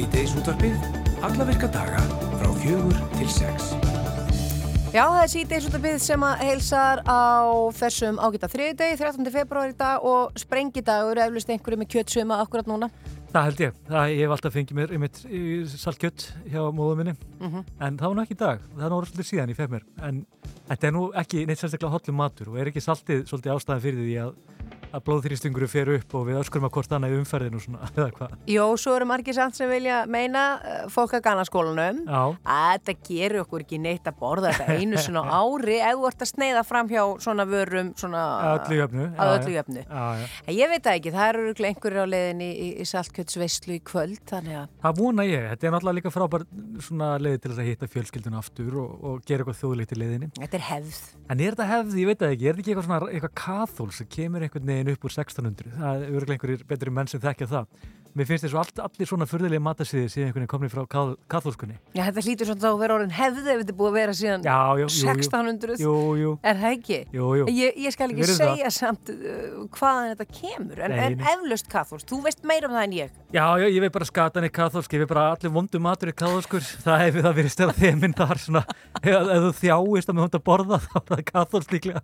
[0.00, 0.76] Síðdeis útvarpið,
[1.26, 1.98] alla virka daga
[2.40, 3.66] frá fjögur til sex.
[4.94, 5.28] Já, það er
[5.76, 7.20] af byggð sem að heilsar á
[7.76, 9.28] þessum ágita þriðdegi, 13.
[9.34, 12.88] februar í dag og sprengidagur, eflust einhverju með kjötsuma akkurat núna.
[13.34, 13.76] Það held ég.
[13.90, 15.20] Það, ég hef alltaf fengið mér einmitt
[15.76, 17.64] saltkjött hjá móðum minni Mhm.
[17.78, 18.60] en það var nú ekki í dag.
[18.78, 20.26] Það er nú svolítið síðan ég fekk mér en
[20.70, 24.00] þetta er nú ekki neitt sérstaklega hotlum matur og er ekki saltið svolítið ástæðan fyrir
[24.08, 24.32] því að,
[24.90, 28.34] að blóðþrýstingur fer upp og við öskurum að hvort annað í umferðinu svona, eða hvað.
[28.50, 32.96] Jó, svo eru margir samt sem vilja meina eh, fólk að gana skólanum að þetta
[33.08, 36.64] gerur okkur ekki neitt að borða þetta einu svona ári ef þú ert að sneiða
[36.66, 38.24] fram hjá svona vörum svona
[38.56, 39.06] öllu jöfnu.
[39.20, 39.84] að öllu jöfnu.
[39.86, 40.26] Já, já.
[40.46, 44.22] En ég veit það ekki, það eru einhverjir á leiðin í, í, saltkjötsveislu í kvöld
[44.30, 45.44] þannig að Það vona ég.
[45.50, 46.44] Þetta er náttúrulega líka frábær
[46.82, 50.28] svona leiði til að hitta fjölskylduna aftur og, og gera eitthvað þjóðlíkt í leiðinni.
[50.38, 51.00] þetta er hefð.
[51.30, 53.88] En er þetta hefði, ég veit það ekki, er þetta ekki eitthvað svona eitthvað kathól
[53.94, 55.72] sem kemur einhvern veginn upp úr 1600?
[55.76, 57.66] Það er örgulega einhverjir betri menn sem þekkja það.
[58.10, 61.12] Mér finnst þess að all, allir svona furðulega matasíði síðan einhvern veginn komni frá kath,
[61.30, 61.76] kathólskunni.
[61.94, 64.46] Já, þetta hlýtur svona að vera orðin hefð ef þetta er búið að vera síðan
[64.48, 65.12] Já, jú, jú, jú.
[65.12, 65.76] 1600.
[65.84, 66.98] Jú, jú, Er það ekki?
[67.14, 67.44] jú, jú.
[67.54, 68.40] Ég, ég skal ekki það.
[68.40, 72.88] segja samt uh, hvaðan þetta kemur, en, en eflaust kathólst, þú veist meira um það
[72.88, 73.14] en ég.
[73.30, 76.18] Já, já, ég veit bara skatan er kathólsk, ég veit bara allir vondu matur er
[76.18, 76.66] kathólskur.
[76.82, 78.64] Það hefur það verið stela þeiminn þar svona,
[78.98, 82.02] ef, ef þú þjáist að með hónd að borða þá er það kathólsk líklega.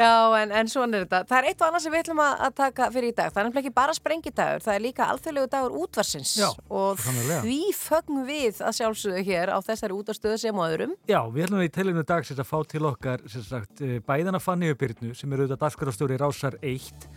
[0.00, 1.20] Já, en, en svona er þetta.
[1.28, 3.32] Það er eitt og annað sem við ætlum að, að taka fyrir í dag.
[3.32, 6.34] Það er nefnilega ekki bara sprengidagur, það er líka alþjóðlegu dagur útvarsins.
[6.40, 6.48] Já,
[6.80, 10.94] og því fögnum við að sjálfsögðu hér á þessari útvarstöðu sem og öðrum.
[11.10, 15.12] Já, við ætlum í telinu dagsins að fá til okkar sagt, eh, bæðina Fanny Byrnu
[15.16, 17.08] sem eru auðvitað dagskarastjóri Rásar 1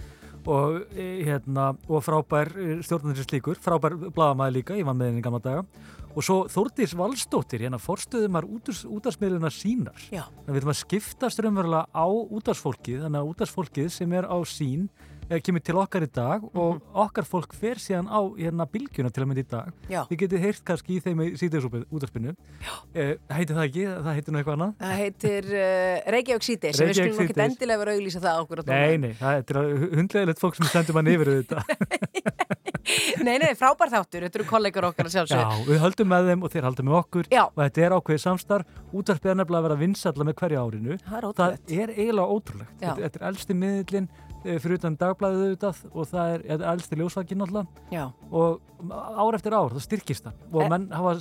[0.43, 2.51] og, eh, hérna, og frábær
[2.83, 5.63] stjórnarnir slíkur, frábær bladamæði líka, ég var með henni gamla daga
[6.13, 9.97] og svo Þórdís Valstóttir, hérna forstöðumar útarsmiðluna sínar.
[10.13, 10.25] Já.
[10.45, 14.85] Þannig að við skiptast raunverulega á útarsfólkið, þannig að útarsfólkið sem er á sín
[15.29, 19.23] eh, kemur til okkar í dag og okkar fólk fer síðan á hérna bylgjuna til
[19.23, 19.73] að mynda í dag.
[19.89, 20.01] Já.
[20.11, 22.35] Þið getið heyrt kannski í þeim í síðdegisúpið útarspinnu.
[22.93, 23.87] Eh, heitir það ekki?
[23.89, 24.75] Það heitir nú eitthvað annað?
[24.83, 28.97] Það heitir uh, Reykjavík síðdeis, við skulum ekki endilega vera að auglýsa það okkur Nei,
[29.01, 29.61] nei, það er
[29.97, 31.63] hundlegilegt fólk sem sendur mann yfir þetta.
[33.27, 35.67] nei, nei, frábær þáttur, þetta eru kollegar okkar að Já, sjálfsögðu.
[35.69, 37.43] við höldum með þeim og þeir haldum með okkur Já.
[37.47, 38.73] og þetta er ákveðið samstarf.
[38.93, 40.97] Útarpið er nefnilega að vera vinsalla með hverju árinu.
[41.03, 41.73] Það er Það ótrúlegt.
[41.79, 42.73] er eiginlega ótrúlegt.
[42.81, 42.89] Já.
[42.89, 44.09] Þetta, þetta er elsti miðlinn
[44.43, 48.05] fyrir utan dagblæðið auðvitað og það er, er elsti ljósvakinn náttúrulega Já.
[48.31, 50.69] og ár eftir ár, það styrkist hann og Eh.
[50.73, 51.13] menn hafa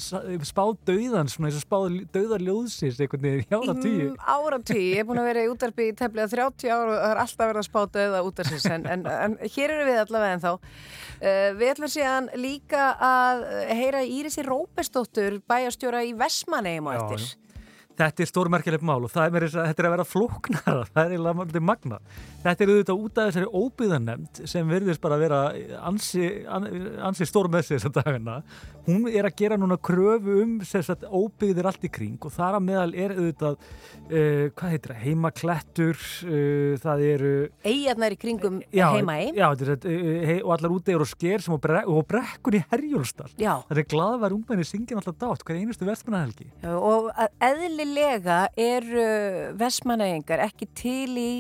[0.43, 4.83] spáð dauðan svona eins og spáð dauðar ljóðsins einhvern veginn í ára tíu Mm, áratugí,
[4.97, 7.47] ég er búin að vera í útarpi í tefnilega 30 ára og það er alltaf
[7.53, 11.55] verið að spá döða útarsins en, en, en hér eru við allavega en þá uh,
[11.61, 13.45] við ætlum síðan líka að
[13.79, 17.39] heyra í Írisi Róbestóttur bæjastjóra í Vestmannegjum á eftir já.
[17.99, 21.13] Þetta er stórmerkilegt mál og er, þess að- þetta er að vera flóknara, það er
[21.17, 21.99] eiginlega málítið magna.
[22.43, 25.41] Þetta er auðvitað út af þessari óbyðanemnd sem verðist bara að vera
[25.87, 26.69] ansi, an,
[27.11, 28.39] ansi stór með sig þessar dagana.
[28.89, 32.57] Hún er að gera núna kröfu um sem sagt, óbyðir allt í kring og þar
[32.59, 33.61] að meðal er auðvitað,
[34.09, 37.31] uh, hvað heitir það, heimaklettur, uh, það eru...
[37.63, 39.95] Eyjarnar í kringum Já, heima í Já, þetta
[40.27, 43.31] hei, og allar útegur og sker sem og, bre, og brekkun í Herjólstall.
[43.39, 46.51] Já, Það er glaðvar ungmenni syngin alltaf dátt, hver einustu vestmannahelgi.
[46.75, 47.31] og að
[47.83, 49.05] eðlilega eru
[49.59, 51.31] Vestmannegjingar ekki til í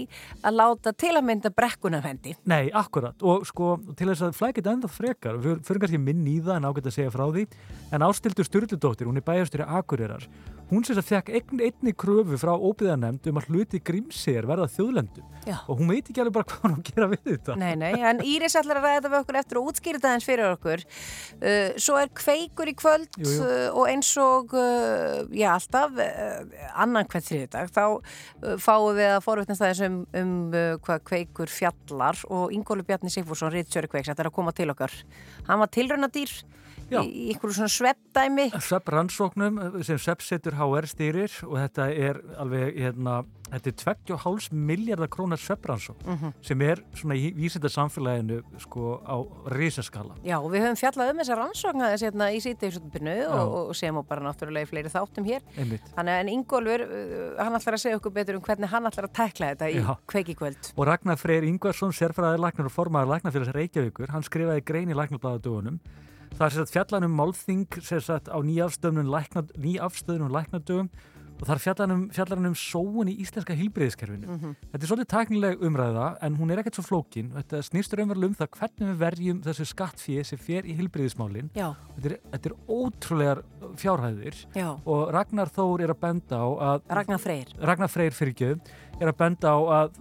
[0.43, 3.17] að láta til að mynda brekkunafendi Nei, akkurat.
[3.23, 6.59] Og sko til þess að flækja þetta enda frekar við fyrir kannski minn í það
[6.59, 7.47] en ágætt að segja frá því.
[7.93, 10.27] En Ástildur Sturludóttir, hún er bæjastjóri Akureyrar,
[10.73, 14.69] hún sem þess að fekk eign, einni kröfu frá óbyðanemnd um að hluti grímsir verða
[14.73, 15.57] þjóðlendum Já.
[15.67, 18.23] og hún veit ekki alveg bara hvað hún að gera við þetta Nei, nei, en
[18.25, 20.85] Íris ætlar að ræða þetta við okkur eftir og útskýra þetta eins fyrir okkur.
[21.43, 23.43] Uh, svo er kveikur í kvöld Jú, jú.
[23.43, 29.13] Uh, og eins og, uh, já, alltaf uh, annan hvert þriðdag, þá uh, fáum við
[29.13, 34.11] að forvitnast aðeins um, um uh, hvað kveikur fjallar og Ingólu Bjarni Sigfússon, Rittsjöri kveiks,
[34.13, 34.95] þetta er að koma til okkar.
[35.49, 36.59] Hann var tilraunadýr Já.
[37.01, 38.51] Í, einhverju svona sveppdæmi.
[38.61, 43.77] Svepp rannsóknum sem Sveppsetur HR stýrir og þetta er alveg hérna, þetta er
[44.17, 46.33] 2,5 miljardar krónar sveppransókn Mhm.
[46.43, 49.17] sem er svona í vísinda samfélaginu sko á
[49.53, 52.41] risaskala Já, og við höfum fjallað um þessa rannsókn aðeins hérna í
[53.29, 53.43] Já.
[53.45, 55.41] og, og sem og bara náttúrulega í fleiri þáttum hér.
[55.57, 59.09] einmitt Þannig en Ingólfur, uh, hann ætlar að segja okkur betur um hvernig hann ætlar
[59.09, 59.97] að tækla þetta í Já.
[60.07, 60.73] kveikikvöld.
[60.77, 65.79] Og Ragnar Freyr Ingvarsson, sérfræðar læknar og formaður læknarfélags Reykjavíkur, hann skrifaði grein í læknarbladadögunum.
[66.33, 70.89] Það er sérst fjallan um málþing sérst á nýjafstöðunum lækna, nýjafstöðunum læknardögum
[71.43, 74.37] og það er fjallan um, fjallan um sóun í íslenska hilbriðiskerfinu.
[74.71, 77.33] Þetta er svolítið tæknileg umræða en hún er ekkert svo flókin.
[77.35, 81.51] Þetta snýstur umverulega um það hvernig við verjum þessu skattfíi sem fer í hilbriðismálin.
[81.59, 83.43] Já, Þetta er, þetta er ótrúlegar
[83.83, 87.53] fjárhæðir já, og Ragnar Þór er að benda á að Ragnar Freyr.
[87.59, 90.01] Ragnar Freyr fyrirgjöf er að benda á að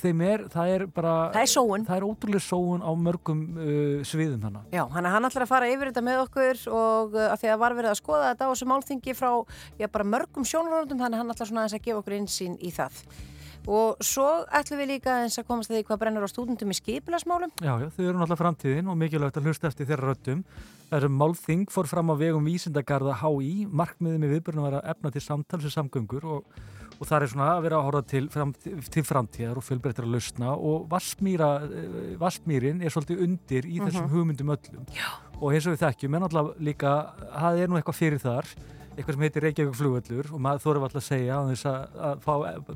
[0.00, 1.84] þeim er, það er bara Það er sóun.
[1.86, 5.68] það er ótrúlega sóun á mörgum uh, sviðum hana Já, hann, hann ætlar að fara
[5.70, 8.50] yfir þetta með okkur og uh, að því að var verið að skoða þetta á
[8.52, 9.30] þessu málþingi frá
[9.78, 12.72] já, bara mörgum sjónarhóndum þannig að hann ætlar svona aðeins að gefa okkur einsýn í
[12.74, 13.04] það.
[13.70, 14.24] Og svo
[14.56, 17.50] ætlum við líka eins að komast að því hvað brennur á stúdendum í skipilasmálum.
[17.60, 20.40] Já, já, þau eru náttúrulega framtíðin og mikilvægt að hlusta eftir þeirra röttum.
[20.96, 25.22] Er málþing fór fram á vegum vísindagarða HÍ, markmiðið með viðbörnum að vera efna til
[25.22, 26.56] samtals og samgöngur og,
[27.00, 28.50] og það er svona að vera að horfa til, fram,
[28.92, 34.52] til framtíðar og fjölbreyttir að lausna og Vassmýra, eh, er svolítið undir í þessum hugmyndum
[34.52, 34.84] öllum.
[34.92, 35.08] Já.
[35.40, 36.92] Og eins og við þekkjum, en náttúrulega líka,
[37.32, 38.52] það er nú eitthvað fyrir þar
[39.00, 42.24] eitthvað sem heitir Reykjavík flugvöllur og maður þóru alltaf að segja á þess að, að
[42.24, 42.32] fá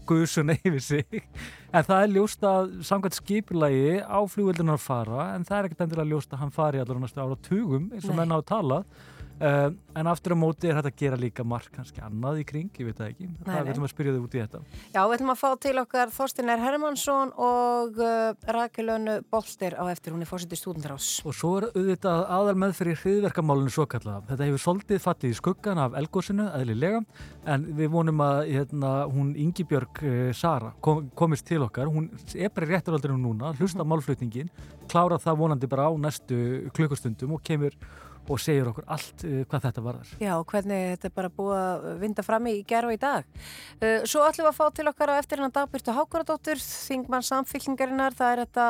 [0.08, 5.58] guðsuna yfir sig en það er ljóst að samkvæmt skipilagi á flugvöllurnar fara en það
[5.58, 8.34] er ekkert endilega ljóst að hann fari allar á næstu ára tugum eins og menn
[8.34, 8.80] á að tala
[9.40, 12.70] uh, en aftur á móti er þetta að gera líka mark kannski annað í kring,
[12.78, 14.62] ég veit það ekki það veitum að spyrja þau út í þetta
[14.94, 16.62] Já, við ætlum að fá til okkar Þorstin R.
[16.62, 21.08] Hermansson og uh, Rakelönu Bolster á eftir, hún er fórseti stúdendarás.
[21.26, 24.28] Og svo er auðvitað aðal meðfyrir hriðverkamálinu svo kallað.
[24.30, 27.02] Þetta hefur soldið fallið í skuggan af elgósinu, eðlilega,
[27.54, 31.90] en við vonum að hérna, hún Ingibjörg uh, Sara kom, komist til okkar.
[31.92, 34.52] Hún er bara í rétturaldinu núna, hlusta málflutningin,
[34.90, 37.76] klára það vonandi bara á næstu klukkustundum og kemur
[38.28, 40.12] og segir okkur allt uh, hvað þetta varðar.
[40.22, 43.28] Já, hvernig þetta er bara búið að vinda fram í gerð og í dag.
[43.80, 48.16] Uh, svo ætlum við að fá til okkar á eftir hennan dagbyrtu Hákuradóttur, þingmann samfylkingarinnar,
[48.18, 48.68] það er þetta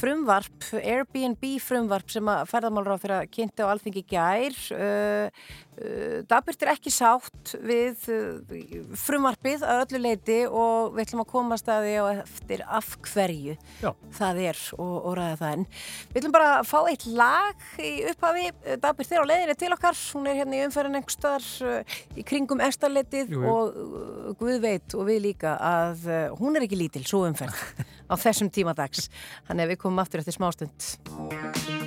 [0.00, 4.58] frumvarp, Airbnb frumvarp sem að ferðamálur á fyrir að kynnti á alþingi gær.
[4.74, 5.46] Uh,
[5.78, 8.58] uh, Dabbyrt er ekki sátt við uh,
[8.98, 13.56] frumvarpið að öllu leiti og við ætlum að komast að því á eftir af hverju
[13.82, 13.90] Já.
[14.18, 15.54] það er og, og ræða það.
[15.54, 15.66] En
[16.12, 18.46] við ætlum bara að fá eitt lag í upphafi,
[18.84, 20.00] Dabbyrt er á leiðinni til okkar.
[20.14, 23.44] Hún er hérna í umferðin uh, í kringum jú.
[23.48, 27.60] og Guð veit og við líka að hún er ekki lítil, svo umferð
[28.10, 29.08] á þessum tíma dags,
[29.48, 31.83] þannig að við komum aftur eftir smástund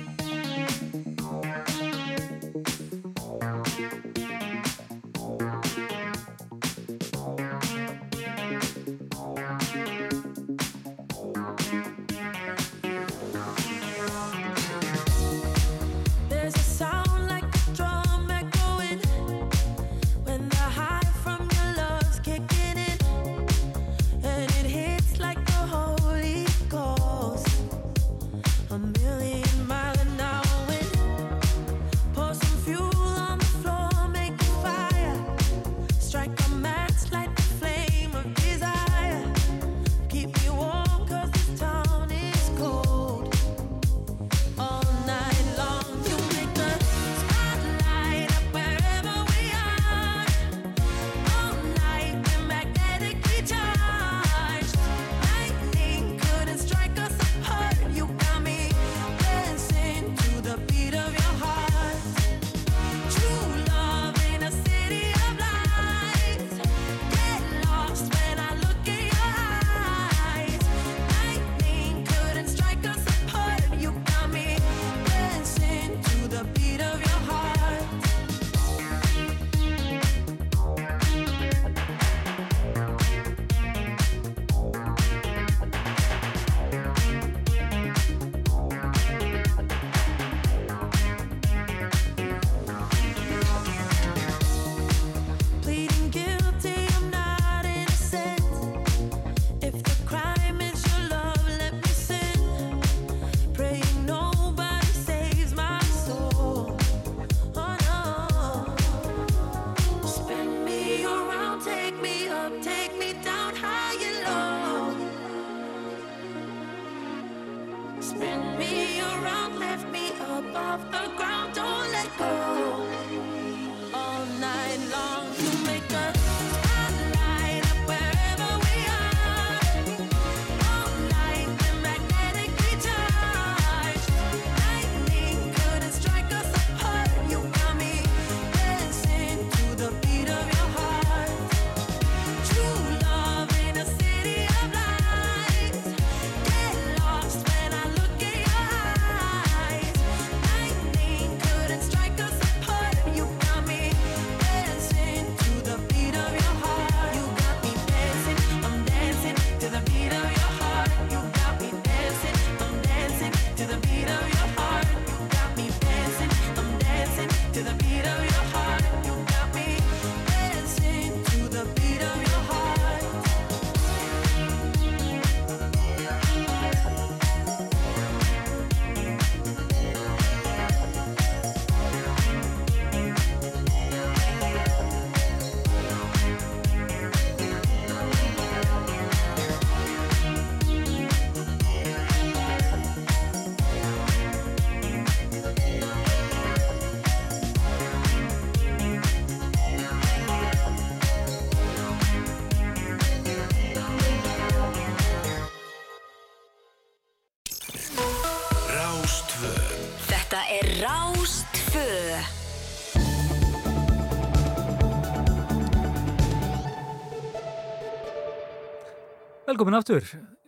[219.58, 220.04] Velkomin aftur.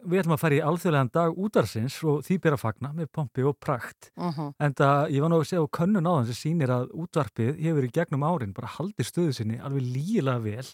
[0.07, 3.43] Við ætlum að fara í alþjóðlegan dag útarsins og því ber að fagna með pompi
[3.43, 4.13] og prakt.
[4.15, 4.53] Mhm.
[4.63, 7.59] En það, ég var nú að segja á könnun á þann sem sýnir að útvarpið
[7.59, 10.69] hefur í gegnum árin bara haldið stöðu sinni alveg lígilega vel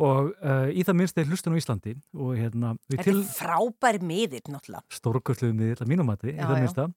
[0.00, 4.48] og uh, í það minnst er hlustun á Íslandi og hérna Þetta er frábær miðir
[4.48, 4.82] náttúrulega.
[4.88, 6.62] stórkvöldluðum miðl að mínumati, í það já.
[6.64, 6.88] minnsta.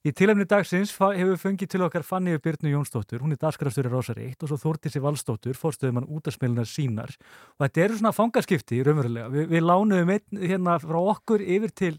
[0.00, 4.40] Í tilefni dagsins hefur fengið til okkar Fanni Byrnu Jónsdóttur, hún er dagskrafstöri Rásar 1
[4.40, 7.12] og svo Þórtísi Valsdóttur, fórstöðumann útarsmiðlunar sínar
[7.58, 9.28] og þetta eru svona fangaskipti raunverulega.
[9.28, 11.92] Vi, við lánuðum einn hérna frá okkur yfir til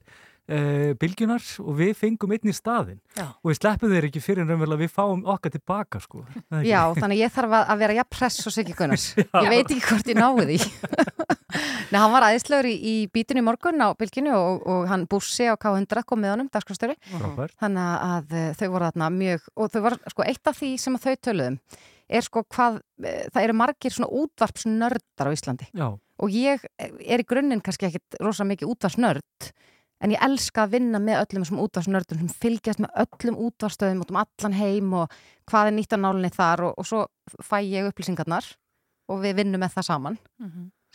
[0.52, 3.26] uh, bylgjunar og við fengum einn í staðin Já.
[3.32, 6.24] og við sleppum þeir ekki fyrir en raunverulega við fáum okkar tilbaka sko.
[6.68, 9.08] Já, þannig ég þarf að, vera jafn press og Siggi Gunnars.
[9.46, 10.60] Ég veit ekki hvort ég náði því.
[11.92, 15.50] Nei, hann var aðeinslegur í, í bítinu í morgun á bylginu og, og hann bussi
[15.52, 16.96] á K100 kom með honum, dagskrastöru.
[17.12, 17.58] Frábært.
[17.60, 21.02] Þannig að uh, þau voru þarna mjög, og þau var, sko, eitt af því sem
[21.02, 21.60] þau töluðum
[22.12, 25.68] er sko hvað, uh, það eru margir svona útvarpsnördar á Íslandi.
[25.76, 25.92] Já,
[26.22, 29.52] Og ég er í grunninn kannski ekkit rosa mikið útvarsnörd,
[30.02, 34.14] en ég elska að vinna með öllum þessum útvarsnördum sem fylgjast með öllum útvarstöðum út
[34.14, 35.16] um allan heim og
[35.50, 37.06] hvað er nýtt á nálinni þar og, og svo
[37.46, 38.48] fæ ég upplýsingarnar
[39.12, 40.20] og við vinnum með það saman,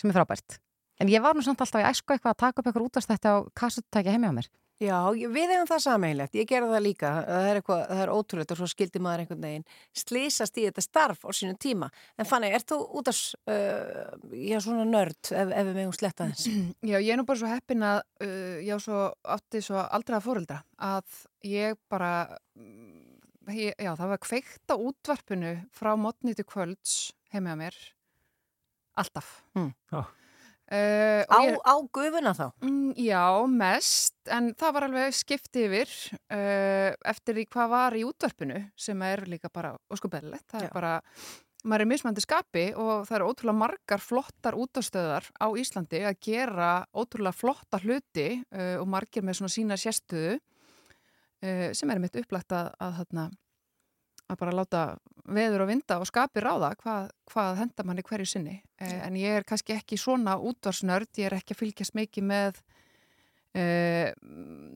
[0.01, 0.59] sem er frábært.
[1.01, 3.37] En ég var nú samt alltaf í æsku eitthvað að taka upp eitthvað útvarstætti á
[3.55, 4.49] kassutækja heimi á mér.
[4.77, 8.51] Já, við hefum það sameinlegt, ég gerði það líka, það er, eitthvað, það er ótrúlegt
[8.53, 9.65] og svo skildi maður einhvern veginn
[9.97, 11.89] slýsast í þetta starf á sínu tíma.
[12.21, 16.27] En Fanny, ert þú út af uh, já, svona nörd ef, ef við megum sletta
[16.29, 16.51] þess?
[16.91, 19.01] Já, ég er nú bara svo heppin að uh, ég á svo
[19.37, 22.13] átti svo aldrei að fóreldra að ég bara
[22.59, 26.99] mm, ég, já, það var kveikt á útvarpinu frá mótni til kvölds
[27.33, 27.81] heimi á mér
[29.01, 29.73] alltaf Mm.
[29.93, 30.05] Já.
[30.67, 32.47] Uh, Á, ég, á gufuna þá?
[32.59, 35.93] mm, já, mest en það var alveg skipt yfir
[36.35, 40.67] uh, eftir því hvað var í útvarpinu sem er líka bara óskubellett það Já.
[40.67, 40.91] er bara
[41.63, 46.73] maður er mismandi skapi og það eru ótrúlega margar flottar útastöðar á Íslandi að gera
[46.91, 50.41] ótrúlega flotta hluti uh, og margir með svona sína sérstöðu
[51.77, 53.35] sem er mitt upplagt að, að, að,
[54.27, 54.85] að bara láta
[55.27, 58.61] veður og vinda og skapi ráða hvað, hvað henda manni hverju sinni.
[58.81, 62.65] Uh, en ég er kannski ekki svona útvarsnörd, ég er ekki að fylgjast mikið með
[63.57, 64.11] Uh,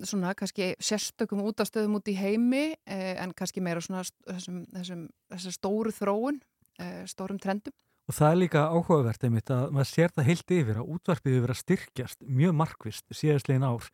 [0.08, 5.02] svona kannski sérstökum útastöðum út í heimi uh, en kannski meira svona þessum, þessum,
[5.34, 6.38] þessum stóru þróun
[6.80, 7.74] uh, stórum trendum.
[8.08, 11.44] Og það er líka áhugavert einmitt að maður sér það heilt yfir að útvarpið hefur
[11.44, 13.90] verið að styrkjast mjög markvist síðastlegin ár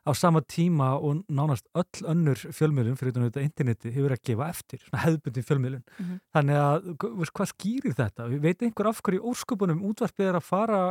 [0.00, 4.82] á sama tíma og nánast öll önnur fjölmiðlun fyrir auðvitað interneti hefur að gefa eftir,
[4.84, 5.84] svona hefðbundin fjölmiðlun.
[5.98, 6.20] Mhm.
[6.34, 6.90] Þannig að,
[7.20, 8.28] veist, hvað skýrir þetta?
[8.40, 10.82] Veit einhver af hverju ósköpunum útvarpið er að fara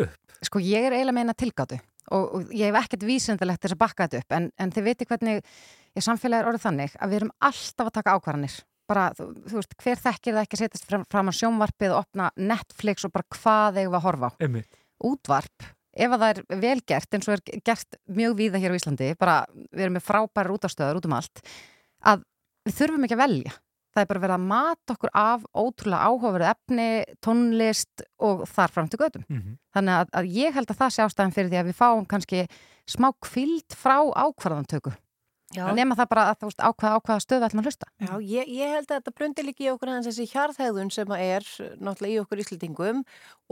[0.00, 0.38] upp?
[0.42, 1.80] Sko ég er eiginlega meina tilgátu
[2.10, 5.06] og, og ég hef ekkert vísendalegt þess að bakka þetta upp en, en þið veitir
[5.08, 5.42] hvernig
[5.94, 8.56] ég samfélagi er orðið þannig að við erum alltaf að taka ákvarðanir
[8.88, 12.30] bara, þú, þú veist, hver þekkir það ekki setjast fram, fram að sjónvarpið og opna
[12.36, 13.80] Netflix og bara hvað
[15.94, 19.10] ef að það er vel gert eins og er gert mjög víða hér á Íslandi
[19.18, 19.36] bara
[19.70, 21.44] við erum með frábærar útastöðar út um allt
[22.04, 22.24] að
[22.64, 23.54] við þurfum ekki að velja.
[23.94, 26.86] Það er bara verið að mata okkur af ótrúlega áhugaverið efni,
[27.22, 31.02] tónlist og þar fram til gödum Mm þannig að, að ég held að það sé
[31.02, 32.46] ástæðan fyrir því að við fáum kannski
[32.86, 34.92] smá kvild frá ákvarðantöku.
[35.52, 38.74] Nema það bara að þú veist ákvaða ákvaða stöðu ætlum að hlusta Já, ég, ég
[38.74, 42.20] held að þetta brundi líka í okkur aðeins þessi hjarðhæðun sem er uh, náttúrulega í
[42.22, 43.02] okkur Íslandingum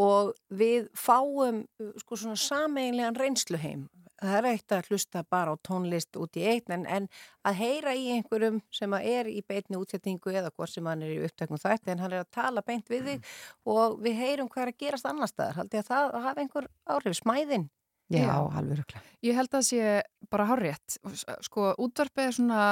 [0.01, 3.89] og við fáum uh, sko svona sameinlegan reynsluheim.
[4.23, 7.09] Það er eitt að hlusta bara á tónlist út í einn en, en
[7.49, 11.25] að heyra í einhverjum sem er í beinni útsettingu eða hvort sem hann er í
[11.27, 13.33] upptöknum þætti en hann er að tala beint við þig
[13.75, 15.59] og við heyrum hvað er að gerast annar staðar.
[15.59, 17.67] Haldi að það hafa einhver áhrif smæðin.
[18.13, 18.37] Já, Já.
[18.61, 20.97] alveg röglega Ég held að það sé bara hárétt
[21.47, 22.63] sko útvarpið er svona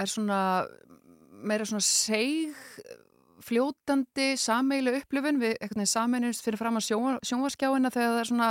[0.00, 0.40] er svona
[1.40, 2.56] meira svona seig
[3.44, 8.48] fljótandi sameilu upplifun við veginn sameinust fyrir fram að sjónva, sjónvaskjáina þegar það er svona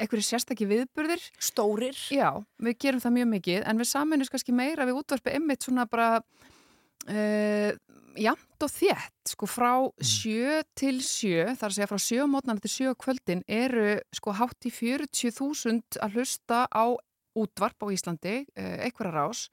[0.00, 1.98] einhverju sérstakki viðburðir Stórir.
[2.12, 5.84] Já, við gerum það mjög mikið en við sameinust kannski meira við útvarpið einmitt svona
[5.90, 7.70] bara uh,
[8.18, 12.72] jamt og þétt sko frá sjö til sjö þar að segja frá sjö mótnarna til
[12.72, 16.84] sjö kvöldin eru sko hátt í 40.000 að hlusta á
[17.38, 19.48] útvarp á Íslandi, uh, einhverja rás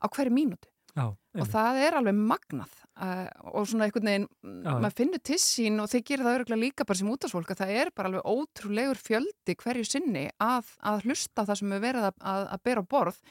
[0.00, 0.70] á hverju mínútu.
[0.90, 1.06] Já,
[1.38, 5.78] og það er alveg magnað uh, og svona einhvern veginn, Já, maður finnur til sín
[5.78, 8.98] og þeir gera það öruglega líka bara sem útastfólk að það er bara alveg ótrúlegur
[8.98, 12.90] fjöldi hverju sinni að, að hlusta það sem er verið að, að, að bera á
[12.96, 13.22] borð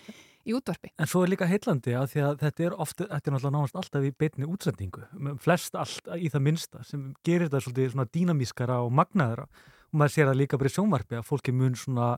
[0.49, 0.91] í útvarpi.
[0.99, 4.05] En svo er líka heillandi að að þetta er ofta, þetta er náttúrulega nánast alltaf
[4.05, 5.05] í beinni útsendingu,
[5.43, 10.15] flest allt í það minnsta sem gerir þetta svolítið svona dýnamískara og magnaðara og maður
[10.15, 12.09] sér það líka bara í sjónvarpi að fólki mun svona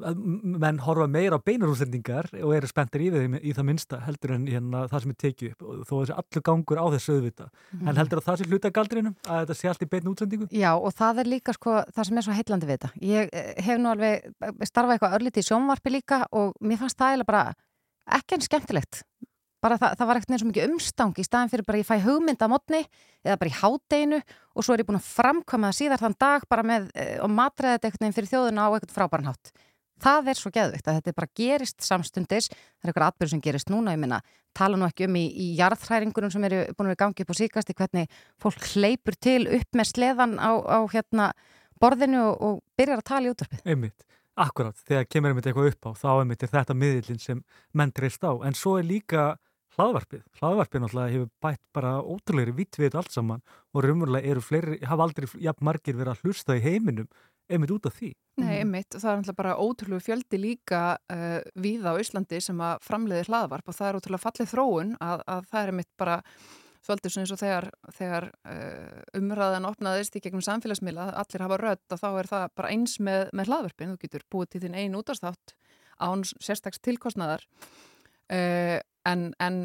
[0.00, 4.48] menn horfa meira á beinarúsendingar og eru spenntir í, þeim, í það minnsta heldur en
[4.50, 7.48] hérna, það sem er tekið upp og þó þessi allur gangur á þessu auðvita
[7.80, 10.72] en heldur að það sé hluta galdrinum að þetta sé allt í beinu útsendingu Já
[10.76, 12.90] og það er líka sko það sem er svo heillandi við þetta.
[13.06, 16.98] Ég eh, hef nú alveg eh, starfað eitthvað örlítið í sjónvarpi líka og mér fannst
[17.00, 17.44] það eiginlega bara
[18.18, 19.02] ekki en skemmtilegt.
[19.60, 21.96] Bara það, það var ekkert neins svo mikið umstang í staðin fyrir bara ég fæ
[22.06, 22.80] hugmynd að mótni
[23.26, 26.46] eða bara í hádeginu og svo er ég búin að framkvæma það síðar þann dag
[26.48, 29.52] bara með eh, og matræða þetta eitthvað fyrir þjóðuna á eitthvað frábæran hátt.
[30.00, 33.72] Það er svo geðvikt að þetta bara gerist samstundis, það er eitthvað atbyrð sem gerist
[33.72, 34.20] núna, ég minna,
[34.56, 37.34] tala nú ekki um í, í jarðhræringunum sem eru búin að vera í gangi upp
[37.34, 41.32] á síkasti, hvernig fólk hleypur til upp með sleðan á, á hérna
[41.80, 43.62] borðinu og, og byrjar að tala í útvarpið.
[43.64, 44.08] einmitt,
[44.40, 47.44] akkurat, þegar kemur einmitt eitthvað upp á þá einmitt er þetta miðlinn sem
[47.76, 49.30] menn treyst á, en svo er líka
[49.78, 53.42] hlaðvarpið, hlaðvarpið náttúrulega hefur bætt bara ótrúleiri vitt við allt saman
[53.72, 57.08] og raunverulega eru fleiri, hafa aldrei jafn margir verið að hlusta í heiminum
[57.50, 58.14] einmitt út af því.
[58.40, 60.80] Nei, einmitt, og það er náttúrulega bara ótrúlegu fjöldi líka
[61.12, 65.24] uh, víða á Íslandi sem að framleiði hlaðvarp og það er ótrúlega fallið þróun að,
[65.34, 66.18] að það er einmitt bara
[66.80, 67.66] svolítið svona eins og þegar,
[67.98, 72.72] þegar uh, umræðan opnaðist í gegnum samfélagsmiðla, allir hafa rödd og þá er það bara
[72.72, 75.54] eins með, með hlaðvarpin, þú getur búið til þinn einn útastátt
[76.00, 77.44] án sérstaks tilkostnaðar
[78.32, 78.78] uh,
[79.10, 79.60] en, en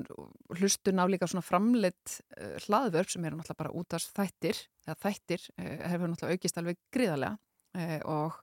[0.60, 5.48] hlustun á líka svona framleitt uh, hlaðvörp sem eru náttúrulega bara útast þættir, eða þættir
[5.56, 7.40] uh, hefur náttúrulega aukist alveg gríðarlega
[8.06, 8.42] og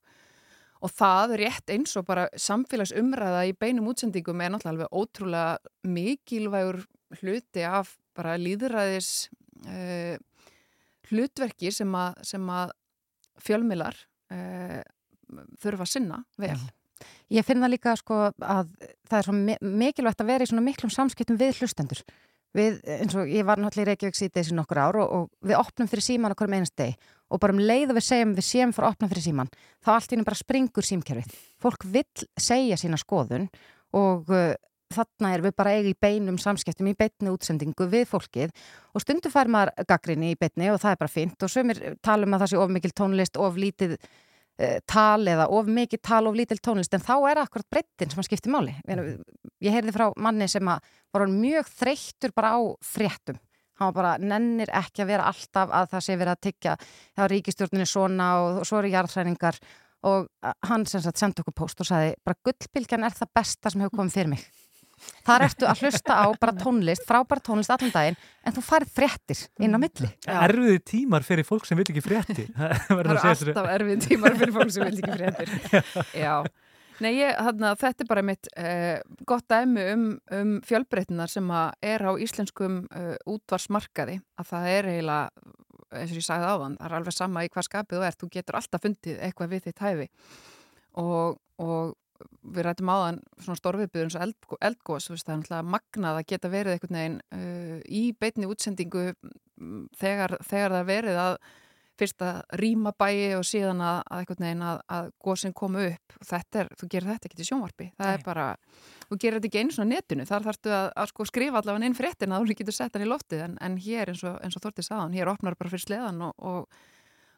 [0.83, 5.53] Og það rétt eins og bara samfélagsumræða í beinum útsendingum er náttúrulega alveg ótrúlega
[5.87, 6.81] mikilvægur
[7.21, 9.11] hluti af bara líðræðis
[9.63, 10.17] uh,
[11.07, 12.19] hlutverki sem að,
[12.51, 12.73] að
[13.47, 13.95] fjölmilar
[14.35, 14.83] uh,
[15.63, 16.59] þurfa að sinna vel.
[17.31, 18.75] Ég finn það líka sko að
[19.07, 22.03] það er svo mi- mikilvægt að vera í svona miklum samskiptum við hlustendur.
[22.59, 25.63] Við, eins og ég var náttúrulega í Reykjavík síðdeis í nokkur ár og, og við
[25.63, 26.99] opnum fyrir síman okkur um einast deg
[27.33, 29.95] og bara um leið og við segjum við séum fyrir að opna fyrir síman þá
[29.95, 31.39] allt í henni bara springur símkerfið.
[31.63, 33.49] Fólk vill segja sína skoðun
[33.97, 34.53] og uh,
[34.93, 38.53] þarna er við bara eigi í beinum samskiptum í beinni útsendingu við fólkið
[38.93, 42.37] og stundu fær maður gaggrinni í beinni og það er bara fint og sömur talum
[42.37, 46.37] að það sé of mikil tónlist, of lítið uh, tal eða of mikið tal of
[46.39, 48.77] lítil tónlist en þá er akkurat breyttin sem að skipti máli.
[49.63, 53.41] Ég, heyrði frá manni sem að var mjög þreyttur bara á fréttum.
[53.83, 56.75] Hann var bara, nennir ekki að vera alltaf að það sé verið að tyggja
[57.19, 59.59] hjá ríkistjórninu svona og, og svo eru jarðræningar
[60.07, 60.27] og
[60.69, 63.99] hann sem sagt sendi okkur post og sagði bara gullbylgjan er það besta sem hefur
[64.01, 64.45] komið fyrir mig.
[65.27, 69.41] Þar ertu að hlusta á bara tónlist, frábæra tónlist allan daginn en þú færð fréttir
[69.63, 70.11] inn á milli.
[70.31, 72.45] Erfiði tímar fyrir fólk sem vil ekki frétti.
[72.87, 75.57] það eru að segja sér- alltaf erfið tímar fyrir fólk sem vil ekki fréttir.
[76.25, 76.37] Já.
[77.03, 80.05] Nei, ég, þarna, þetta er bara mitt uh, gott dæmi um,
[80.37, 81.49] um fjölbreytnar sem
[81.83, 85.49] er á íslenskum uh, útvarsmarkaði að það er eiginlega,
[85.99, 88.29] eins og ég sagði áðan, það er alveg sama í hvað skapið þú ert, þú
[88.37, 90.07] getur alltaf fundið eitthvað við þitt hæfi.
[91.03, 91.97] Og, og
[92.55, 96.29] við rættum áðan svona stórviðbyrðun eins og eld, eldgós, veist, það er náttúrulega magnað að
[96.31, 101.37] geta verið einhvern veginn uh, í beinni útsendingu mm, þegar, þegar það er verið að
[102.03, 106.17] fyrst að rýma bæi og síðan að, að einhvern veginn að, að góðsinn koma upp.
[106.29, 107.89] Þetta er, þú gerir þetta ekki til sjónvarpi.
[107.99, 108.15] Það Nei.
[108.19, 108.47] er bara,
[109.09, 110.29] þú gerir þetta ekki einu svona netinu.
[110.29, 113.45] Þar þarftu að, að sko skrifa allavega inn fréttina þú getur sett hann í loftið.
[113.47, 116.83] En, en hér eins og, og Þorti sagðan, hér opnar bara fyrir sleðan og, og,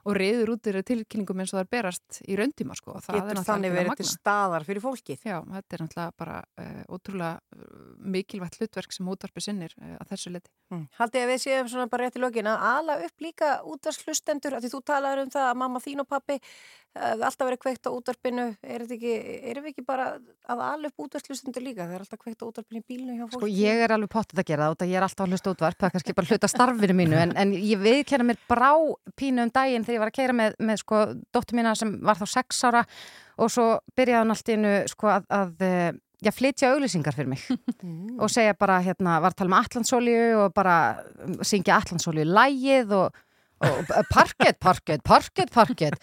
[0.04, 3.74] og reyður út þeirra tilkynningum eins og það er berast í rauntíma sko Getur þannig
[3.74, 5.24] verið til staðar fyrir fólkið.
[5.24, 7.74] Já, þetta er náttúrulega bara uh, ótrúlega uh,
[8.14, 10.52] mikilvægt hlutverk sem útvarpi sinnir uh, að þessu leti.
[10.74, 10.86] Mm.
[10.98, 14.64] Haldið að við séum svona bara rétt í lokin að ala upp líka útvarshlustendur, af
[14.64, 17.90] því þú talaður um það að mamma þín og pappi uh, alltaf verið kveikt á
[17.94, 19.14] útvarpinu, er þetta ekki,
[19.52, 20.10] erum við ekki bara
[20.50, 23.40] að ala upp útvarshlustendur líka, það er alltaf kveikt á útvarpinu í bílnu hjá fólki?
[23.40, 25.88] Sko ég er alveg pottið að gera það ég er alltaf að hlusta útvarp, það
[25.88, 28.72] er kannski bara hluta starfinu mínu en, en ég viðkenna mér brá
[29.18, 31.02] pínu um daginn þegar ég var að keira með, með sko
[31.34, 32.84] dóttur mína sem var þá sex ára
[33.38, 35.90] og svo byrjaði hann allt innu sko að, að eh,
[36.24, 37.44] já, flytja auglýsingar fyrir mig
[37.84, 38.16] Mm.
[38.22, 40.74] og segja bara hérna, var að tala um Allandsólju og bara
[41.44, 43.22] syngja Allandsólju lægið og
[43.64, 45.94] og parkett, parkett, parkett, parkett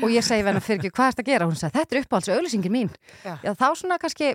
[0.00, 2.04] og ég segi vennar fyrir ekki hvað er þetta að gera, hún sagði þetta er
[2.04, 2.92] uppáhalds auglýsingin mín
[3.24, 3.34] Já.
[3.42, 4.30] já þá svona kannski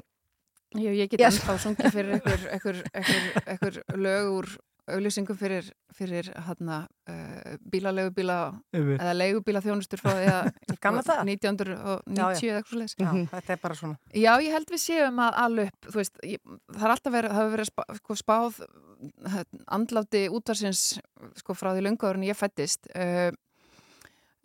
[0.77, 2.19] Já, ég get ennþá sungið fyrir
[2.53, 2.81] einhver,
[3.49, 3.79] einhver,
[4.95, 6.77] auðlýsingum fyrir, fyrir hérna,
[7.09, 8.37] uh, bílaleigubíla
[8.73, 8.99] Einmitt.
[9.01, 10.49] eða leigubíla þjónustur frá því að
[10.83, 11.21] Gaman það?
[11.33, 12.93] 1990 Já, eða eitthvað.
[12.99, 13.27] Já, Mhm.
[13.33, 13.97] þetta er bara svona.
[14.13, 15.39] Já, ég held við séum að
[15.89, 16.39] þú veist, ég,
[16.73, 19.43] það er alltaf verið, hefur verið spá, sko, spáð uh,
[19.79, 20.83] andláti útvarsins
[21.41, 23.29] sko, frá því löngu árin ég fættist uh,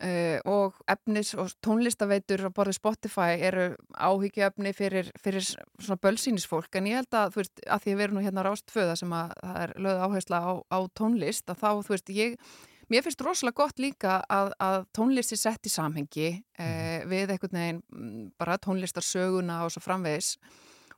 [0.03, 6.91] uh, og efnis og tónlistaveitur á borði Spotify eru áhyggjuefni fyrir, fyrir svona bölsýnisfólk en
[6.91, 9.35] ég held að, þú veist, að því að við erum nú hérna rástföða sem að
[9.41, 12.39] það er lögð áhersla á, á tónlist að þá, þú veist, ég
[12.85, 16.27] Mér finnst rosalega gott líka að, að tónlist er sett í samhengi
[16.61, 20.35] eh, við einhvern veginn mm, bara tónlistarsöguna og svo framvegis.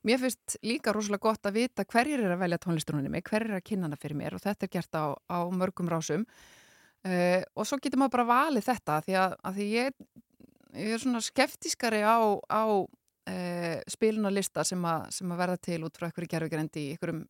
[0.03, 3.62] Mér finnst líka rosalega gott að vita hverjir er að velja tónlistunum mig, hverjir er
[3.62, 6.27] að kynna hana fyrir mér og þetta er gert á, á mörgum rásum.
[7.07, 10.07] Uh, og svo getur maður bara valið þetta því að, að því ég,
[10.75, 12.19] ég er svona skeftískari á,
[12.51, 12.63] á
[13.27, 17.21] uh, spilunarlista sem, sem að verða til út frá einhverju gerfugrendi í einhverjum,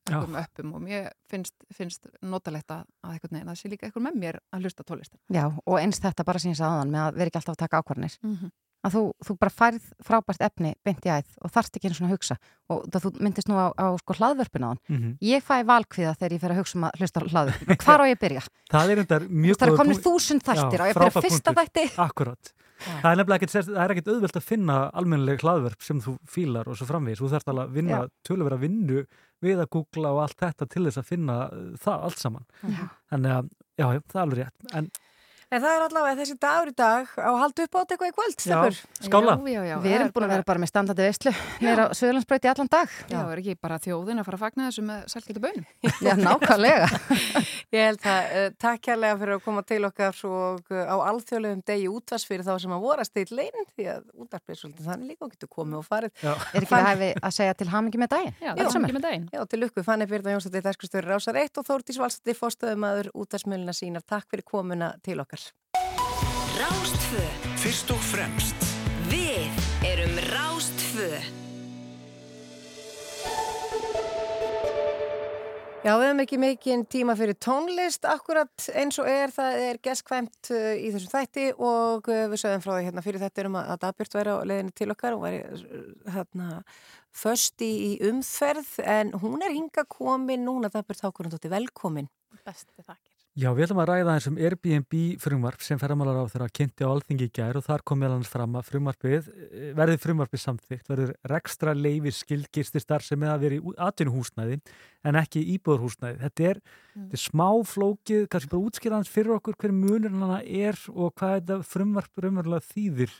[0.41, 4.05] öppum og mér finnst, finnst notalegt að, að einhvern veginn að það sé líka einhver
[4.07, 5.21] með mér að hlusta tónlistin.
[5.33, 8.17] Já, og eins þetta bara síns aðan með að vera ekki alltaf að taka ákvarðanir.
[8.23, 8.55] Mm -hmm.
[8.87, 12.15] Að þú, þú bara færð frábært efni beint í æð og þarft ekki svona að
[12.15, 12.37] hugsa.
[12.71, 14.81] Og það þú myndist nú á, á sko hlaðvörpuna hann.
[14.87, 15.15] Mhm.
[15.27, 17.79] Ég fæ valkviða þegar ég fer að hugsa um að hlusta hlaðvörpuna.
[17.83, 18.45] Hvar á ég að byrja?
[18.73, 21.85] Það er undar mjög Það er komin þúsund þættir og ég byrja fyrsta þætti.
[22.07, 22.53] Akkurat.
[22.77, 26.77] Það er nefnilega ekkert, er ekkert auðvelt að finna almennileg hlaðverf sem þú fílar og
[26.77, 27.21] svo framvegis.
[27.23, 28.11] Þú þarfst alveg að vinna Já.
[28.27, 29.03] töluvera vinnu
[29.43, 32.45] við að googla og allt þetta til þess að finna uh, það allt saman.
[32.61, 32.83] Já.
[33.13, 33.49] Þannig að,
[33.81, 34.69] já, það er alveg rétt.
[34.77, 34.91] En
[35.47, 38.09] En það er allavega þessi dagur í dag á að halda upp á þetta eitthvað
[38.09, 38.75] í kvöld, já, Stefur.
[39.07, 39.31] skála.
[39.37, 39.79] Já, já, já.
[39.79, 41.31] Við erum búin að vera bara með standandi veislu
[41.63, 42.89] nýra á Söðlandsbröyti allan dag.
[43.07, 45.63] Já, er ekki bara þjóðin að fara að fagna þessu með sælgeta bönum?
[46.03, 46.87] Já, nákvæmlega.
[47.77, 51.63] Ég held að uh, takk kærlega fyrir að koma til okkar og uh, á alþjóðlegum
[51.71, 55.07] degi útvars fyrir þá sem að voru að stilla inn því að útarpið svolítið þannig
[55.13, 56.11] líka og getur komið og farið.
[56.23, 56.33] Já.
[56.51, 57.31] Er ekki hæfi að
[65.37, 66.57] segja til hamingi með daginn?
[66.57, 66.73] Já, Já.
[66.73, 66.87] það ekki með daginn.
[66.87, 66.97] Já, til lukku, Fanny Byrna Jónsdóttir, dagskustöður Rásar 1 og Þórtís Valstætti, fórstöðumæður útarsmjölina sínar.
[66.97, 67.07] Takk fyrir komuna til okkar.
[67.07, 67.25] Rástfö.
[67.57, 68.67] Fyrst og fremst
[69.07, 69.49] Við
[69.85, 71.09] erum Rástfö.
[75.85, 80.49] Já, við hefum ekki mikinn tíma fyrir tónlist, akkurat eins og er, það er gestkvæmt
[80.51, 83.69] uh, í þessum þætti og uh, við sögum frá því hérna fyrir þetta um að,
[83.71, 86.49] að Dagbjörn væri á leiðinni til okkar og væri uh, hérna
[87.15, 92.11] föst í, í umferð en hún er hinga komin núna, Dagbjörn Þákurundóttir, velkomin.
[92.43, 93.16] Bestu þakkir.
[93.37, 96.89] Já, við ætlum að ræða eins um Airbnb frumvarp sem ferðamálar á þeirra kynnti á
[96.89, 100.89] alþingi í gær og þar kom meðal hans fram að frumvarpið, eh, verði frumvarpið samþygt,
[100.89, 104.57] verður rekstra leifir skilgisti starf sem með að vera í atvinnuhúsnæði
[105.05, 106.17] en ekki í íbúðurhúsnæði.
[106.25, 106.63] Þetta er,
[106.95, 111.13] þetta er smá flókið, kannski bara útskýra hans fyrir okkur hver munur hana er og
[111.13, 113.17] hvað þetta frumvarp raunverulega þýðir,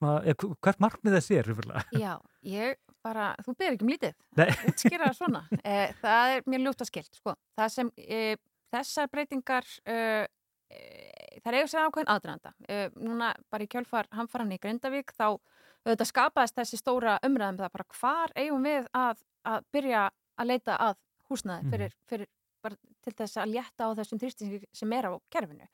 [0.00, 1.84] eða, hvert markmið þess er raunverulega.
[2.08, 2.14] Já,
[2.56, 5.44] ég bara, þú byrðir ekki um lítið, það svona.
[5.60, 7.36] Eh, það er mér ljúft að skilt, sko.
[7.52, 8.38] Það sem eh,
[8.74, 10.26] þessar breytingar, eh,
[10.70, 12.52] eh, það er eiginlega ákveðin aðdraðanda.
[12.68, 15.38] Eh, núna bara í kjölfar hamfaran í Grindavík þá
[15.86, 20.76] auðvitað skapaðist þessi stóra umræðum það bara hvar eigum við að, að byrja að leita
[20.78, 20.96] að
[21.30, 21.70] húsnaði Mhm.
[21.72, 22.26] fyrir, fyrir
[22.62, 25.68] bara til þess að létta á þessum þrýstingi sem er á kerfinu.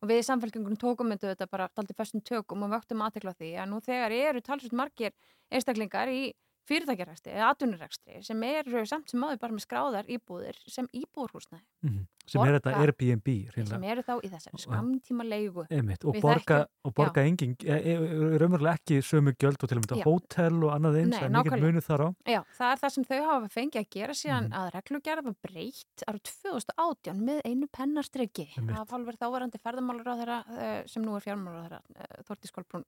[0.00, 3.68] Og við í samfélkingunum tókum þetta bara daldi föstum tökum og vöktum aðtekla því að
[3.68, 5.12] nú þegar eru talsveit margir
[5.50, 6.32] einstaklingar í
[6.68, 12.06] fyrirtækjarækstri eða atvinnurækstri sem eru samt sem áður bara með skráðar íbúðir sem íbúðurhúsnaði Mhm.
[12.28, 13.90] Sem er þetta Borga- Airbnb, sem hreinlega.
[13.90, 17.94] eru þá í þessari skamtíma leigu Einmitt, og borga, borga engin, e, e,
[18.36, 20.04] raunverulega ekki sömu gjöld og til og með Já.
[20.04, 22.08] hótel og annað eins, Nei, en mikið munu þar á.
[22.28, 24.52] Já, það er það sem þau hafa fengið að gera síðan Mhm.
[24.60, 28.76] að reglugerð var breytt árið 2018 með einu pennastryggi Einmitt.
[28.78, 32.84] af hálfur þávarandi ferðamálar á þeirra sem nú er fjármálar á þeirra Þorti Skólbrún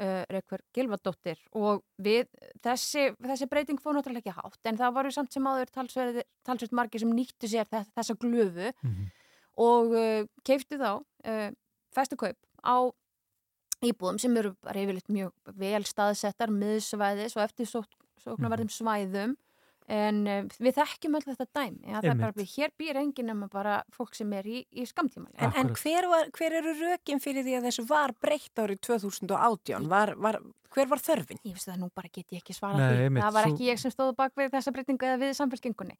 [0.00, 2.28] uh, Reykjör Gilvardóttir og við
[2.64, 6.76] þessi, þessi breyting fór náttúrulega ekki hátt en það voru samt sem áður talsverð, talsverð
[6.78, 9.08] margir sem nýttu sér þess, þessa glöfu Mhm.
[9.58, 11.50] og uh, keiftu þá uh,
[11.94, 12.76] festukaup á
[13.82, 19.36] íbúðum sem eru bara yfirleitt mjög vel staðsettar, miðsvæðis og eftir sóknarverðum svæðum
[19.88, 22.54] en uh, við þekkjum öll þetta dæmi ja, það er bara, Einmitt.
[22.58, 26.28] hér býr enginn nema bara fólk sem er í, í skamtímalega En, en hver, var,
[26.36, 29.88] hver eru rökin fyrir því að þessu var breytt árið 2018?
[29.88, 30.38] Var, var,
[30.76, 31.40] hver var þörfin?
[31.48, 33.06] Ég veist það nú bara get ég ekki svarað Nei, því.
[33.08, 35.96] einmitt, það var svo- ekki ég sem stóð bak við þessa breytingu eða við samfélkingunni.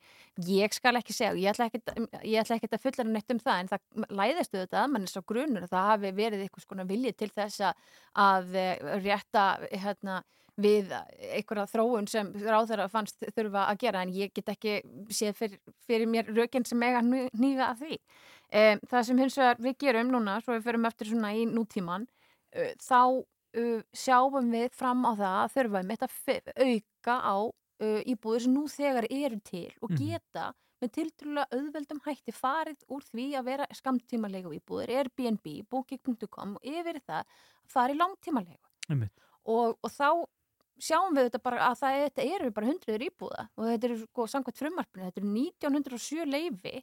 [0.52, 1.92] Ég skal ekki segja, ég ætla ekkert,
[2.28, 5.12] ég ætla ekkert að fulla neitt um það en það læðist auðvitað að mann er
[5.14, 7.86] svo grunur að það hafi verið eitthvað vilji til þess að,
[8.28, 10.20] að eh, rétta hérna,
[10.58, 14.80] við einhverja þróun sem ráðherra fannst þurfa að gera en ég get ekki
[15.14, 17.98] séð fyrir, fyrir mér rökinn sem eiga nýga að því.
[18.48, 22.06] Um, það sem hins vegar við gerum núna, svo við förum eftir svona í nútíman,
[22.56, 28.00] uh, þá uh, sjáum við fram á það að þurfa með þetta auka á uh,
[28.08, 29.98] íbúður sem nú þegar eru til og Mhm.
[30.00, 36.62] geta með tiltrúlega auðveldum hætti farið úr því að vera skamtímalegu íbúður, Airbnb, booking.com og
[36.62, 39.08] yfir það í langtímalegu
[39.44, 40.24] og, og þá
[40.78, 44.26] sjáum við þetta bara að það þetta eru bara hundruður íbúða og þetta eru sko
[44.34, 46.74] samkvæmt frumarpinu, þetta eru 1907 leifi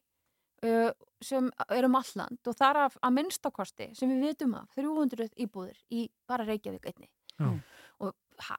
[0.66, 5.30] uh, sem eru um alland og þar af að minnstakosti sem við vitum af 300
[5.46, 7.52] íbúður í bara Reykjavík einni Já.
[8.00, 8.14] og
[8.50, 8.58] ha,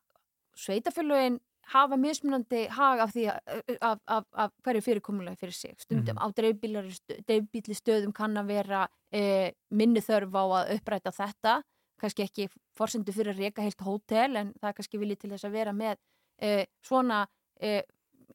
[0.57, 5.73] sveitafélögin hafa mismunandi hag af því að, af, af, af hverju fyrirkomulegi fyrir sig.
[5.83, 6.23] Stundum Mhm.
[6.23, 11.57] á dreifbíli stöðum kann að vera e, minni þörf á að uppræta þetta,
[12.01, 15.49] kannski ekki forsendu fyrir að reka heilt hótel en það er kannski viljið til þess
[15.49, 15.97] að vera með
[16.43, 17.27] e, svona
[17.61, 17.83] e,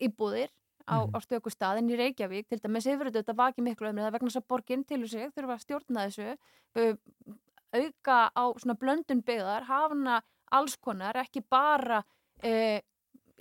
[0.02, 0.50] íbúðir
[0.90, 1.14] á, Mhm.
[1.14, 4.42] á stöku stað en í Reykjavík til dæmis hefur þetta vakið miklu umræða vegna þess
[4.42, 6.38] að borginn til sig þurfa að stjórna þessu
[7.72, 10.22] auka á svona blöndun byggðar hafa hana
[10.52, 12.02] alls konar ekki bara
[12.44, 12.80] uh,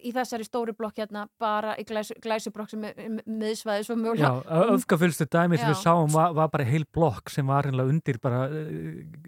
[0.04, 2.94] í þessari stóri blokk hérna bara í glæs, glæsubrokk sem er
[3.26, 5.72] miðsvæði svo Já, mögulega öfgafylstu dæmi sem Já.
[5.74, 8.44] við sáum var, var bara heil blokk sem var reynilega undir bara,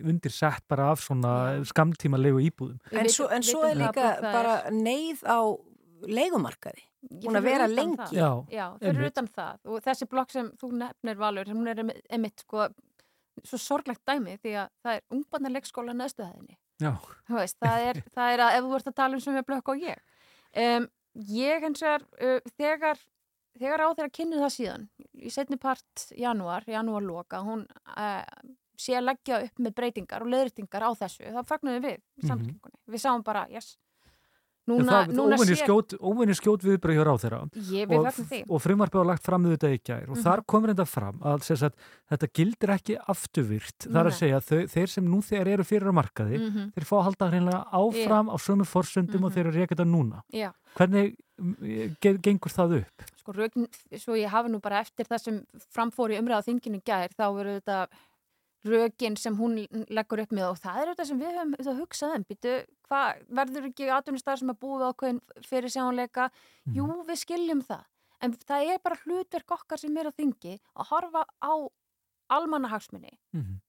[0.03, 1.65] undir sett bara af svona Já.
[1.73, 2.79] skamtíma legu íbúðum.
[2.93, 5.39] En svo, en svo er líka bara neyð á
[6.09, 6.83] leigumarkaði.
[7.11, 8.09] Ég búin að vera lengi.
[8.15, 9.13] Já, Já, fyrir einmitt.
[9.17, 12.69] utan það og þessi blokk sem þú nefnir Valur, hún er einmitt- einmitt sko
[13.43, 16.93] svo sorglegt dæmi því að það er ungbarnarleikskóla neðstuðaðinni Já,
[17.29, 19.43] Þú veist, það er, það er að ef þú ert að tala um sem er
[19.49, 19.97] blökk og ég
[20.57, 22.99] um, ég hins vegar uh, þegar,
[23.59, 24.89] þegar á þeirra kynnu það síðan
[25.23, 28.25] í setni part janúar, janúarloka hún uh,
[28.79, 32.29] sé að leggja upp með breytingar og leðritingar á þessu þá fagnuðum við Mhm.
[32.29, 33.79] samfélkingunni við sáum bara, yes en
[34.71, 37.39] núna, núna óvinni sé skjót, óvinni skjót viðbröð hjá ráþeira
[37.73, 40.23] ég, við og, og frumvarpið var lagt fram þetta í gær og Mhm.
[40.23, 41.77] þar komur þetta fram að sagt,
[42.11, 44.03] þetta gildir ekki afturvirt Nei.
[44.03, 47.05] að segja þau, þeir sem nú þegar eru fyrir á markaði mm þeir fá að
[47.09, 49.35] halda hreinlega áfram á sömu forsöndum og Mhm.
[49.35, 53.03] þeir eru ekki þetta núna já, hvernig mm, ge- gengur það upp?
[53.23, 53.67] sko rökin,
[53.99, 57.61] svo ég hafi nú bara eftir það sem framfór í umræða þinginu gær þá verður
[57.61, 57.87] þetta
[58.65, 59.57] rökin sem hún
[59.91, 62.53] leggur upp með og það er þetta sem við höfum auðvitað hugsað um býtu,
[62.89, 66.31] hvað verður ekki atvinnustar sem að búið ákveðin fyrir sjónleika
[66.67, 66.75] Mhm.
[66.77, 67.85] jú, við skiljum það
[68.23, 71.53] en það er bara hlutverk okkar sem er á þingi að horfa á
[72.31, 73.61] almannahagsmunni Mhm.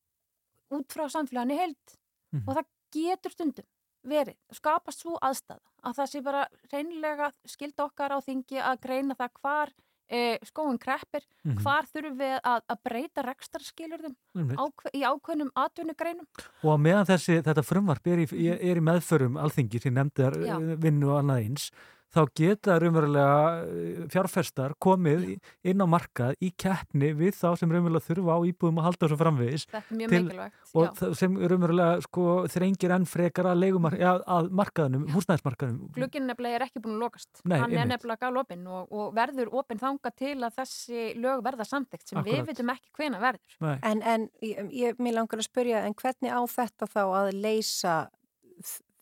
[0.72, 1.98] út frá samfélaginu heild
[2.34, 2.44] Mhm.
[2.48, 3.66] og það getur stundum
[4.06, 9.16] verið, skapast svo aðstæða að það sé bara reynilega skilda okkar á þingi að greina
[9.16, 9.70] það hvar
[10.10, 11.58] e, skóin kreppir, Mhm.
[11.64, 14.58] hvar þurfum við að, að breyta rekstarskilurðum Einmitt.
[14.58, 16.28] ákve, í ákveðnum atvinnugreinum
[16.64, 20.58] Og meðan þessi, þetta frumvarp er í, er í meðförum alþingi sem nefndar Já.
[20.78, 21.72] vinnu og annað eins,
[22.14, 25.24] þá geta raunverulega eh, fjárfestar komið
[25.66, 29.18] inn á markað í keppni við þá sem raunverulega þurfa á íbúðum að halda þessu
[29.24, 31.14] framvegis þetta er mjög Til- mikilvægt og já.
[31.20, 35.92] sem raunverulega sko, þrengir enn frekar að, leigumar, ja, að markaðnum, húsnæðismarkaðnum.
[35.98, 39.52] glugginn nefnilega er ekki búin að lokast Nei, hann er nefnilega galopinn og, og verður
[39.62, 42.40] opinn þanga til að þessi lög verða samþykkt sem Akkúrat.
[42.46, 43.76] við vitum ekki hvena verður Nei.
[43.84, 47.96] En, en ég, ég, mér langar að spyrja, en hvernig á þetta þá að leysa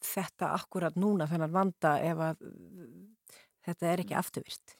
[0.06, 2.46] þetta akkurat núna, þennan vanda ef að
[3.66, 4.78] þetta er ekki afturvirt?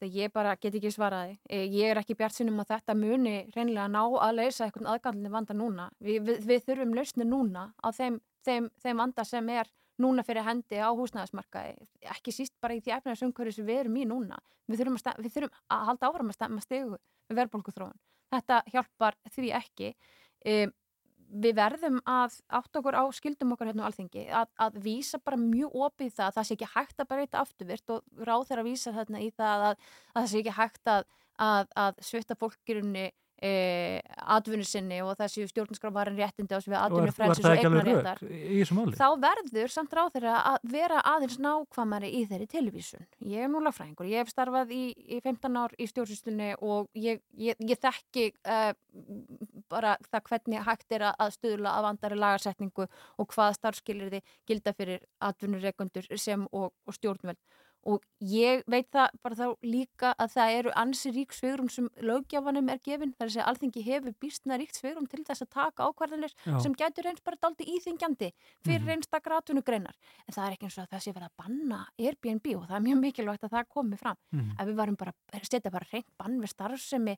[0.00, 1.34] Þegar ég bara get ekki svaraði.
[1.52, 5.56] Ég er ekki bjart sinnum að þetta muni reynilega ná að leysa eitthvað aðgallinu vanda
[5.56, 5.90] núna.
[6.00, 9.68] Vi, við, við þurfum lausni núna á þeim, þeim, þeim vanda sem er
[10.00, 11.74] núna fyrir hendi á húsnæðismarkaði.
[12.14, 14.40] Ekki síst bara í því efnaðarsumhverju sem við erum í núna.
[14.70, 18.00] Við þurfum að, við þurfum að halda áfram að stemma stegu við verðbólkuþróun.
[18.30, 19.92] Þetta hjálpar því ekki.
[20.48, 20.72] Um,
[21.30, 25.38] við verðum að átt okkur á skildum okkar hérna á alþingi að, að vísa bara
[25.40, 28.94] mjög opið það að það sé ekki hægt að breyta afturvirt og ráð þeirra vísa
[28.96, 31.08] þarna í það að, að það sé ekki hægt að,
[31.46, 33.06] að, að svita fólkirunni
[33.42, 33.52] e,
[34.36, 38.96] atvinnu sinni og það séu stjórnarskrávarin réttindi á sig við atvinnu var frelsis og máli?
[39.00, 43.06] þá verður samt ráð þeirra að vera aðeins nákvæmari í þeirri tilvísun.
[43.32, 44.82] Ég er núla fræðingur, ég hef starfað í,
[45.16, 48.72] í 15 ár í stjórnsýslunni og ég, ég, ég þekki uh,
[49.70, 52.86] bara það hvernig hægt er að- stuðla að vandari lagarsetningu
[53.18, 57.38] og hvað starfskilir þið gilda fyrir atvinnureikundur sem og, og stjórnveld.
[57.88, 62.68] Og ég veit það bara þá líka að það eru ansi rík svegrum sem lögjafanum
[62.68, 63.14] er gefin.
[63.16, 66.34] Það er að segja að alþingi hefur býstna ríkt svegrum til þess að taka ákvarðanir
[66.44, 66.58] Já.
[66.60, 68.32] sem gætur eins bara daldi íþingjandi
[68.66, 69.96] fyrir mm einstakar atvinnugreinar.
[70.26, 72.76] En það er ekki eins og að það sé verið að banna Airbnb og það
[72.76, 74.16] er mjög mikilvægt að það komi fram.
[74.32, 74.50] Mhm.
[74.58, 75.12] Ef við varum bara,
[75.42, 77.16] setja bara reynd bann við starfsemi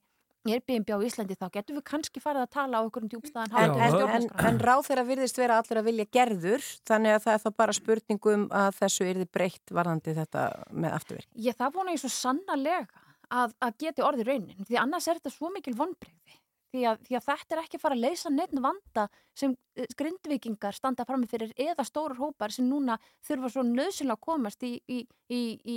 [0.48, 3.74] Airbnb á Íslandi þá getum við kannski farið að tala á okkur um djúbstæðan En,
[3.78, 7.42] en, en, en ráð þeirra virðist vera allir að vilja gerður, þannig að það er
[7.44, 11.30] þá bara spurningum að þessu yrði breytt varðandi þetta með afturvirk.
[11.46, 15.36] Ég það vona ég svo sannarlega að, að geti orðið raunin, því annars er þetta
[15.36, 16.38] svo mikil vonbreyði.
[16.72, 19.02] Því að, því að þetta er ekki að fara að leysa neitt vanda
[19.36, 22.96] sem eh, grindvikingar standa fram með fyrir eða stórar hópar sem núna
[23.28, 25.76] þurfa svo nöðsynlega að komast í, í, í, í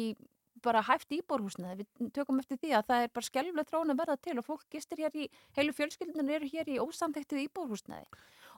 [0.63, 1.85] bara hæft íbórhúsnaði.
[1.99, 4.63] Við tökum eftir því að það er bara skelflega þróun að verða til og fólk
[4.71, 8.07] gistir hér í, heilu fjölskyldunar eru hér í ósamþektið íbórhúsnaði.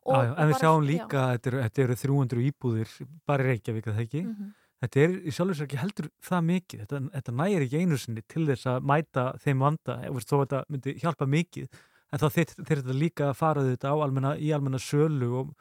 [0.07, 0.89] Já, já, en við sjáum já.
[0.91, 2.95] líka að þetta þetta eru 300 íbúðir
[3.27, 4.23] bara Reykjavík, að það ekki?
[4.27, 4.55] Mhm.
[4.77, 6.81] Þetta er í sjálfur sér ekki heldur það mikið.
[6.83, 10.93] Þetta, þetta nægir ekki einu sinni til þess að mæta þeim vanda, þó þetta myndi
[11.01, 11.79] hjálpa mikið.
[12.13, 15.55] En þá þeir þetta líka að fara þetta á almenna, í almenna sölu og.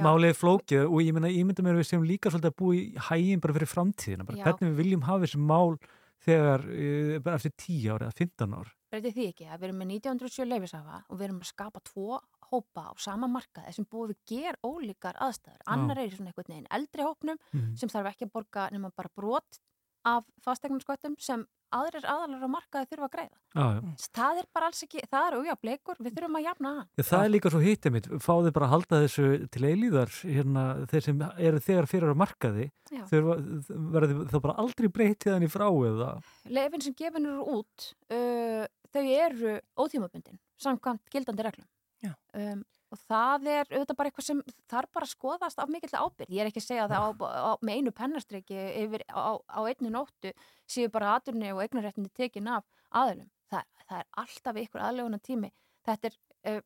[0.00, 1.12] Málið flókið og ég
[1.44, 4.38] mynda mér að við séum líka svolítið að búa í hægin bara fyrir framtíðina, bara
[4.38, 4.44] Já.
[4.48, 5.76] hvernig við viljum hafa þessi mál
[6.22, 8.68] þegar, uh, bara eftir 10 ár eða 15 ár.
[8.92, 12.20] breytið því ekki að við erum með 1907 leifisafa og við erum að skapa tvo
[12.52, 15.62] hópa á sama markaði sem búið við ger ólíkar aðstæður.
[15.66, 17.76] Annar er í svona einhvern veginn eldri hópnum Mhm.
[17.76, 19.58] sem þarf ekki að borga nema bara brot
[20.08, 23.38] af fastegnarskottum sem aðrir aðalar á markaði þurfa að greiða.
[23.52, 24.08] Já, já.
[24.18, 26.88] Það er bara alls ekki, það er auðvitað bleikur, við þurfum að jafna hann.
[26.98, 30.64] Já, það er líka svo hittið mitt, fáðu bara að halda þessu til eilíðar, hérna,
[30.92, 35.68] þeir sem eru þegar fyrir á markaði, verður þá bara aldrei breytið hann í frá
[35.70, 36.10] eða,
[36.52, 41.68] Leifin sem gefin eru út, uh, þau eru ótímabundin, samkvæmt gildandi reglum.
[42.02, 42.12] Já.
[42.36, 46.28] Um, og það er auðvitað bara eitthvað sem þarf bara að skoðast af mikill ábyrg.
[46.30, 49.60] Ég er ekki að segja að það á, á, með einu pennastriki yfir á, á
[49.64, 50.32] einni nóttu
[50.68, 53.28] séu bara aturni og eignaréttindi tekin af aðilum.
[53.52, 55.50] Það, það er alltaf ykkur aðleguna tími.
[55.88, 56.16] Þetta er
[56.52, 56.62] uh,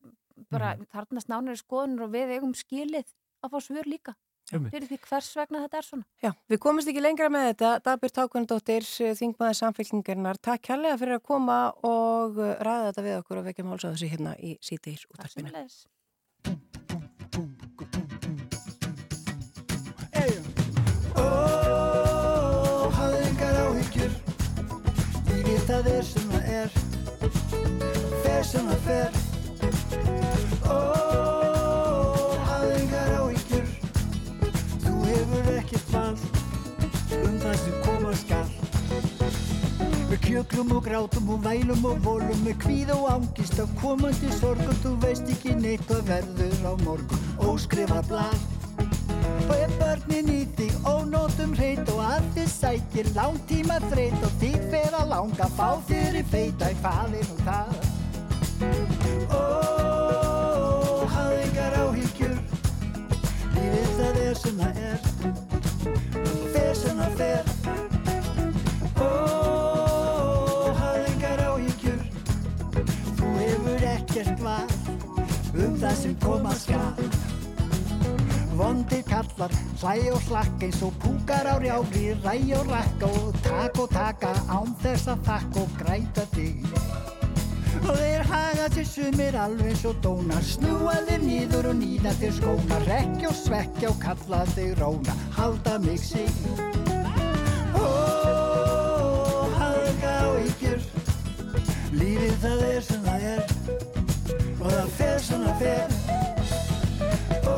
[0.53, 0.85] bara Mhm.
[0.93, 3.07] þarnast nánari skoðunur og við eigum skilið
[3.43, 4.13] að fá svör líka.
[4.47, 6.05] Fyrir því hvers vegna þetta er svona.
[6.23, 7.71] Já, við komumst ekki lengra með þetta.
[7.83, 8.85] Dabir Tákundóttir,
[9.19, 13.65] þingmaður samfélkingarnar, takk kærlega fyrir að koma og uh, ræða þetta við okkur og vekja
[13.67, 15.65] máls á þessu hérna í sítiðis Það útarpinu.
[25.67, 26.69] Það er sem það er
[28.23, 29.11] Fer sem það fer
[30.63, 30.77] Ó,
[32.47, 33.67] hafðu engar áhyggjur
[34.85, 36.15] Þú hefur ekkert val
[37.19, 38.46] Um það sem koma skal
[40.17, 44.73] Við kjöklum og grátum og vælum og volum Með kvíð og ángist af komandi sorgum.
[44.81, 47.21] Þú veist ekki neitt hvað verður á morgun.
[47.37, 48.01] Óskrifa
[49.47, 54.57] Og ef börnin í þig ónótum hreit og að þið sækir langtíma þreyt og þig
[54.71, 57.69] fer að langa fá þér í feita hvað er nú það?
[59.29, 59.43] Ó,
[61.13, 62.35] hafðu engar áhyggjur.
[63.53, 64.99] Lífið það er sem það er.
[66.57, 67.43] Fer sem það fer.
[68.97, 69.26] Ó, hafðu
[74.07, 74.67] ekkert val
[75.57, 77.07] um það sem koma skal
[78.57, 83.77] Vondir kallar, hlæ og slakk eins og púkar á rjári, ræ og rakka og tak
[83.77, 86.65] og taka án þess að þakka og græta þig.
[87.83, 92.79] Og þeir haga sér sumir alveg og dónar, snúa þér nýður og nýða þér skóna,
[92.87, 96.33] rekja og svekja og kalla þig róna, halda mig sig.
[97.77, 97.85] Ó,
[99.53, 100.89] hafðu ekki áhyggjur,
[101.93, 103.56] lífið það er sem það er
[104.67, 105.93] og það fer það fer.
[107.47, 107.55] Ó,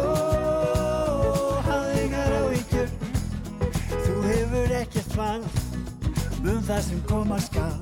[1.65, 2.91] hafðu engar áhyggjur
[4.05, 5.41] Þú hefur ekkert val
[6.39, 7.73] um það sem koma skal.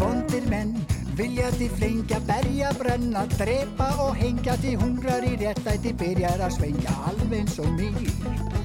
[0.00, 0.72] Vondir menn
[1.20, 6.96] vilja til flengja, berja, brenna, drepa og hengja til hungrar í réttæti byrjar að svengja
[7.10, 8.59] alveg eins og mér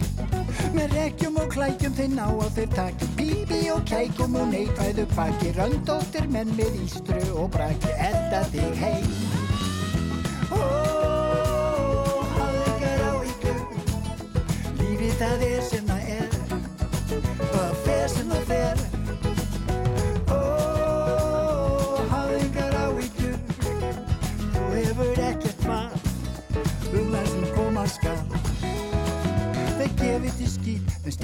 [0.75, 3.05] Með rekkjum og klækjum þeir ná á þeir taki.
[3.15, 9.07] Bíbi og kækum og neikvæðu kvaki Röndóttir menn með ístru og braki Edda þig heim
[10.51, 10.59] Ó,
[12.35, 13.59] hafðu engar áhyggjur
[14.81, 15.84] Lífið það er sem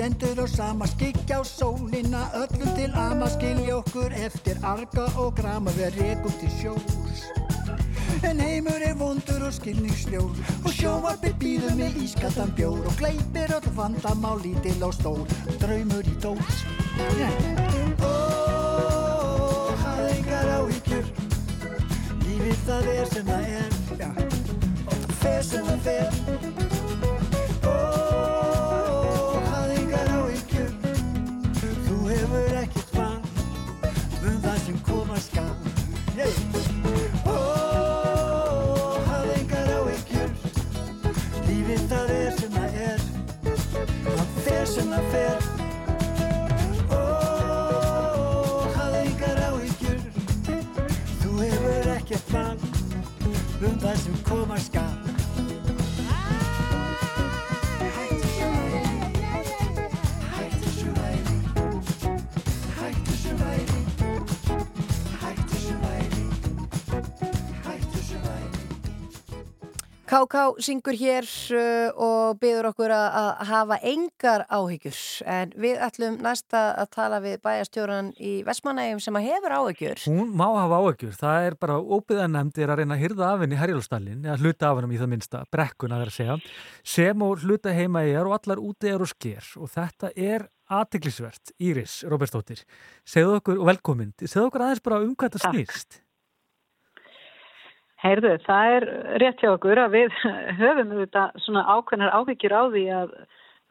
[0.01, 5.69] stendur á sama skikja á sólina, öllum til ama skilja okkur eftir arga og grama
[5.77, 7.21] við rekum til sjós.
[8.25, 10.33] En heimur er vondur og skilningsljór
[10.65, 15.21] og sjóarbyr býður með ískaldan bjór og gleipir öll vandamál lítil og stór,
[15.61, 16.65] draumur í dós.
[17.21, 17.37] Yeah.
[18.01, 18.15] Ó,
[19.85, 21.13] hafðu engar áhyggjur,
[22.25, 26.70] lífið það er sem það er, og það fer sem það fer.
[52.29, 52.57] Val
[53.67, 54.90] um það sem koma skal.
[70.11, 71.23] KK syngur hér
[71.55, 74.97] uh, og byður okkur að, að hafa engar áhyggjur.
[75.23, 80.03] En við ætlum næsta að tala við bæjastjóran í Vestmanægjum sem að hefur áhyggjur.
[80.11, 83.61] Hún má hafa áhyggjur, það er bara óbyðanemndir að reyna að hyrða af henni í
[83.61, 86.39] Herjólfstallin, eða hluta af hennum í það minnsta, brekkuna þeir að segja,
[86.97, 89.51] sem og hluta heima í er og allar úti er og sker.
[89.63, 92.67] Og þetta er aðteglisvert, Íris Róberstóttir,
[93.07, 96.01] segðu okkur, og velkomin, segðu okkur aðeins bara um hvað þetta snýst.
[98.01, 98.87] Heyrðu, það er
[99.21, 100.15] rétt hjá okkur að við
[100.61, 103.11] höfum þetta svona ákveðnar áhyggjur á því að,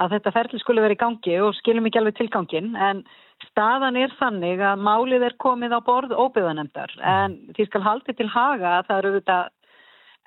[0.00, 3.02] að þetta ferli skulle vera í gangi og skilum ekki alveg tilgangin en
[3.48, 8.28] staðan er þannig að málið er komið á borð óbyðanemdar en því skal haldi til
[8.30, 9.38] haga að það eru þetta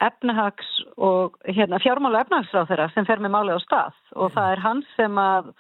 [0.04, 4.00] efnahags og hérna, fjármála efnahagsráð þeirra sem fer með málið á stað.
[4.20, 5.52] Og það er hans sem að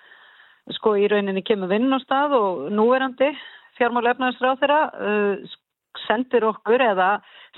[0.77, 3.29] sko í rauninni kemur vinn á stað og núverandi
[3.77, 5.55] fjármála efnahagsráð þeirra uh,
[6.07, 7.09] sendir okkur eða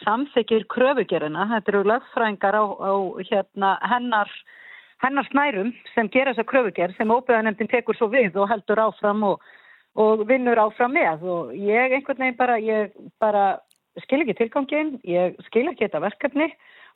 [0.04, 1.48] samþykir kröfugerina.
[1.54, 2.93] Þetta eru lögfrængar á, á
[3.30, 4.32] hérna, hennar,
[5.04, 9.46] hennar snærum sem gera þessa kröfuger sem óbyggðanemndin tekur svo við og heldur áfram og,
[9.96, 13.46] og vinnur áfram með og ég einhvern veginn bara, ég bara
[14.04, 16.50] skil ekki tilgangin, ég skil ekki þetta verkefni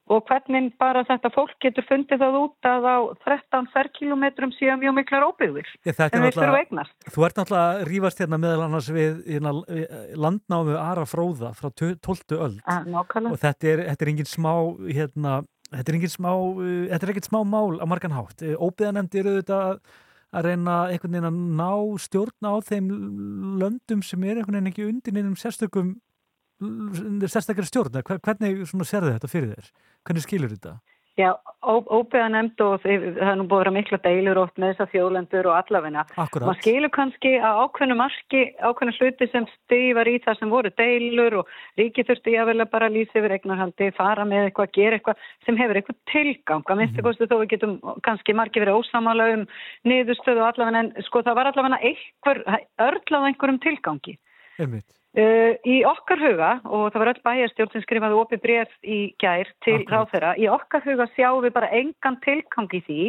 [0.09, 2.97] og hvernig bara þetta fólk getur fundið það út að á
[3.27, 6.95] 13 ferkilometrum síðan mjög miklar óbyggðir en við náttúrulega- eignast.
[7.13, 9.53] Þú ert náttúrulega að rífast hérna meðal annars við hérna,
[10.17, 12.37] landnámu Ara Fróða frá 12.
[12.39, 14.53] öld Ah, og þetta er, þetta er engin smá
[14.89, 16.31] hérna, þetta er engin smá
[16.89, 19.79] þetta er ekkert smá mál á margan hátt óbyðanemndi eru þetta að,
[20.45, 22.89] reyna einhvern veginn að ná stjórn á þeim
[23.61, 25.95] löndum sem er einhvern veginn ekki undir neinum sérstökum
[26.59, 29.71] sérstaklega stjórn Hver- hvernig sérðu þetta fyrir þér
[30.05, 30.79] hvernig skilur þetta?
[31.19, 31.33] Já,
[31.67, 35.47] óbyggða nefnd og það er nú búið að vera mikla deilur oft með þessar þjóðlendur
[35.49, 36.03] og allafina.
[36.15, 36.45] Akkurat.
[36.47, 41.35] Man skilur kannski að ákveðnu marki, ákveðnu hluti sem stífar í það sem voru deilur
[41.41, 41.51] og
[41.81, 45.99] ríki þurfti að bara lýsa yfir eignarhaldi, fara með eitthvað, gera eitthvað sem hefur eitthvað
[46.13, 46.63] tilgang.
[46.63, 47.75] Að minnstu kostu þó við getum
[48.07, 49.45] kannski margi verið ósamála um
[49.91, 52.45] niðurstöðu og allafina en sko það var allafina einhver,
[52.87, 54.15] örlað einhverjum tilgangi.
[54.55, 54.98] Einmitt.
[55.17, 59.49] Uh, í okkar huga, og það var öll bæjarstjórn sem skrifaði opið bref í gær
[59.65, 63.07] til ráþeira, í okkar huga sjáum við bara engan tilgang í því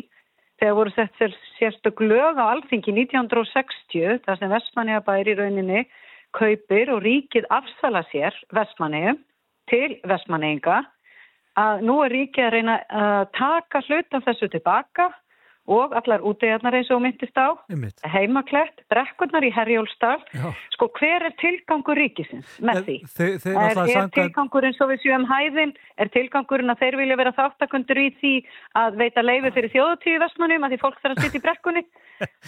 [0.60, 5.84] þegar voru sett sér sérstök lög á alþingi 1960, þar sem Vestmanniða bæri í rauninni
[6.36, 9.20] kaupir og ríkið afsala sér Vestmanniðum
[9.68, 10.80] til Vestmanniðinga
[11.60, 15.10] að nú er ríkið að reyna að taka hlut af þessu tilbaka
[15.68, 18.00] og allar útegarnar eins og myndist á, Einmitt.
[18.02, 20.50] heimaklett, brekkurnar í Herjólfstall, Já.
[20.74, 22.96] sko hver er tilgangur ríkisins með því?
[23.06, 27.16] Þau, þau Er, er samkvæmt- tilgangurinn svo við sjöum hæðin, er tilgangurinn að þeir vilja
[27.16, 28.34] vera þáttakundur í því
[28.74, 31.84] að veita leifi fyrir þjóðutíu vestmannum að því fólk þarf að sitja í brekkunni?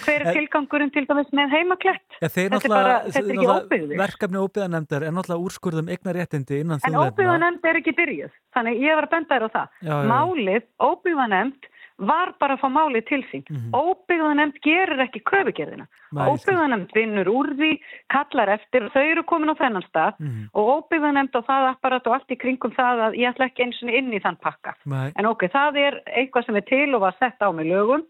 [0.04, 2.02] Hver er tilgangurinn til dæmis með heimaklett?
[2.20, 3.96] Ja, Þetta er bara- þetta er ekki óbyggðir.
[4.02, 7.12] verkefni óbyðanemndar er náttúrulega úrskurðum eignaréttindi innan En þjóðverðna.
[7.12, 9.68] óbyggðanemnd er ekki byrjuð, þannig ég var að benda þér á það.
[9.82, 10.08] Já, já.
[10.12, 11.62] Málið, óbyggðanemnd,
[11.99, 13.45] var bara að fá málið til sín.
[13.51, 15.86] Mm Óbyggðanemnd gerir ekki skil.
[16.14, 17.80] Óbyggðanemnd vinnur úr því,
[18.11, 20.49] kallar eftir, þau eru komin á þennan stað Mhm.
[20.55, 23.82] og óbyggðanemnd og það apparat og allt í kringum það að ég ætla ekki eins
[23.82, 24.74] og inn í þann pakka.
[24.86, 25.12] Nei.
[25.16, 28.03] En ok, það er eitthvað sem er til og var sett á með lögum,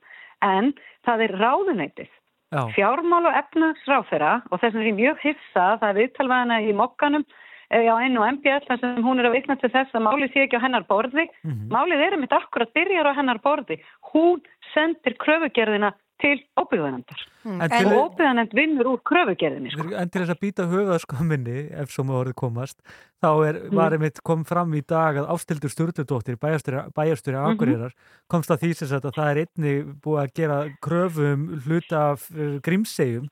[0.43, 0.72] en
[1.07, 2.09] það er ráðuneytið.
[2.53, 2.68] Já.
[2.76, 7.24] Fjármál og efnagsráfera og þess vegna er ég mjög hissa það er viðtalvæðina í mokkanum
[7.73, 10.33] eh, á N og MBL þar sem hún er að vikna til þess að málið
[10.37, 11.27] sé ekki á hennar borði.
[11.73, 13.81] Málið er um þetta akkurat byrjar á hennar borði.
[14.12, 14.41] Hún
[14.75, 15.93] sendir kröfugerðina
[16.23, 17.18] til óbyggðanendar.
[17.45, 19.73] En til- Og óbyggðanend vinnur úr kröfugerðinni.
[19.73, 19.89] Sko.
[19.99, 22.77] En til þess að býta höfuðaskömminni, ef svo maður orðið komast,
[23.20, 23.97] þá er, var Mm.
[23.99, 27.57] einmitt kom fram í dag að Ástildur Sturludóttir, bæjarstjóri, Mhm.
[27.57, 27.93] Akureyrar,
[28.31, 32.12] komst að því sem sagt að það er einni búið að gera kröfu um hluta
[32.12, 33.27] af uh, grímsegjum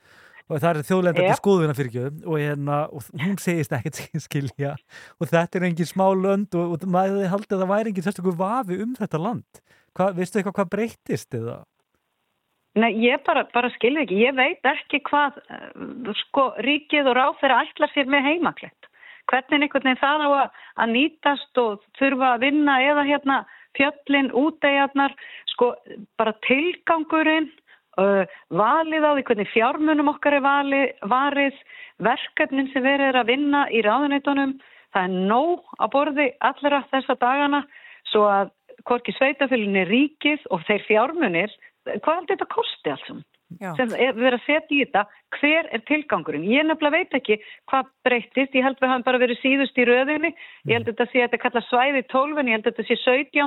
[0.50, 1.40] og það er þjóðlenda til Yep.
[1.40, 4.76] skoðuna fyrir og, hérna, og hún segist ekkert skilja
[5.20, 8.38] og þetta er engin smá lönd og, og maður haldið að það væri engin sérstökur
[8.40, 9.62] vafi um þetta land.
[9.96, 11.60] Hva, veistu eitthvað hvað breyttist eða?
[12.78, 14.20] Nei, ég bara, bara skilja ekki.
[14.22, 18.90] Ég veit ekki hvað eh, sko, ríkið og ráþeira ætlar sér með heimaklett.
[19.30, 23.40] Hvernig einhvern veginn það á að, að nýtast og þurfa að vinna eða hérna
[23.78, 25.14] fjöllin, úteigarnar,
[25.52, 25.72] sko
[26.18, 27.50] bara tilgangurinn,
[28.60, 31.56] valið á því hvernig fjármunum okkar er vali, varið,
[32.02, 34.56] verkefnin sem verið er að vinna í ráðuneytunum,
[34.94, 37.64] það er nóg á borði allra þessa dagana
[38.10, 38.54] svo að
[38.88, 41.52] hvorki sveitafélinni ríkið og þeir fjármunir,
[41.84, 43.20] hvað heldur þetta kosti alls um?
[43.58, 43.72] Já.
[43.74, 45.00] sem er verið að setja í þetta
[45.40, 47.36] hver er tilgangurinn, ég nefnilega veit ekki
[47.70, 50.30] hvað breyttist, ég held við hafum bara verið síðust í röðinni,
[50.70, 53.42] ég held þetta sé að þetta kalla svæði 12, en ég held þetta sé 17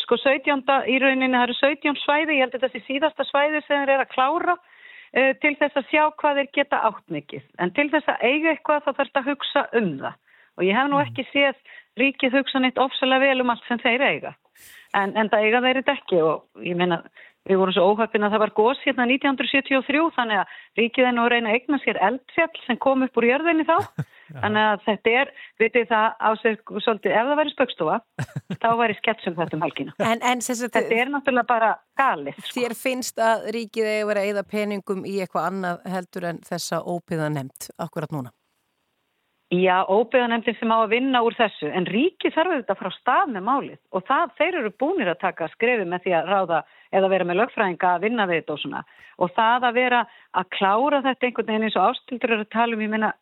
[0.00, 3.82] sko 17 í rauninni það eru 17 svæði, ég held þetta sé síðasta svæði sem
[3.82, 7.48] þeir eru að klára uh, til þess að sjá hvað þeir geta átt mikið.
[7.58, 10.20] En til þess að eiga eitthvað þá þarf þetta að hugsa um það.
[10.52, 14.06] Og ég hef nú ekki séð ríkið hugsa neitt ofsalega vel um allt sem þeir
[14.08, 14.32] eiga.
[14.96, 16.22] En, en það eiga þeir þetta ekki.
[16.24, 17.00] Og ég meina,
[17.48, 21.24] við vorum svo óhöfin að það var gos hérna 1973 þannig að ríkið er nú
[21.24, 23.76] að reyna að eigna sér eldfjall sem kom upp úr jörðinni þá.
[24.40, 27.96] Þannig að þetta er, vitið það á sig svolítið, ef það væri spöggstofa,
[28.62, 29.96] þá væri sketsum þetta um helgina.
[29.98, 32.38] En, en sagt, Þetta er náttúrulega bara galið.
[32.42, 32.54] Sko.
[32.60, 36.40] þér finnst að ríkið eigi að vera að eyða peningum í eitthvað annað heldur en
[36.46, 38.32] þessa ópiða nefnt akkurat núna?
[39.52, 43.42] Já, óbyggðanemndin sem á að vinna úr þessu, en ríkið þarf þetta frá stað með
[43.50, 46.60] málið og það, þeir eru búinir að taka skrefi með því að ráða
[46.96, 48.80] eða vera með lögfræðinga að vinna við þetta og svona
[49.22, 50.00] og það að vera
[50.40, 53.12] að klára þetta einhvern veginn eins og ástildur eru að tala um, ég meina,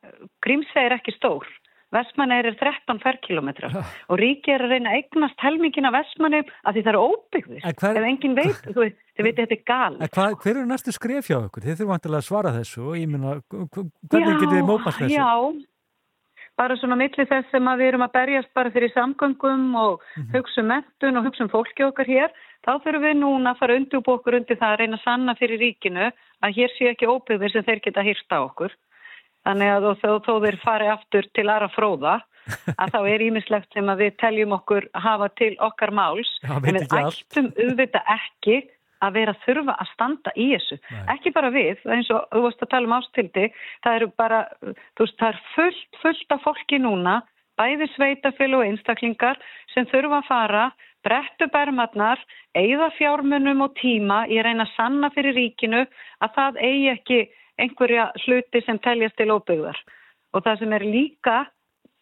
[0.47, 1.49] Grímsvei er ekki stór,
[1.91, 6.85] Vestmanneir er 13 ferkilometra og ríkið er að reyna að eignast helmingina Vestmanneir að því
[6.87, 9.97] það eru óbyggðir, En hver- ef enginn veit, þú veit, þið veit þetta er gal.
[10.14, 11.66] Hvað, hver eru næstu skref hjá ykkur?
[11.66, 15.18] Þið þurfum vantilega að svara þessu og ég meina, hvernig getið þið mópast þessu?
[15.18, 15.35] Já,
[16.61, 20.04] bara svona milli þess sem að við erum að berjast bara fyrir samgöngum og
[20.34, 22.34] hugsa um mentun og hugsa um fólki okkar hér,
[22.66, 25.62] þá þurfum við núna að fara undirbú okkur undir það að reyna að sanna fyrir
[25.64, 26.08] ríkinu
[26.44, 28.74] að hér sé ekki óbyggðir sem þeir geta hýrt á okkur.
[29.48, 32.18] Þannig að þó, þó þeir fari aftur til aðra fróða,
[32.76, 36.66] að þá er ímislegt sem að við teljum okkur hafa til okkar máls, Já, en
[36.66, 38.58] við ættum auðvitað ekki
[39.05, 40.78] að vera þurfa að standa í þessu.
[41.14, 43.48] Ekki bara við, eins og þú varst að tala um ástildi,
[43.84, 44.40] það eru bara,
[44.96, 47.16] þú veist, það er fullt, fullt af fólki núna,
[47.61, 49.40] bæði sveitafél og einstaklingar
[49.74, 50.64] sem þurfa að fara,
[51.05, 52.20] brettu bermarnar,
[52.57, 55.86] eigða fjármunum og tíma að reyna að sanna fyrir ríkinu
[56.20, 57.20] að það eigi ekki
[57.61, 59.78] einhverja hluti sem teljast til óbyggðar.
[60.34, 61.38] Og það sem er líka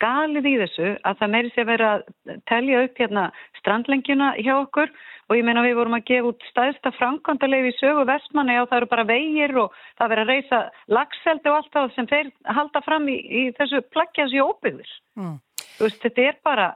[0.02, 3.24] galið í þessu að það meiri sé að vera að telja upp hérna
[3.60, 4.92] strandlengjuna hjá okkur
[5.28, 8.80] og ég meina við vorum að gefa út stæðsta framkvæmdalegi í sögu vestmanni og það
[8.80, 10.60] eru bara vegir og það verið að reysa
[10.98, 14.94] lagseldi og allt það sem þeir halda fram í, í þessu plaggja þessu óbyggðir.
[15.20, 15.36] Mm.
[15.78, 16.68] Þetta er bara,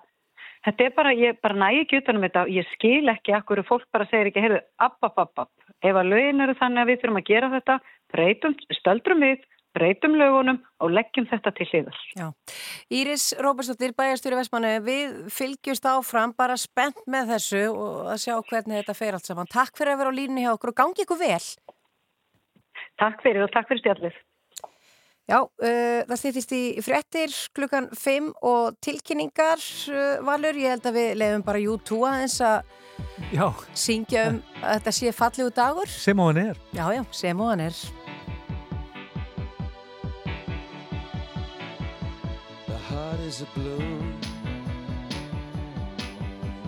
[0.66, 3.89] þetta er bara, ég bara næ ekki utanum þetta og ég skil ekki akkur fólk
[3.95, 5.75] bara segir ekki, heyrðu, app, app, app, app.
[5.83, 7.79] Ef að lögin eru þannig að við þurfum að gera þetta,
[8.12, 12.01] breytum, stöldrum við, breytum lögunum og leggjum þetta til hliðar.
[12.18, 12.27] Já.
[12.93, 18.83] Íris Róbersdóttir, bæjarstjóri Vestmannu, við fylgjumst áfram bara spennt með þessu og að sjá hvernig
[18.83, 19.51] þetta fer allt saman.
[19.53, 21.41] Takk fyrir að vera á línni hjá okkur og gangi ykkur vel.
[23.01, 24.20] Takk fyrir og takk fyrir spjallið.
[25.31, 29.62] Já, uh, það stýttist í fréttir klukkan 5 og tilkynningar
[29.95, 32.79] uh, Valur, ég held að við lefum bara U2 aðeins að
[33.33, 33.47] Já,
[33.79, 35.89] syngja um að þetta sé fallegu dagur.
[35.89, 36.62] sem á hann er.
[36.77, 38.02] Já, já, sem og hann er.
[43.33, 44.12] Is a blue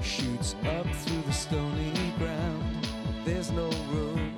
[0.03, 2.89] Shoots up through the stony ground
[3.25, 4.35] There's no room.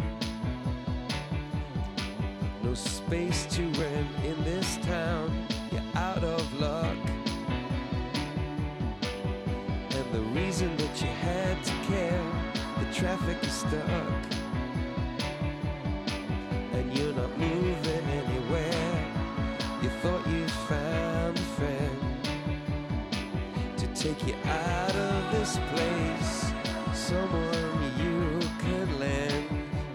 [2.65, 5.47] No space to rent in this town.
[5.71, 6.97] You're out of luck.
[9.97, 12.27] And the reason that you had to care
[12.81, 14.36] The traffic is stuck
[25.57, 26.53] this place.
[26.93, 29.49] Someone you could lend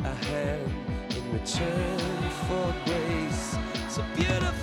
[0.03, 0.71] a hand
[1.15, 1.99] in return
[2.47, 3.57] for grace.
[3.97, 4.60] A beautiful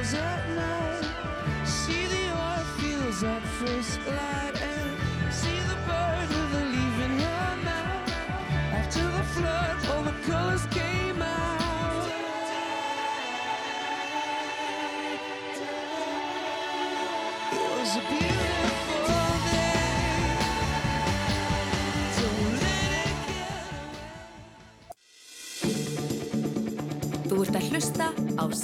[0.00, 0.39] desert.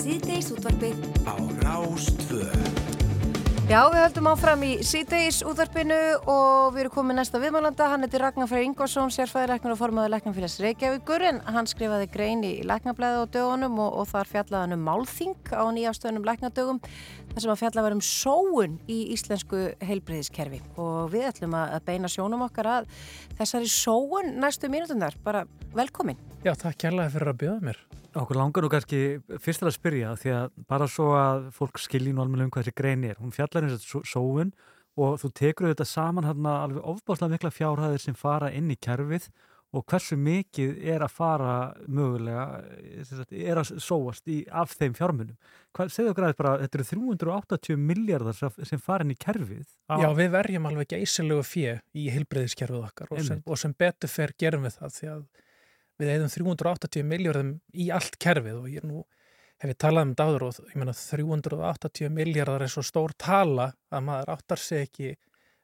[0.07, 1.35] Síðdeis útvarpið á
[1.65, 2.67] Rástvöð.
[3.67, 5.97] Já, við höldum áfram í síðdeis útvarpinu
[6.31, 7.89] og við erum komið næsta viðmálanda.
[7.91, 12.53] Hann heitir Ragnar Freyr Ingvarsson, sérfæðireknur og formaður Læknafélags Reykjavíkur en hann skrifaði grein í
[12.63, 16.81] Læknablaði á dögunum og, og þar fjallaði hann um málþing á nýjástöðunum Læknadögum
[17.33, 22.13] þar sem að fjalla var um sóun í íslensku heilbreyðiskerfi og við ætlum að beina
[22.13, 22.89] sjónum okkar að
[23.41, 25.19] þessari sóun næstu mínútundar.
[25.27, 26.23] Bara velkomin.
[26.47, 27.86] Já, takk kærlega fyrir að bjóða mér.
[28.17, 29.01] Okkur langar nú kannski
[29.43, 32.65] fyrst til að spyrja því að bara svo að fólk skilji nú alveg um hvað
[32.65, 33.19] þessi grein er.
[33.21, 34.53] Hún fjallar eins og sóun
[34.97, 39.29] og þú tekur þetta saman hérna alveg ofbáslega mikla fjárhæðir sem fara inn í kerfið
[39.77, 41.55] og hversu mikið er að fara
[41.91, 42.45] mögulega,
[43.05, 45.37] sagt, er að sóast í, af þeim fjármunum.
[45.93, 49.67] Segðu okkur aðeins bara, þetta eru 380 miljardar sem- fara inn í kerfið.
[49.91, 54.09] á- Já, við verjum alveg geysilegu fjö í hilbreyðiskerfið okkar og sem, og sem betur
[54.09, 55.27] fer gerum við það því að
[56.01, 59.05] við eigðum 380 miljardum í allt kerfið og ég er nú
[59.63, 64.05] hef ég talað um dáður og ég meina 380 miljardar er svo stór tala að
[64.09, 65.15] maður áttar sig ekki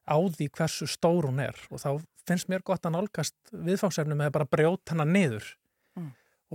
[0.09, 1.91] á því hversu stór hún er og þá
[2.27, 5.53] finnst mér gott að nálgast viðfangsefni með að bara brjóta hana niður
[5.93, 6.07] Mm.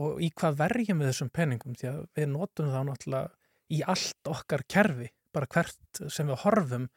[0.02, 3.28] og í hvað verjum við þessum peningum því að við notum þá náttúrulega
[3.70, 6.88] í allt okkar kerfi bara hvert sem við horfum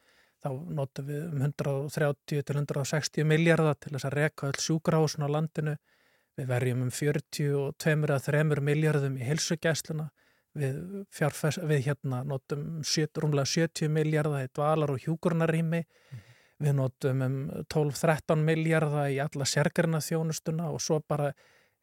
[0.40, 5.28] þá notum við um 130 til 160 miljardar til þess að reka öll sjúkrahúsin á
[5.28, 5.76] landinu
[6.38, 10.10] við verjum um 42 að 3 miljardum í heilsugæsluna.
[10.60, 10.78] Við,
[11.70, 12.80] við hérna notum
[13.22, 15.84] rúmlega 70 miljardar í dvalar og hjúkurnarími
[16.60, 17.36] við notum um
[17.70, 21.30] 12-13 miljardar í alla sérgarina þjónustuna og svo bara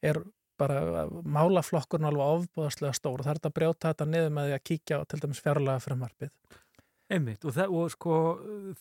[0.03, 0.19] er
[0.57, 3.21] bara málaflokkurinn alveg ofbúðaslega stór.
[3.21, 5.43] Og það er þetta að brjóta þetta niður með því að kíkja á til dæmis
[5.45, 6.31] fjárlega frumvarpið.
[7.07, 8.15] Einmitt, og, það, og sko,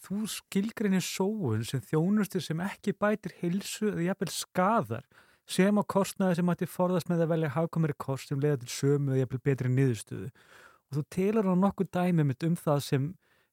[0.03, 5.05] þú skilgreinir sóun sem þjónustu sem ekki bætir heilsu eða jafnvel skadar
[5.47, 9.15] sem á kostnaði sem ætti forðast með að velja hagkomari kost sem leiða til sömu
[9.15, 10.31] eða jafnvel betri niðurstöðu.
[10.87, 13.11] Og þú telur á nokkuð dæmi mitt um það sem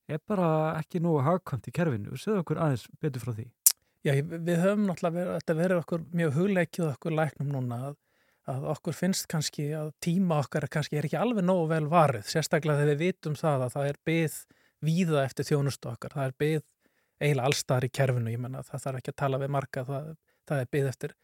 [0.09, 0.47] er bara
[0.79, 2.17] ekki nógu hagkomt í kerfinu.
[2.19, 3.45] Segðu okkur aðeins betur frá því.
[4.03, 7.93] Já, við höfum náttúrulega verið, verið okkur mjög hugleikið okkur læknum núna að,
[8.51, 12.81] að okkur finnst kannski að tíma okkar kannski er ekki alveg nógu vel varið, sérstaklega
[12.81, 14.35] þegar við vitum það að það er byð
[14.83, 16.65] víða eftir þjónustu okkar, það er byð
[17.23, 20.11] eiginlega allstaðar í kerfinu, ég menna það þarf ekki að tala við marga, það,
[20.51, 21.15] það er byð eftir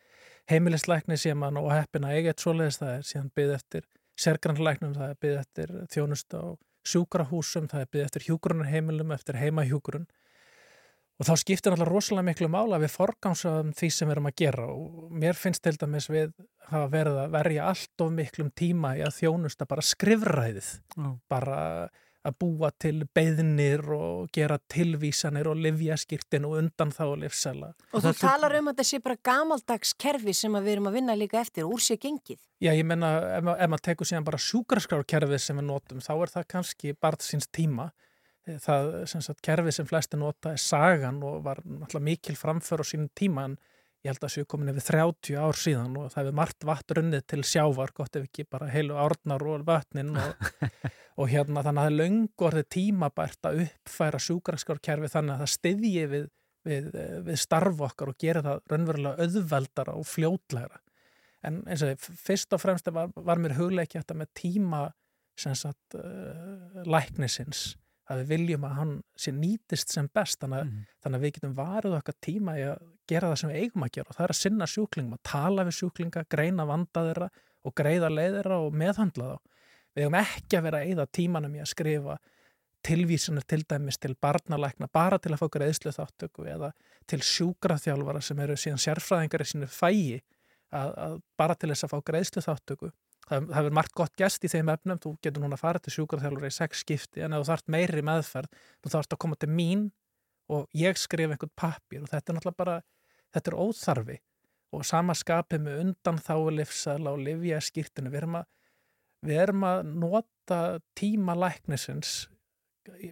[0.50, 3.86] heimilislækni sem að og heppin að eiga eitt svoleiðis, það er síðan byð eftir
[4.20, 6.48] sérgrannlæknum, það er byð eftir þjónustu á
[6.90, 10.10] sjúkrahúsum, það er byð eftir hjúgrunarheimilum, eftir heimahjúgrun
[11.20, 14.68] Og þá skiptir náttúrulega rosalega miklu mála við forgámsaðum því sem við erum að gera
[14.72, 16.30] og mér finnst til dæmis við
[16.70, 21.10] hafa verið að verja allt of miklum tíma í að þjónusta bara skrifræðið, Já.
[21.28, 21.58] bara
[22.30, 27.72] að búa til beðnir og gera tilvísanir og livjaskirtin og undan þá og livsela.
[27.94, 31.00] Og þú talar um að þetta sé bara gamaldags kerfi sem að við erum að
[31.00, 32.40] vinna líka eftir, úr sér gengið.
[32.60, 36.34] Já, ég menna ef, ef maður tekur síðan bara sjúkraskrárkerfið sem við notum, þá er
[36.36, 37.90] það kannski barð síns tíma.
[38.50, 42.86] Það sem sagt, kerfið sem flesti nota er sagan og var náttúrulega mikil framför á
[42.88, 43.60] sínum tíma en
[44.00, 47.24] ég held að séu komin yfir 30 ár síðan og það hefur margt vatn runnið
[47.28, 50.52] til sjávar, gott ef ekki bara heilu árnar og vötnin og,
[51.20, 55.52] og hérna þannig að það er löngu orðið tímabært að uppfæra sjúkraskrárkerfið þannig að það
[55.56, 56.30] styðji við,
[56.70, 56.88] við,
[57.28, 60.80] við starf okkar og gera það raunverulega auðveldara og fljótlegra.
[61.44, 64.82] En eins og þið, fyrst og fremst var, var mér hugleiki þetta með tíma
[65.40, 67.74] sem sagt uh, læknisins
[68.10, 70.88] að við viljum að hann sé nýtist sem best þannig, mm.
[71.04, 73.94] þannig að við getum varið okkar tíma í að gera það sem við eigum að
[73.98, 77.30] gera og það er að sinna sjúklingum, að tala við sjúklinga greina vanda þeirra
[77.66, 79.64] og greiða leið þeirra og meðhandla þá.
[79.94, 82.18] Við eigum ekki að vera að eyða tímanum í að skrifa
[82.86, 86.72] tilvísanir til dæmis til barnalækna bara til að fá greiðslu þáttöku eða
[87.10, 90.20] til sjúkraþjálfara sem eru síðan sérfræðingar í sínu fægi
[90.72, 92.92] að, að bara til þess að fá greiðslu þáttöku
[93.30, 95.00] það, hefur margt gott gest í þeim efnum.
[95.02, 98.06] Þú getur núna að fara til sjúkraþjálfara í sex skipti en ef þú þarft meiri
[98.06, 99.86] meðferð þú þarfst að koma til mín
[100.50, 102.78] og ég skrif einhvern pappir og þetta er náttúrulega bara
[103.36, 104.18] þetta er óþarfi.
[104.70, 108.50] Og sama skapið með undan þá livsala og livja skýrtinu við erum að,
[109.26, 110.60] við erum að nota
[110.98, 112.28] tíma læknisins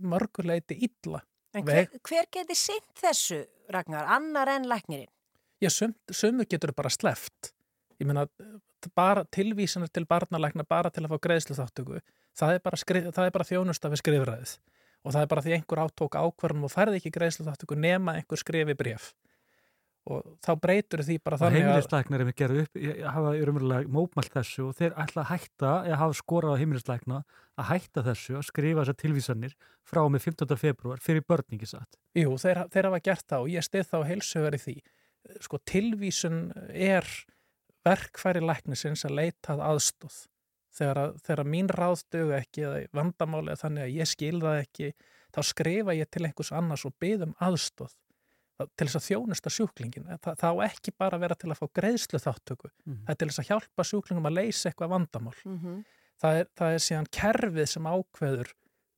[0.01, 1.23] mörguleiti illa.
[1.57, 3.39] En hver, hver geti sint þessu,
[3.73, 5.09] Ragnar, annar en læknirinn?
[5.57, 7.56] Já, sumu getur bara sleft
[7.97, 8.27] Ég meina,
[8.95, 12.01] bara tilvísanir til barnalækna bara til að fá greiðslu þáttöku,
[12.37, 14.57] það er bara, skrif, það er bara þjónusta við skrifræðið
[15.07, 18.37] og það er bara því einhver átók ákvarðum og færði ekki greiðslu þáttöku nema einhver
[18.41, 19.13] skrifi bref
[20.07, 23.41] og þá breytur því bara þannig að heimilislæknar er með gerð upp ég- hafa í
[23.43, 27.17] raunverulega mópmælt þessu og þeir ætla að hætta, eða hafa skorað á heimilislækna
[27.59, 30.55] að hætta þessu, að skrifa þessar tilvísanir frá með 15.
[30.61, 31.99] februar fyrir börningi satt.
[32.15, 34.77] Jú, þeir, þeir hafa gert það og ég stið þá heilsugar í því.
[35.43, 36.39] Sko, tilvísun
[36.71, 37.03] er
[37.87, 40.17] verkfæri læknisins að leita að aðstóð.
[40.77, 44.59] Þegar, að, þegar mín ráð dögu ekki eða vandamáli eða þannig að ég skil það
[44.61, 44.91] ekki,
[45.33, 47.95] þá skrifa ég til einhvers annars og byðum aðstóð
[48.57, 50.07] til þess að þjónusta sjúklingin.
[50.23, 52.69] Það, það á ekki bara að vera til að fá greiðslu þáttöku.
[52.85, 53.01] Mhm.
[53.05, 55.35] Það er til þess að hjálpa sjúklingum að leysa eitthvað vandamál.
[55.45, 55.75] Mhm.
[56.17, 58.53] Það, er, það er síðan kerfið sem ákveður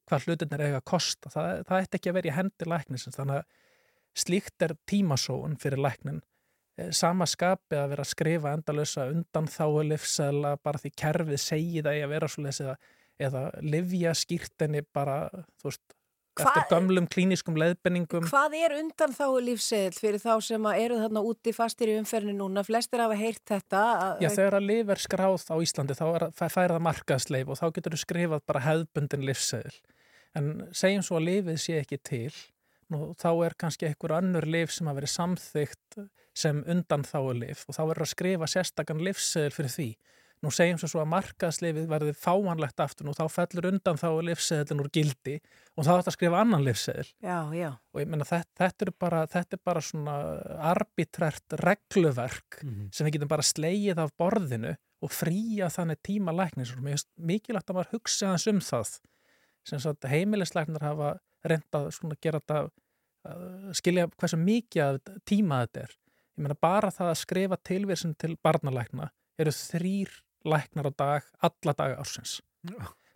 [0.09, 1.31] hvað hlutinir eiga að kosta.
[1.33, 3.19] Það, það ætti ekki að vera í hendi læknisins.
[3.19, 6.21] Þannig að slíkt er tímasóun fyrir læknin.
[6.79, 11.81] Eh, Sama skapi að vera að skrifa endalösa undan þáu livsæla bara því kerfið segi
[11.85, 12.75] það í að vera svoleiðis eða,
[13.27, 15.17] eða livja skýrtinni bara,
[15.59, 15.81] þú veist,
[16.39, 18.23] eftir Hvað- gömlum klíniskum leiðbenningum.
[18.31, 22.63] Hvað er undan þá lífseðil fyrir þá sem eru þarna úti fastir í umferðinu núna?
[22.63, 23.81] Flestir hafa heyrt þetta.
[24.05, 27.57] að- Já, þegar að lif er skráð á Íslandi þá er, fær það markaðsleif og
[27.59, 29.75] þá getur þú skrifað bara hefðbundin livseðil.
[30.35, 32.31] En segjum svo að lifið sé ekki til,
[32.89, 36.09] nú, þá er kannski einhver önnur lif sem að veri samþygt
[36.39, 39.89] sem undan þá lif og þá verður að skrifa sérstakann livseðil fyrir því.
[40.39, 44.83] Nú segjum svo svo að markaðsleifið verði fáanlegt aftur og þá fellur undan þá livseðilin
[44.85, 45.33] úr gildi
[45.75, 47.09] og þá ætti að skrifa annan livseðil.
[47.19, 47.73] Já, já.
[47.91, 50.15] Og ég meina þetta, þetta, er bara, þetta er bara svona
[50.71, 56.83] arbitrært regluverk sem við getum bara slegið af borðinu og fría þannig tíma læknis og
[56.83, 58.95] mér finnst mikilvægt að maður hugsa hans um það
[59.67, 61.13] sem sagt heimilislæknar hafa
[61.47, 65.95] reyndað svona að gera þetta uh, skilja hversu mikið tíma þetta er
[66.39, 69.09] ég meina bara það að skrifa tilvísin til barnalækna
[69.39, 70.13] eru þrýr
[70.47, 72.37] læknar á dag alla daga ársins.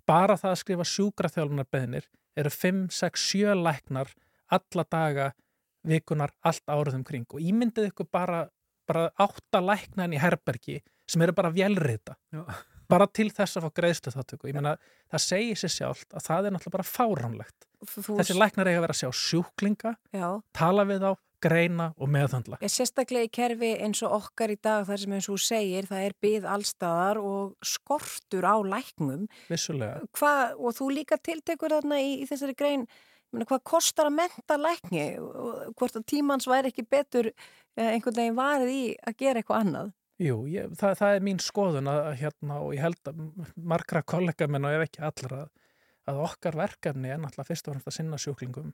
[0.08, 2.10] Bara það að skrifa sjúkraþjálfunarbeðinir
[2.40, 4.12] eru 5, 6, 7 læknar
[4.52, 5.30] alla daga
[5.88, 7.26] vikunar allt árið um kring.
[7.32, 8.46] Og ímyndið ykkur bara,
[8.88, 12.16] bara átta læknan í herbergi sem eru bara vélrita.
[12.34, 12.44] Já.
[12.94, 14.74] bara til þess að fá greiðslu þáttöku ég meina
[15.10, 17.66] það segir sér sjálft að það er náttúrulega bara fáránlegt.
[17.90, 20.28] Þú- þessi læknar eiga að vera að sjá sjúklinga Já.
[20.54, 21.10] tala við þá,
[21.44, 25.30] greina og meðhandla Ég sérstaklega í kerfi eins og okkar í dag þar sem eins
[25.30, 29.26] og þú segir það er byð allstaðar og skortur á læknum.
[29.52, 30.04] Vissulega.
[30.18, 34.18] Hva, og þú líka tiltekur þarna í, í þessari grein ég meina, hvað kostar að
[34.22, 35.08] menta lækni?
[35.20, 39.66] Og hvort að tímans væri ekki betur eh, einhvern veginn varið í að gera eitthvað
[39.66, 39.92] annað?
[40.22, 43.22] Jú, ég, það, það er mín skoðun að, hérna og ég held að
[43.58, 45.44] margra kollega minn og ef ekki allra
[46.10, 48.74] að okkar verkefni er náttúrulega fyrst og fremst að sinna sjúklingum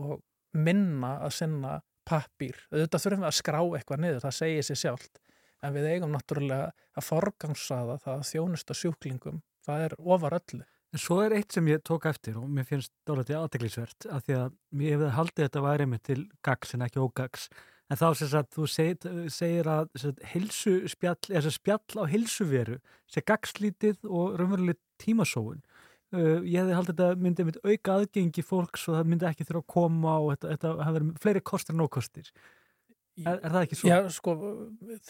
[0.00, 0.16] og
[0.56, 1.74] minna að sinna
[2.08, 2.58] pappír.
[2.72, 5.20] Auðvitað þurfum við að skrá eitthvað niður, það segir sér sjálft
[5.64, 10.64] en við eigum náttúrulega að forgangsaða það að þjónusta sjúklingum það er ofar öllu.
[10.94, 14.36] En svo er eitt sem ég tók eftir og mér finnst dálítið aðteglisvert af því
[14.38, 17.48] að mér hefði haldið þetta væri með til gags en ekki ógags.
[17.92, 19.90] En þá sem sagt, þú segir, segir að
[20.94, 22.78] spjall, spjall á heilsuveru
[23.10, 25.64] sé gagslítið og raunveruleg tímasóun.
[26.14, 29.62] Uh, ég hefði haldið þetta myndi með auka aðgengi fólks og það myndi ekki þurfa
[29.64, 32.28] að koma og þetta, þetta hafi verið fleiri kostir en ókostir.
[33.22, 33.90] Er, er það ekki svo?
[33.90, 34.32] Já, sko,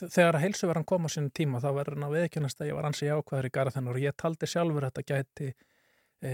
[0.02, 2.88] þegar að heilsuveran kom á sínum tíma þá verður hann að viðkjönast að ég var
[2.88, 5.48] ansi jákvæður í garðinur og ég taldi sjálfur að þetta gæti
[6.20, 6.32] e,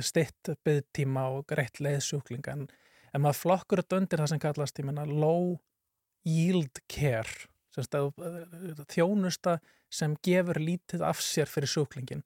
[0.00, 2.64] stitt byggtíma og greitt leiðsjúklinga en,
[3.12, 5.58] en maður flokkur þetta undir það sem kallast ég menna low
[6.24, 8.16] yield care sem stað,
[8.90, 9.58] þjónusta
[9.92, 12.24] sem gefur lítið af sér fyrir sjúklingin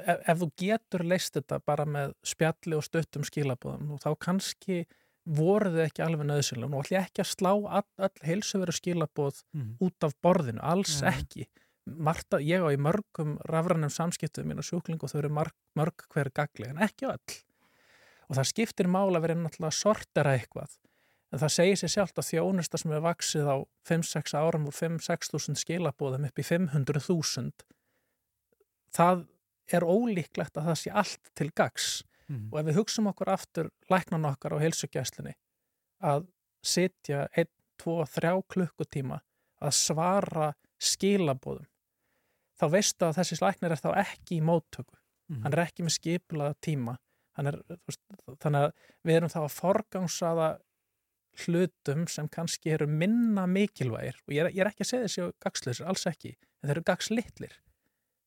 [0.00, 4.84] ef, ef þú getur leist þetta bara með spjalli og stöttum skilabóðum þá kannski
[5.24, 9.76] voru þau ekki alveg nöðsynlega og ætla ekki að slá all, all heilsuveru skilabóð Mhm.
[9.80, 11.10] út af borðinu, alls Nei.
[11.12, 11.46] ekki
[11.86, 16.06] Marta, ég á í mörgum rafrænum samskiptum mín og sjúkling og þau eru mörg, mörg
[16.14, 17.42] hver gagli, en ekki öll
[18.28, 20.78] og það skiptir mála að vera náttúrulega sortera eitthvað
[21.32, 23.56] en það segir sér sjálft að þjónusta sem er vaksið á
[23.88, 27.52] 5-6 árum úr 5-6 þúsund skilabóðum upp í 500.000
[28.94, 29.24] það
[29.72, 32.48] er ólíklegt að það sé allt til gags Mhm.
[32.52, 35.34] og ef við hugsum okkur aftur læknan okkar á heilsugjæslinni
[36.02, 36.26] að
[36.64, 39.20] sitja 1, 2, 3 klukkutíma
[39.60, 41.66] að svara skilabóðum
[42.60, 44.96] þá veistu að þessi læknir er þá ekki í móttöku.
[45.28, 45.42] Mhm.
[45.42, 46.96] hann er ekki með skipulaða tíma.
[47.36, 47.56] Er,
[47.86, 48.00] veist,
[48.40, 48.72] þannig að
[49.04, 50.48] við erum þá að forgangsaða
[51.44, 54.14] hlutum sem kannski eru minna mikilvægir.
[54.28, 56.84] Og ég er, ég er ekki að segja þessi gagsleysir, alls ekki en þeir eru
[56.88, 57.56] gagslitlir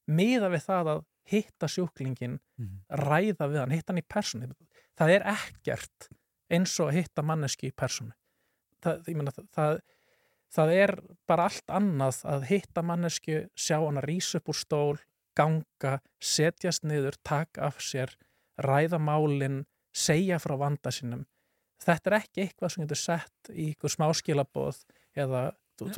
[0.08, 2.80] miða við það að hitta sjúklingin Mhm.
[2.90, 4.52] ræða við hann, hitta hann í persónu
[4.98, 6.10] það er ekkert
[6.50, 8.14] eins og að hitta manneski í persónu
[8.84, 9.80] það, ég meina, það,
[10.56, 10.94] það er
[11.28, 14.98] bara allt annað að hitta mannesku, sjá hana rís upp úr stól,
[15.36, 18.14] ganga, setjast niður, taka af sér,
[18.58, 21.26] ræða málinn, segja frá vanda sínum.
[21.84, 24.80] Þetta er ekki eitthvað sem getur sett í ykkur smáskilabóð
[25.18, 25.44] eða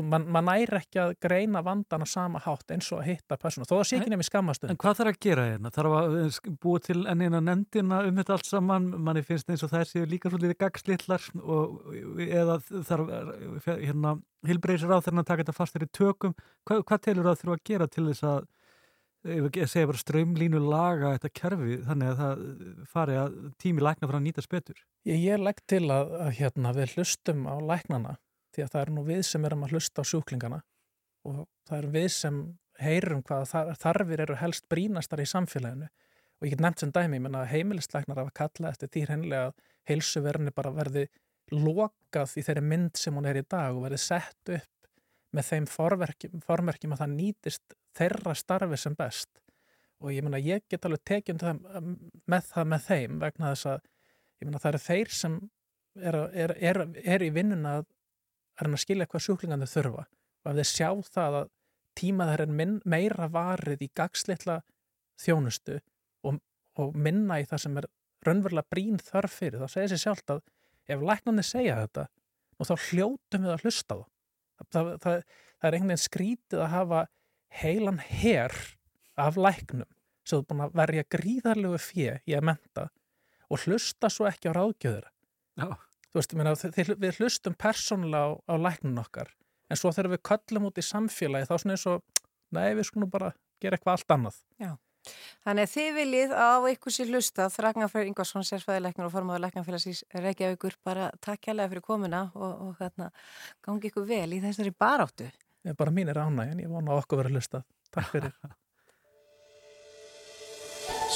[0.03, 3.67] man, man næri ekki að greina vandan á sama hátt eins og að hitta persónu,
[3.69, 4.73] þó það sé ekki nefnir skammastund.
[4.73, 5.71] En hvað þarf að gera hérna?
[5.75, 8.89] Þarf að eh, búa til enn eina nefndina um þetta allt saman?
[9.07, 11.91] Manni finnst eins og þær séu líka svolítið gagslillar og
[12.27, 14.15] eða þarf eh, hérna
[14.47, 16.37] hilbreysir á þeirra að taka þetta fastar í tökum.
[16.67, 18.47] Hvað, hvað telur það þurfa að gera til þess að
[19.27, 22.43] ef við segja bara strömlínu laga þetta kerfi þannig að það
[22.87, 24.79] fari að tími lækna frá að nýtast betur?
[25.07, 28.15] Ég, ég legg til að, að hérna, við hlustum á læknana
[28.59, 30.59] því að það er nú við sem erum að hlusta á sjúklingana
[31.27, 32.43] og það er við sem
[32.79, 35.89] heyrum hvað þar, þarfir eru helst brínastar í samfélaginu.
[36.39, 39.65] Og ég get nefnt sem dæmi, ég menna heimilislæknar hafa kallað eftir því hreinlega að
[39.89, 41.09] heilsuverðinni bara verði
[41.51, 44.89] lokað í þeirri mynd sem hún er í dag og verði sett upp
[45.35, 49.29] með þeim formerkjum, að það nýtist þeirra starfi sem best.
[49.99, 51.59] Og ég menna ég get alveg tekjum það,
[52.31, 53.79] með það með þeim vegna þess að
[54.39, 55.39] ég menna það eru þeir sem
[55.99, 56.81] er, er, er,
[57.17, 57.89] er í vinnuna að,
[58.59, 61.49] að reyna að skilja hvað sjúklingandi þurfa og ef þeir sjá það að
[61.99, 64.59] tíma þeir er minn, meira varið í gagsleitla
[65.19, 65.79] þjónustu
[66.27, 66.39] og,
[66.79, 67.89] og minna í það sem er
[68.27, 70.41] raunverulega brín þarf fyrir þá segir sér sjálft að
[70.89, 72.07] ef læknarnir segja þetta
[72.59, 74.07] og þá hljótum við að hlusta það
[74.59, 75.21] það, það,
[75.59, 77.03] það er einhvern veginn skrítið að hafa
[77.61, 78.55] heilan her
[79.19, 79.89] af læknum
[80.27, 82.89] sem er búin að verja gríðarlegu fjö í að menta
[83.49, 85.07] og hlusta svo ekki á ráðgjöður
[85.59, 85.69] Já.
[86.09, 89.31] Þú veist, meina, þið, við hlustum persónulega á, á læknun okkar
[89.69, 92.21] en svo þegar við köllum út í samfélagi þá svona eins og,
[92.55, 94.39] nei við skulum bara gera eitthvað allt annað.
[94.61, 94.71] Já.
[95.45, 100.75] Þannig að þið viljið á ykkur sér hlusta Ragnarfreyr Ingvarsson, sérfæðileiknur og formáður leiknarfélagsís Reykjavíkur
[100.85, 103.07] bara takk kærlega fyrir komuna og, og hérna,
[103.65, 105.29] gangi ykkur vel í þessari baráttu.
[105.67, 108.35] Ég bara mín er ánægin, ég vona að okkur verið hlusta Takk fyrir.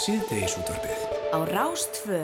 [0.03, 2.23] Síðdegisútvarfið Á Rástfö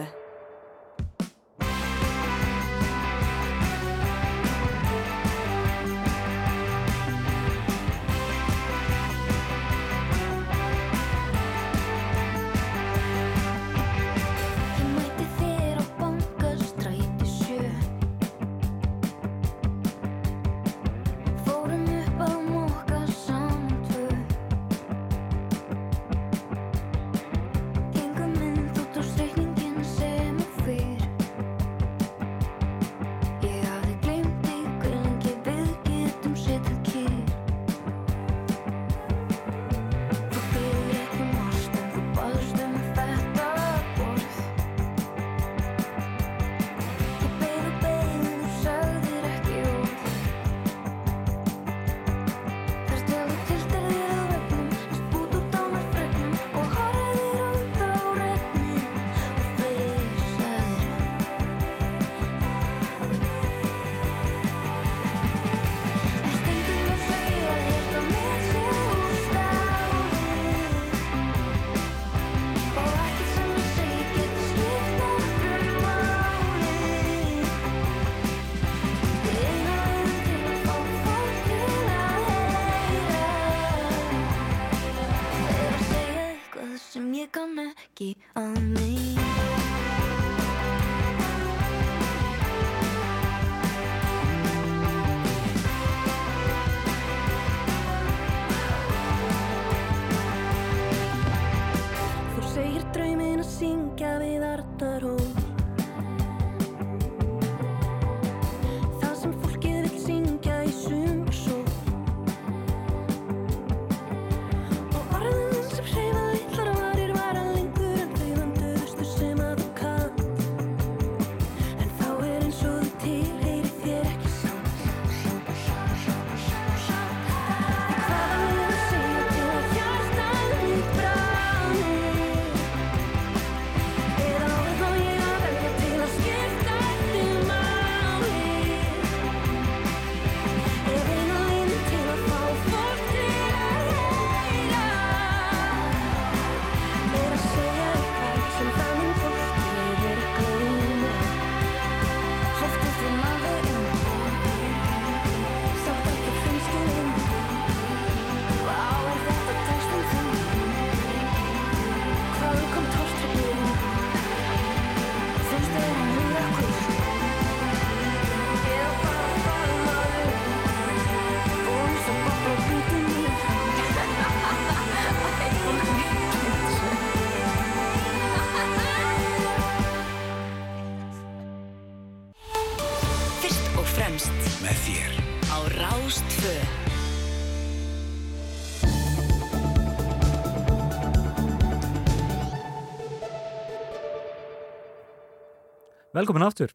[196.15, 196.71] Velkomin aftur.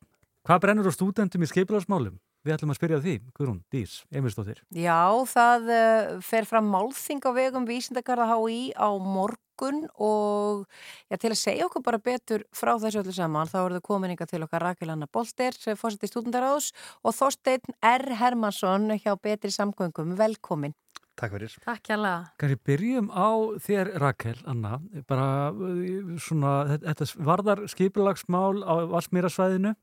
[0.47, 2.21] Hvað brennur á stúdendum í skeipilagsmálum?
[2.45, 4.61] Við ætlum að spyrja því, Guðrún, Dís, Emilsdóttir.
[4.77, 10.67] Já, það uh, fer fram málþing á vegum Vísindagarða HÍ á morgun og
[11.09, 14.15] já, til að segja okkur bara betur frá þessu öllu saman þá eru það komin
[14.15, 16.71] ykkar til okkar Rakel Anna Bolter fórsett í stúdendaráðs
[17.03, 18.07] og Þorsteinn R.
[18.21, 20.15] Hermansson hjá Betri Samgöngum.
[20.21, 20.77] Velkomin.
[21.15, 21.53] Takk fyrir.
[21.65, 21.97] Takk hjá
[22.43, 23.29] Kanski byrjum á
[23.63, 29.75] þér, Rakel, Anna, bara uh, svona, þetta- varðar skipilagsmál á Vassmýrasvæðinu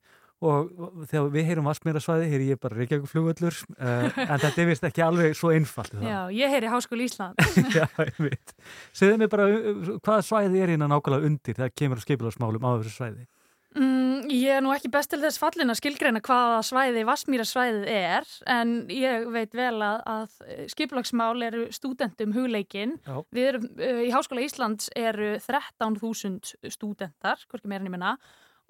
[0.42, 0.72] og
[1.08, 5.04] þegar við heyrum Vassmýrasvæði, heyri ég bara Reykjavík flugvöllur, uh, en þetta er vist ekki
[5.06, 5.94] alveg svo einfalt.
[5.94, 6.08] er það?
[6.10, 7.44] Já, ég heyri Háskóli Ísland.
[7.78, 8.56] Já, ég veit.
[8.98, 12.96] Segðu mér bara, uh, hvaða svæði er hérna nákvæmlega undir þegar kemur skipilagsmálum á þessu
[12.98, 13.28] svæði?
[13.72, 18.28] Mm, ég er nú ekki best til þess fallin að skilgreina hvaða svæði Vassmýrasvæðið er
[18.52, 22.98] en ég veit vel að, að skiplagsmál eru stúdentum hugleikin.
[23.08, 23.22] Já.
[23.32, 28.18] Við erum, uh, í Háskóla Íslands eru 13.000 stúdentar, hvorki meira minna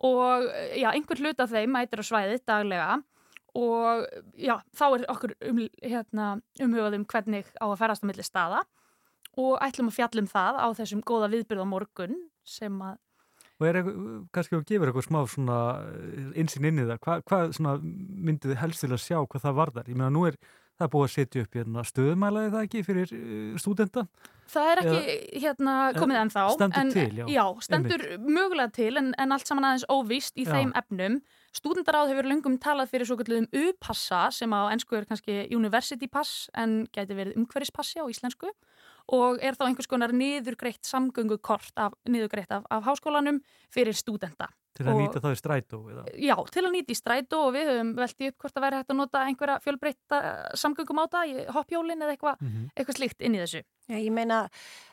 [0.05, 3.01] og uh, já, einhver hlut af þeim mætir á svæðið daglega
[3.57, 4.05] og
[4.37, 8.61] já, þá er okkur um, hérna, umhugað um hvernig á að ferast á milli staða
[9.41, 12.99] og ætlum að fjalla um það á þessum góða viðbyrð á morgun sem að
[13.61, 13.77] Og er
[14.33, 15.57] kannski að gefa eitthvað smá svona
[16.41, 19.89] einsinn inn í það, hvað, svona myndið þið helst til að sjá hvað það varðar?
[19.91, 20.37] Ég meina, nú er
[20.81, 24.03] það búið að setja upp hérna stöðumælaði það ekki fyrir uh, stúdenta?
[24.51, 26.45] Það er ekki Eða- hérna komið Eh, ennþá.
[26.55, 27.43] stendur en, til, já.
[27.67, 30.55] stendur mögulega til en, en allt saman aðeins óvíst í Já.
[30.57, 31.19] þeim efnum.
[31.53, 36.49] Stúdendaráð hefur lungum talað fyrir svo kallum U-passa sem á ennsku er kannski University Pass
[36.57, 38.49] en gæti verið umhverfispassi á íslensku
[39.07, 43.41] og er þá einhvers konar niðurgreitt samgöngukort af, niðurgreitt af, af háskólanum
[43.73, 44.51] fyrir stúdenta.
[44.73, 46.03] Til að Og- nýta það í strætó eða?
[46.15, 48.91] Já, til að nýta í strætó og við höfum veltið upp hvort að væri hægt
[48.93, 50.19] að nota einhverja fjölbreytta
[50.55, 52.69] samgöngum á það, hoppjólin eða eitthvað Mhm.
[52.77, 53.63] eitthvað slíkt inn í þessu.
[53.89, 54.49] Já, ég meina,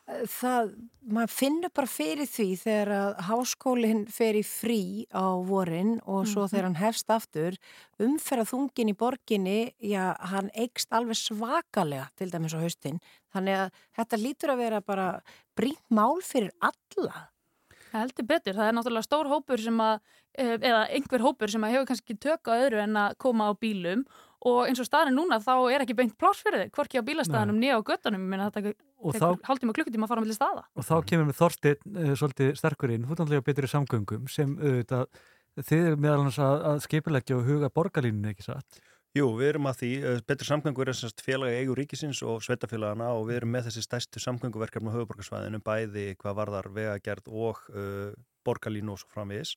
[0.09, 0.75] eh, það,
[1.07, 6.43] maður finnur bara fyrir því þegar að háskólinn fer í frí á vorin og svo
[6.43, 6.51] Mhm.
[6.51, 7.57] þegar hann hefst aftur,
[8.01, 12.99] umferða þungin í borginni, já, hann eikst alveg svakalega til dæmis á haustin.
[13.33, 15.23] Þannig að þetta lítur að vera bara
[15.57, 17.29] brínt mál fyrir alla.
[17.93, 20.01] Heldur betur, það er náttúrulega stór hópur sem að,
[20.37, 23.53] eh, eða einhver hópur sem að hefur kannski tök á öðru en að koma á
[23.59, 24.05] bílum.
[24.47, 27.59] Og eins og staðin núna þá er ekki beint pláss fyrir þig, hvorki á bílastæðanum
[27.59, 27.83] nýja á
[28.19, 30.63] meina þetta Og tekur hálftíma klukkutíma að fara með staða.
[30.75, 35.21] Og þá kemur með Þorsteinn uh, svolítið sterkur inn, hútanlega betri samgöngum sem auðvitað,
[35.59, 38.81] þið eru meðal hans að, að skipilegja og huga borgarlínunni, ekki satt?
[39.19, 43.09] Jú, við erum að því, eh, betri samgöngur er semst félagi eigu ríkisins og sveitafélagana
[43.17, 48.13] og við erum með þessi stærstu samgönguverkefni á höfuborgarsvæðinu, bæði hvað varðar vegagerð og uh,
[48.47, 49.57] borgarlínu og svo framvegis.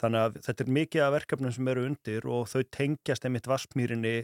[0.00, 4.14] Þannig að þetta er mikið af verkefnum sem eru undir og þau tengjast einmitt vassmýrinni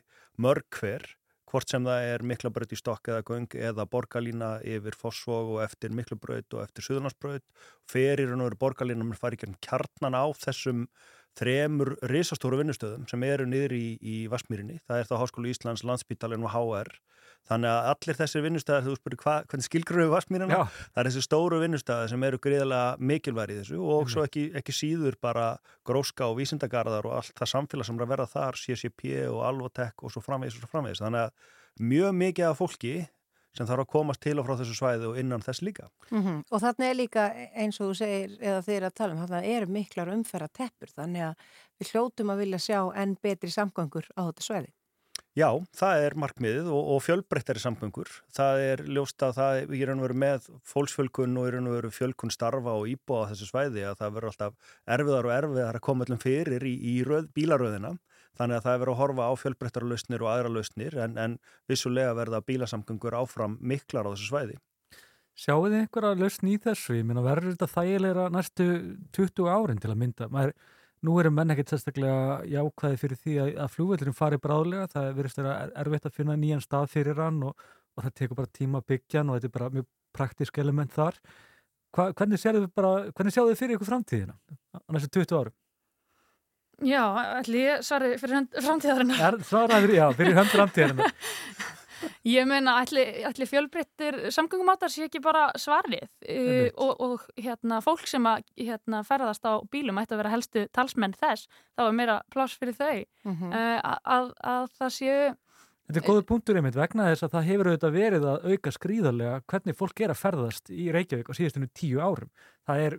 [0.41, 1.05] mörg hver,
[1.49, 5.93] hvort sem það er miklabraut í stokk eða göng eða borgarlína yfir Fossvog og eftir
[5.93, 7.45] miklabraut og eftir Suðurlandsbraut.
[7.89, 10.87] Ferir og nú eru borgarlínum að fara í kjarnan á þessum
[11.39, 14.81] þremur risastóru vinnustöðum sem eru niður í, í Vassmýrinni.
[14.89, 16.93] Það er þá Háskólu Íslands, Landsbítalinn og HR.
[17.49, 21.61] Þannig að allir þessir vinnustöðar, þú spyrir hva, hvernig skilgröfu Vassmýrina, það er þessi stóru
[21.63, 25.47] vinnustöðar sem eru greiðlega mikilværi þessu og svo ekki, ekki síður bara
[25.89, 30.05] gróska og vísindagarðar og allt það samfélag sem er að verða þar, CCP og Alvotek
[30.05, 31.01] og svo framvegis og svo framvegis.
[31.05, 32.95] Þannig að mjög mikið af fólki
[33.59, 35.91] sem þarf að komast til og frá þessu svæði og innan þess líka.
[36.11, 39.45] Mm Og þarna er líka eins og þú segir, eða er að tala um, þarna
[39.45, 41.35] eru miklar umferða teppur, þannig að
[41.79, 44.73] við hljótum að vilja sjá enn betri samgöngur á þetta svæði.
[45.39, 48.11] Já, það er markmiðið og, og fjölbreyttari samgöngur.
[48.35, 51.69] Það er ljóst að það er í raun og veru með fólksfjölkun og í raun
[51.71, 55.35] og veru fjölkun starfa og íbúa á þessu svæði að það verður alltaf erfiðar og
[55.37, 57.95] erfiðar að koma öllum fyrir í, í röð, bílaröðina.
[58.39, 61.37] Þannig að það er verið að horfa á fjölbreyttara lausnir og aðra lausnir en, en
[61.71, 64.59] vissulega verða bílasamgöngur áfram miklar á þessu svæði.
[65.39, 66.97] Sjáu þið einhverja lausn í þessu?
[66.99, 68.65] Ég meina, verður þetta þægilegra næstu
[69.15, 70.31] 20 árin til að mynda?
[70.35, 70.55] Maður,
[71.07, 74.89] nú eru menn ekkert sérstaklega jákvæði fyrir því að, að flugvöldurinn fari bráðlega.
[74.95, 78.55] Það verðist vera erfitt að finna nýjan stað fyrir hann og, og það tekur bara
[78.59, 81.23] tíma að byggja hann og þetta er bara mjög praktísk element þar.
[81.95, 85.55] Hva, hvernig sjáu þið fyrir ykkur framtíðina á næstu 20 árum?
[86.87, 87.03] Já,
[87.41, 89.19] ætli ég svari fyrir hönd framtíðarinnar.
[89.29, 91.13] Er, svaraður, já, fyrir hönd framtíðarinnar.
[92.29, 98.05] Ég meina, ætli, ætli fjölbreyttir samgöngumátar sé ekki bara svarið uh, og, og hérna, fólk
[98.07, 102.21] sem að hérna, ferðast á bílum ætti að vera helstu talsmenn þess, þá er meira
[102.31, 103.51] pláss fyrir þau Mhm.
[103.51, 105.25] uh, að, að það séu
[105.89, 109.37] Þetta er góður punktur einmitt vegna þess að það hefur auðvitað verið að auka skrýðarlega
[109.49, 112.29] hvernig fólk er að ferðast í Reykjavík á síðastinu tíu árum.
[112.69, 112.97] Það er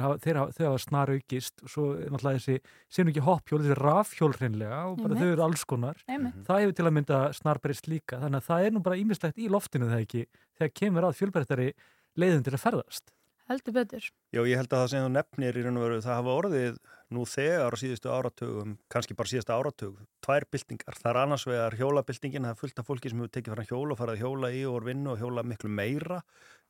[0.00, 2.56] hafa, þau hafa snar aukist og svo er náttúrulega þessi,
[2.88, 5.20] séum ekki hoppjól, þessi rafhjól hreinlega og bara Einmitt.
[5.20, 6.00] þau eru alls konar.
[6.08, 6.38] Einmitt.
[6.48, 9.50] Það hefur til að mynda snarbreyst líka, þannig að það er nú bara ímislegt í
[9.52, 10.24] loftinu það ekki
[10.56, 11.68] þegar kemur að fjölbreyttari
[12.16, 13.12] leiðin til að ferðast.
[13.52, 14.08] Heldur betur.
[14.32, 16.76] Já, ég held að það sem þú nefnir í raun og veru, það hafa orðið
[17.14, 20.98] nú þegar á síðustu áratugum, kannski bara síðustu áratug, tvær byltingar.
[20.98, 23.94] Það er annars vegar hjólabyltingin, það er fullt af fólki sem hefur tekið fara hjóla
[23.94, 26.22] og farið að hjóla í og vinnu og hjóla miklu meira,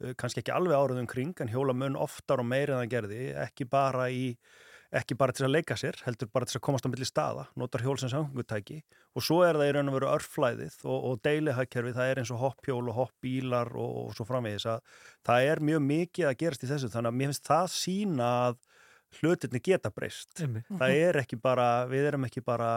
[0.02, 3.24] uh, kannski ekki alveg áraðum kring, en hjóla mun oftar og meira en það gerði,
[3.46, 4.26] ekki bara í
[4.92, 7.80] ekki bara til að leika sér, heldur bara til að komast á milli staða, notar
[7.84, 8.82] hjól sem samgöngutæki
[9.16, 12.32] og svo er það í raun og veru örflæðið og, og deilihagkerfi, það er eins
[12.34, 14.84] og hoppjól og hoppbílar og, og svo framvegis að
[15.28, 18.60] það er mjög mikið að gerast í þessu þannig að mér finnst það sína að
[19.20, 20.34] hlutinni geta breyst.
[20.38, 22.72] Það er ekki bara, við erum ekki bara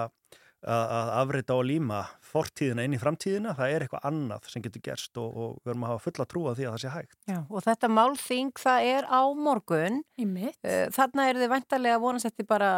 [0.66, 4.84] að, að afrita og líma fortíðina inn í framtíðina, það er eitthvað annað sem getur
[4.86, 7.18] gerst og, og við erum að hafa fulla trú að því að það sé hægt.
[7.30, 10.00] Já, og þetta málþing það er á morgun.
[10.18, 10.72] Í mitt.
[10.96, 12.72] Þarna er þið vantarlega vonast eftir bara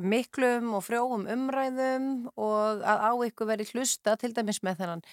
[0.00, 5.06] miklum og frjóum umræðum og að á ykkur veri hlusta til dæmis með þennan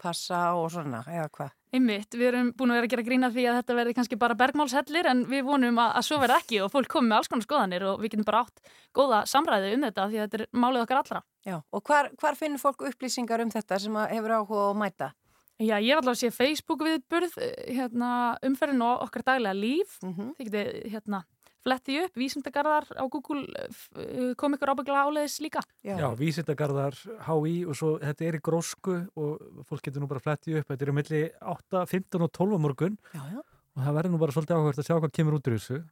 [0.00, 1.58] passa og svona, eða hvað?
[1.72, 4.34] Einmitt, við erum búin að vera að gera grína því að þetta verði kannski bara
[4.36, 7.46] bergmálshellir en við vonum að, að svo verði ekki og fólk komi með alls konar
[7.46, 10.84] skoðanir og við getum bara átt góða samræði um þetta því að þetta er málið
[10.84, 11.22] okkar allra.
[11.48, 15.08] Já, og hvar, hvar finnur fólk upplýsingar um þetta sem hefur áhuga að mæta?
[15.62, 17.34] Já, ég var allavega að sé Facebook viðburð
[17.70, 18.12] hérna,
[18.44, 19.96] umferðin og okkar daglega líf.
[20.04, 20.32] Mhm.
[20.36, 21.22] Þið getið hérna,
[21.62, 25.62] fletti upp, vísindagarðar á Google eh, kom ykkur ábyggla áleiðis líka.
[25.86, 26.98] Já, vísindagarðar,
[27.28, 30.86] HÍ og svo þetta er í grósku og fólk getur nú bara flettið upp, þetta
[30.86, 31.22] er um milli
[31.54, 33.40] 8, 15 og 12 á morgun já, já.
[33.42, 35.82] og það verður nú bara svolítið áhugast að sjá hvað kemur út úr þessu.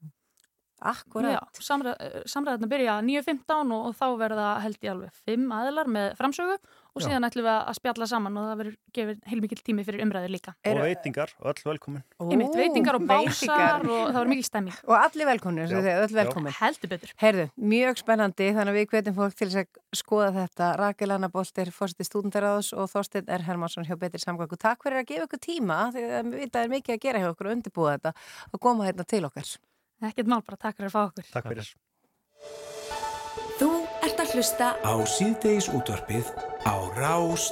[0.80, 1.36] Akkurat.
[1.36, 6.14] Já, samræð, samræðarna byrja 9.15 og, og þá verða held ég alveg 5 aðilar með
[6.16, 6.56] framsögu
[6.90, 7.06] og Já.
[7.06, 10.54] síðan ætlum við að spjalla saman og það verður gefið heilmikill tími fyrir umræður líka.
[10.66, 12.02] Og veitingar, öll velkomin.
[12.24, 14.80] Einmitt, veitingar og básar og það var mikil stemming.
[14.88, 16.56] Og allir velkomin, öll velkomin.
[16.58, 17.14] Heldur betur.
[17.22, 20.72] Herðu, mjög spennandi, þannig að við hvetjum fólk til að skoða þetta.
[20.80, 23.46] Rakel Anna Bolter, fórstið stúdendaráðs og Þorstein R.
[23.46, 24.58] Hermansson hjá Betri Samgöngu.
[24.58, 27.30] Takk fyrir að gefa ykkur tíma, því að við það er mikið að gera hjá
[27.30, 28.16] okkur og undirbúa þetta
[28.50, 29.58] og koma hérna til okkar.
[30.00, 31.26] Ekkert mál, bara takk fyrir að fá okkur.
[31.34, 31.72] Takk fyrir.
[33.60, 33.68] Þú
[34.06, 36.32] ert að hlusta Á síðdeis útvarpið
[36.64, 37.50] á Rás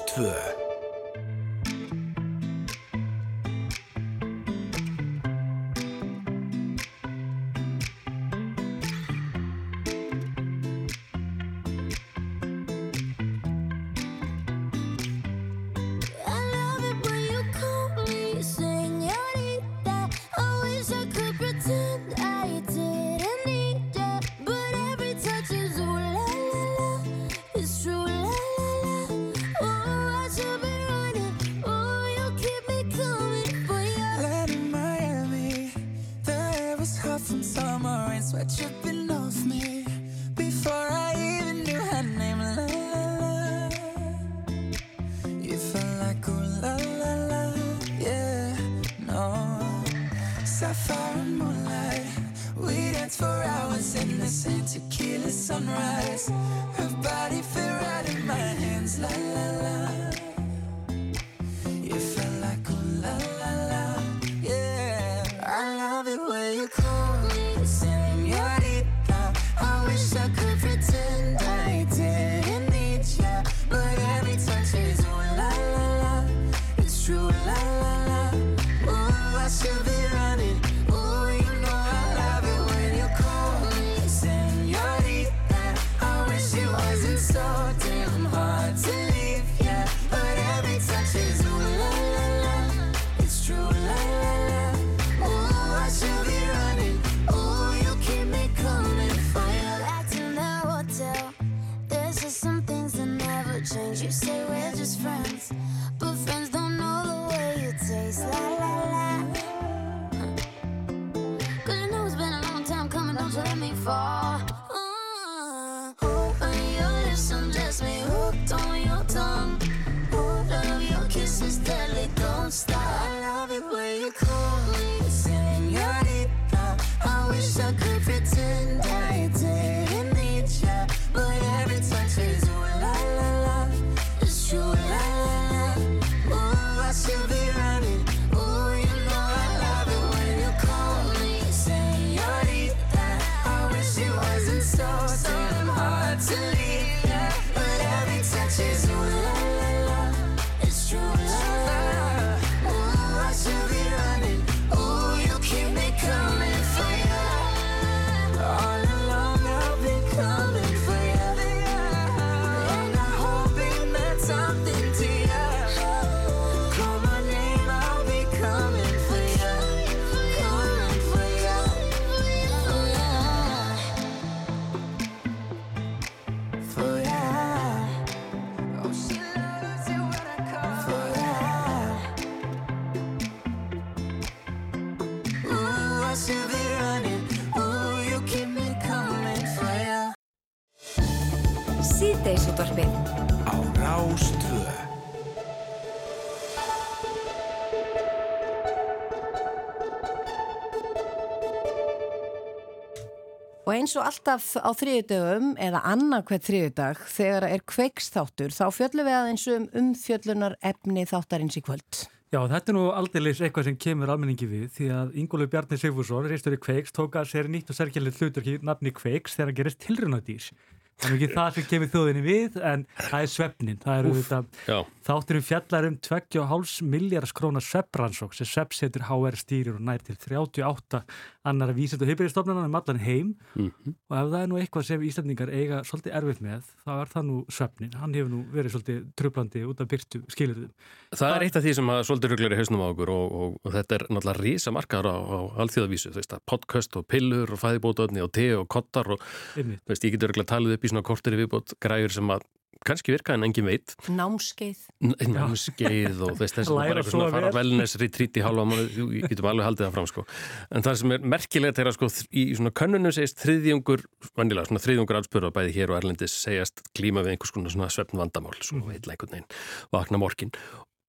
[203.89, 209.45] eins og alltaf á þriðudögum eða annarkvæð þriðudag þegar er kveiksþáttur þá fjöllum við aðeins
[209.55, 212.03] um umfjöllunar efni þáttarins í kvöld.
[212.29, 216.29] Já, þetta er nú aldeilis eitthvað sem kemur almenningi við því að Ingólu Bjarni Sigfússon,
[216.29, 219.59] reistur í Kveiks, tók að sér nýtt og sérkjælið hlutur ekki nafni Kveiks þegar hann
[219.63, 220.51] gerist tilrunadís.
[220.99, 223.77] Það er ekki það sem kemur þjóðinni við en það er svefnin.
[223.85, 229.85] Það eru þetta þátturum fjallar um 2,5 miljardars krónar svefbransók sem svefsetur HR stýrir og
[229.87, 231.01] nær til 38
[231.49, 233.95] annara vísind og heilbyrðistofnana um allan heim Mhm.
[234.11, 237.27] og ef það er nú eitthvað sem Íslandingar eiga svolítið erfitt með þá er það
[237.29, 237.95] nú svefnin.
[237.99, 240.71] Hann hefur nú verið svolítið trublandi út af byrtu skilurðum.
[241.17, 243.57] Það er eitt af því sem að svolítið rugglar í hausnum á okkur og, og,
[243.65, 247.51] og þetta er náttúrulega rísa markaður á, á alþjóðavísu, þú veist að podcast og pillur
[247.53, 249.21] og fæðibótaöfni og te og kottar og
[249.57, 249.81] Einmitt.
[249.85, 252.43] þú veist, ég getur rugglega talið upp í svona kortir viðbót græjur sem að
[252.87, 254.79] kannski virka en engin veit Námskeið.
[255.03, 257.57] N- námskeið og þessi Læra bara eitthvað svona svo fara vel.
[257.59, 260.25] wellness retreat í hálfa mánuð, jú, ég getum alveg haldið það fram sko.
[260.71, 264.07] en það sem er merkilegt er að sko í svona könnunum segist þriðjungur
[264.39, 268.23] vandilega svona þriðjungur allspurða bæði hér og Erlendis segjast klíma við einhvers konar svona svefn
[268.23, 268.95] vandamál svo Mhm.
[268.95, 269.53] heitla einhvern veginn
[269.93, 270.53] vakna morgin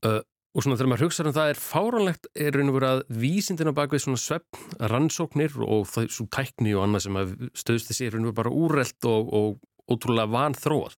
[0.08, 0.20] uh,
[0.58, 3.70] og svona þegar maður hugsa um það er fáránlegt er raun og verið að vísindin
[3.70, 8.08] á bakvið svona svefn rannsóknir og það svo tækni og annað sem að stöðst þessi
[8.10, 9.60] er raun og veru bara úrelt og, og
[9.94, 10.98] ótrúlega vanþróað.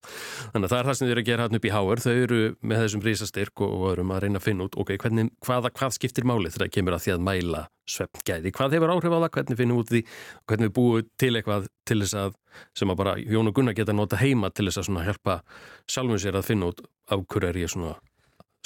[0.52, 2.02] Þannig að það er það sem þau eru að gera hann upp í háur.
[2.02, 5.32] Þau eru með þessum rísastyrk og, og öðrum að reyna að finna út ok, hvernig,
[5.46, 8.54] hvaða, hvað skiptir málið þegar það kemur að því að mæla svefngæði.
[8.54, 10.04] Hvað hefur áhrif á það, hvernig finnum við út því,
[10.50, 12.38] hvernig við búum til eitthvað til þess að
[12.76, 15.38] sem að bara Jón og Gunnar geta nota heima til þess að svona hjálpa
[15.90, 16.82] sjálfum sér að finna út
[17.12, 17.94] af hverju er ég svona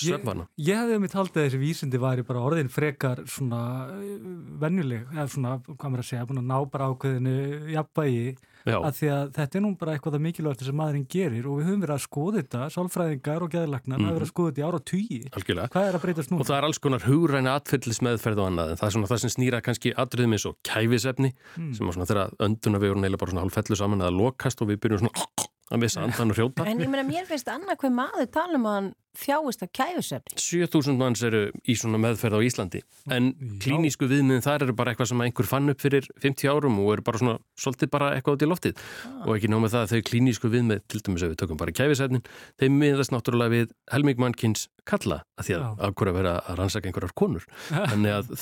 [0.00, 0.46] svefvana.
[0.58, 3.62] Ég, ég hefði mitt haldið að þessi vísindi væri bara orðin frekar svona
[3.96, 4.26] eh,
[4.60, 7.36] venjuleg, eða svona, hvað maður að segja, búin að ná bara ákveðinu
[7.72, 8.55] jafnvægi Já.
[8.66, 11.82] Að því að þetta er nú bara eitthvað mikilvægt sem maðurinn gerir og við höfum
[11.86, 14.02] verið að skoða þetta, sálfræðingar og geðlagnar, mm.
[14.02, 14.08] Mhm.
[14.10, 15.20] hafa verið að skoða þetta í ára og tugi.
[15.36, 15.68] Algjörlega.
[15.76, 16.40] Hvað er að breytast nú?
[16.40, 19.22] Og það er alls konar hugræna atfyllis meðferð og annað en það er svona það
[19.26, 21.74] sem snýra kannski atriðum eins og kæfisefni Mm.
[21.74, 24.98] sem er svona þegar öndunavegurinn eða bara svona hálfellu saman eða lokast og við byrjum
[25.06, 26.66] svona að missa andan og hrjóta.
[26.68, 30.36] En ég meina, mér finnst annað hver maður tala um að hann þjáist af kæfusefni.
[30.38, 32.82] 7000 manns eru í svona meðferð á Íslandi.
[33.12, 33.30] En
[33.62, 37.06] klínísku viðmiðin þar eru bara eitthvað sem einhver fann upp fyrir 50 árum og eru
[37.06, 38.84] bara svona svolítið bara eitthvað út í loftið.
[39.24, 41.76] Og ekki nóg með það að þau klínísku viðmið til dæmis ef við tökum bara
[41.80, 42.26] kæfisefnin
[42.60, 47.16] þeim miðast náttúrulega við helming mannkins kalla að því að að vera að rannsaka einhverjar
[47.16, 47.48] konur.
[47.90, 48.34] Þannig að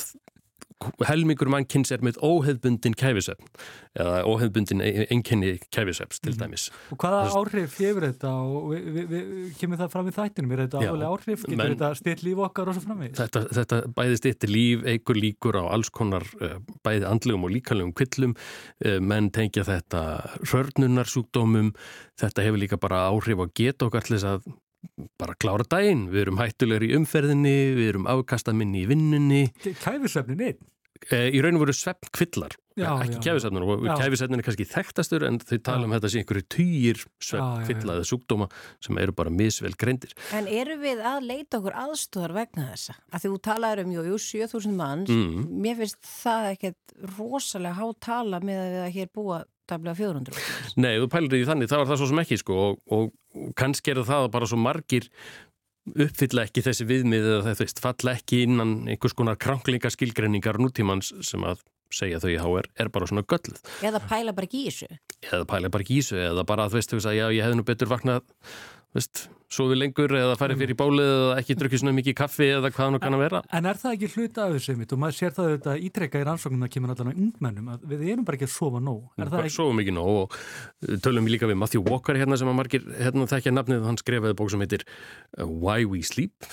[1.09, 3.49] helmingur mannkins er með óheðbundin kæfisefn
[3.95, 9.45] eða óheðbundin einkenni kæfisefns til dæmis Og hvaða áhrif hefur þetta og vi, vi, vi,
[9.61, 10.55] kemur það fram í þættinum?
[10.57, 11.45] Er þetta alveg áhrif?
[11.45, 13.21] Getur menn- þetta stilt líf okkar og svo framvegis?
[13.21, 17.95] Þetta, þetta bæði stýttir líf, eigur líkur á alls konar uh, bæði andlegum og líkalegum
[17.97, 20.03] kvillum, uh, menn tengja þetta
[20.51, 21.73] hörnunarsjúkdómum,
[22.21, 24.53] þetta hefur líka bara áhrif á geta okkar til þess að
[25.21, 29.43] bara klára daginn, við erum hættulegri í umferðinni, við erum afkastaminni í vinnunni.
[29.81, 30.61] Kæfisvefnin einn?
[31.13, 33.23] Í raun og veru svefn kvillar, Já, ekki já.
[33.27, 33.95] kæfisvefnur og Já.
[34.01, 37.45] kæfisvefnur er kannski þekktastur en þau tala um þetta sem einhverju týjir Já, já, svefn
[37.61, 37.67] já.
[37.69, 38.49] kvilla eða sjúkdóma
[38.83, 40.15] sem eru bara misvel greindir.
[40.33, 42.97] En eru við að leita okkur aðstóðar vegna þessa?
[43.13, 45.45] Að því þú talaður um, jú, jú, 7000 manns, Mm.
[45.63, 50.43] mér finnst það ekkert rosalega há tala með að við að hér búa taflega 400.
[50.77, 53.55] Nei, þú pælir því þannig, þá er það svo sem ekki sko og, og, og
[53.57, 55.07] kannski er það bara svo margir
[55.93, 61.45] uppfylla ekki þessi viðmið eða það veist, falla ekki innan einhvers konar kranklingaskilgreiningar nútímans sem
[61.45, 61.61] að
[61.95, 64.89] segja þau í HR er bara svona gölluð Eða pæla bara ekki í þessu.
[65.29, 67.27] eða pæla bara ekki í þessu eða bara að þú veist, þú veist að já,
[67.37, 68.25] ég hefði nú betur vaknað
[68.97, 72.93] veist, sofið lengur eða farið fyrir bálið eða ekki drukkið svona mikið kaffi eða hvað
[72.95, 73.43] nú kann að vera?
[73.55, 76.27] En er það ekki hluta af þessu mitt og maður sér það auðvitað ítrekka í
[76.29, 79.03] rannsóknum að kemur allan á ungmennum að við erum bara ekki að sofa nóg.
[79.19, 79.55] Er ekki?
[79.55, 82.87] svo mikið nóg og uh, tölum við líka við Matthew Walker hérna sem að margir
[82.99, 86.49] hérna þekkja nafnið, hann skrifaði bók sem heitir uh, Why We Sleep.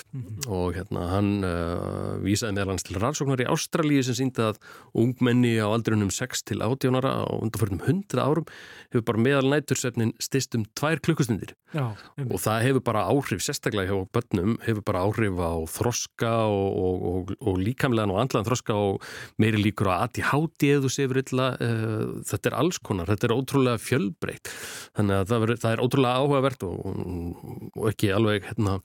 [0.48, 4.60] Og hérna hann uh, vísaði meðal hans til rannsóknar í Ástralíu sem síndi að
[4.98, 8.48] ungmenni á aldrunum 6 til 18 ára á undanförnum 100 árum
[8.92, 11.54] hefur bara meðal nætursefnin stist um 2 klukkustundir.
[11.72, 11.94] Já,
[12.28, 17.04] og það hefur bara áhrif, sérstaklega hjá börnum, hefur bara áhrif á þroska og, og,
[17.10, 19.06] og, og líkamlegan og andlaðan þroska og
[19.40, 23.36] meiri líkur á ADHD eða þú séfur illa uh, þetta er alls konar, þetta er
[23.36, 24.52] ótrúlega fjölbreytt.
[24.98, 28.78] Þannig að það, veri, það er ótrúlega áhugavert og, ekki alveg hérna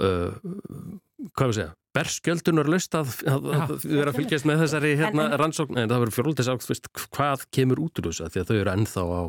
[0.00, 0.32] uh,
[1.36, 3.72] hvað við segja berskjöldunar löst að, að, að
[4.10, 5.78] að fylgjast með þessari hérna, rannsókn.
[5.80, 8.28] En það verður átt veist, hvað kemur út úr þessu?
[8.30, 9.22] Því að þau eru ennþá á,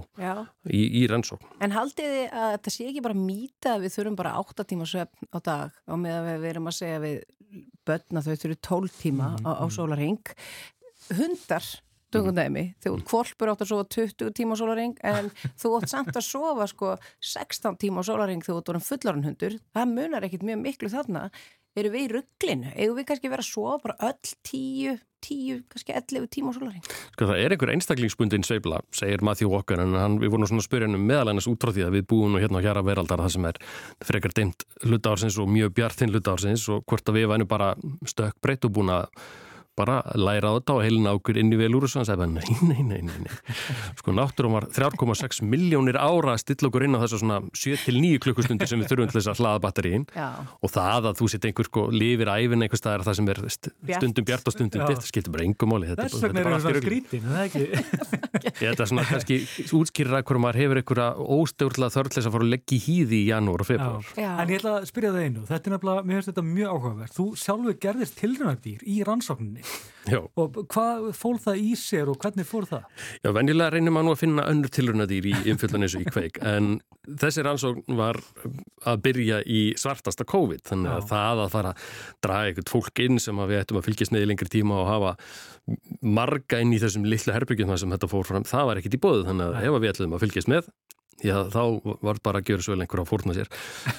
[0.69, 1.51] í, í rannsókn.
[1.65, 4.89] En haldið þið að þetta sé ekki bara mýta að við þurfum bara 8 tíma
[4.89, 7.21] svefn á dag og með að við erum að segja við
[7.88, 10.35] börn að þau þurfum 12 tíma á, á sólaring
[11.11, 11.65] hundar
[12.11, 15.29] döngundæmi, þegar þú kvolpur átt að sofa 20 tíma á sólaring en
[15.61, 16.93] þú átt samt að sofa sko
[17.23, 19.57] 16 tíma á sólaring þú ert orðin fullarinn hundur.
[19.71, 21.23] Það munar ekkit mjög miklu þarna
[21.80, 25.95] eru við í rugglinu, eigum við kannski vera að sofa bara öll 10, 10 kannski
[25.95, 30.18] 11 tíma á sólaring Sko það er einhver einstaklingsbundin sveifla, segir Matthew Walker, en hann,
[30.22, 32.35] við vorum svona að spyrja hann um meðal annars út frá því að við búum
[32.35, 33.61] nú hérna á hjara veraldar það sem er
[34.10, 37.72] frekar dimmt hluta ársins og mjög bjartinn hluta ársins og hvort að við væri bara
[38.11, 39.07] stökkbreytt og búin að
[39.77, 42.31] bara læra á þetta og heilin á okkur inn í vel úr og sagði bara
[42.31, 43.56] nei, nei, nei, nei, nei.
[43.99, 48.69] Sko náttúrum var 3,6 miljónir ára að stilla okkur inn á þessu svona 7-9 klukkustundir
[48.69, 51.85] sem við þurfum til þess að hlaða batterín og það að þú sitt einhver sko
[51.95, 55.72] lifir æfin einhver staðar það sem er stundum bjart og stundum ditt, skiltur bara engum
[55.72, 55.91] máli.
[55.91, 56.99] Þetta, er bara það allt í svona rugli.
[57.02, 59.39] skrítin, er það þetta er svona kannski
[59.80, 61.07] útskýrir að hverju maður hefur einhverja
[61.38, 64.11] óstjórnlega þörflis að fara að leggja í hýði í janúar og februar.
[64.19, 67.15] En ég ætla að spyrja það einu, þetta er nefnilega, mér finnst þetta mjög áhugavert.
[67.15, 69.60] Þú sjálfur gerðist tilrænadýr í rannsókninni
[70.09, 70.17] Já.
[70.17, 72.85] og hvað fól það í sér og hvernig fór það?
[73.21, 76.71] Já, venjulega reynir maður nú að finna önnur tilrunadýr í og í kveik, en
[77.21, 78.17] þessi rannsókn var
[78.89, 81.85] að byrja í svartasta COVID, þannig að það að fara að
[82.25, 84.89] draga eitthvað fólk inn sem að við ættum að fylgjast með í lengri tíma og
[84.89, 85.13] hafa
[86.01, 89.03] marga inn í þessum litlu herbyggjum þar sem þetta fór fram, það var ekkit í
[89.05, 90.73] bóðu, þannig að ef við ætlum að fylgjast með,
[91.26, 91.61] já þá
[92.02, 93.52] var bara að gjöra svo vel einhver að fórna sér.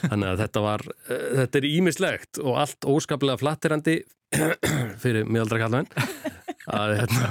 [0.02, 3.98] Þannig að þetta var, uh, þetta er ímislegt og allt óskaplega flatterandi
[5.02, 5.90] fyrir miðaldra kallmenn
[6.70, 7.28] að, hérna,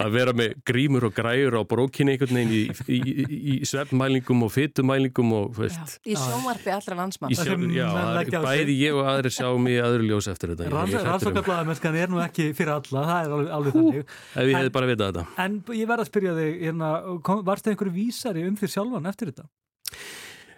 [0.00, 4.44] að vera með grímur og græur á brókinni einhvern veginn í, í, í, í svefnmælingum
[4.46, 8.98] og fytumælingum og veist, í sjónvarpi allra landsmann í sjálf, já, það er bæði ég
[8.98, 10.70] og aðrir sjá mig öðru ljós eftir þetta.
[10.72, 14.12] Hræddur um- er nú ekki fyrir alla, það er alveg, alveg þannig.
[14.34, 15.26] ef ég hefði bara vitað þetta.
[15.44, 16.92] En ég verð að spyrja þig, hérna,
[17.26, 19.48] kom, varstu einhverju vísari um því sjálfan eftir þetta?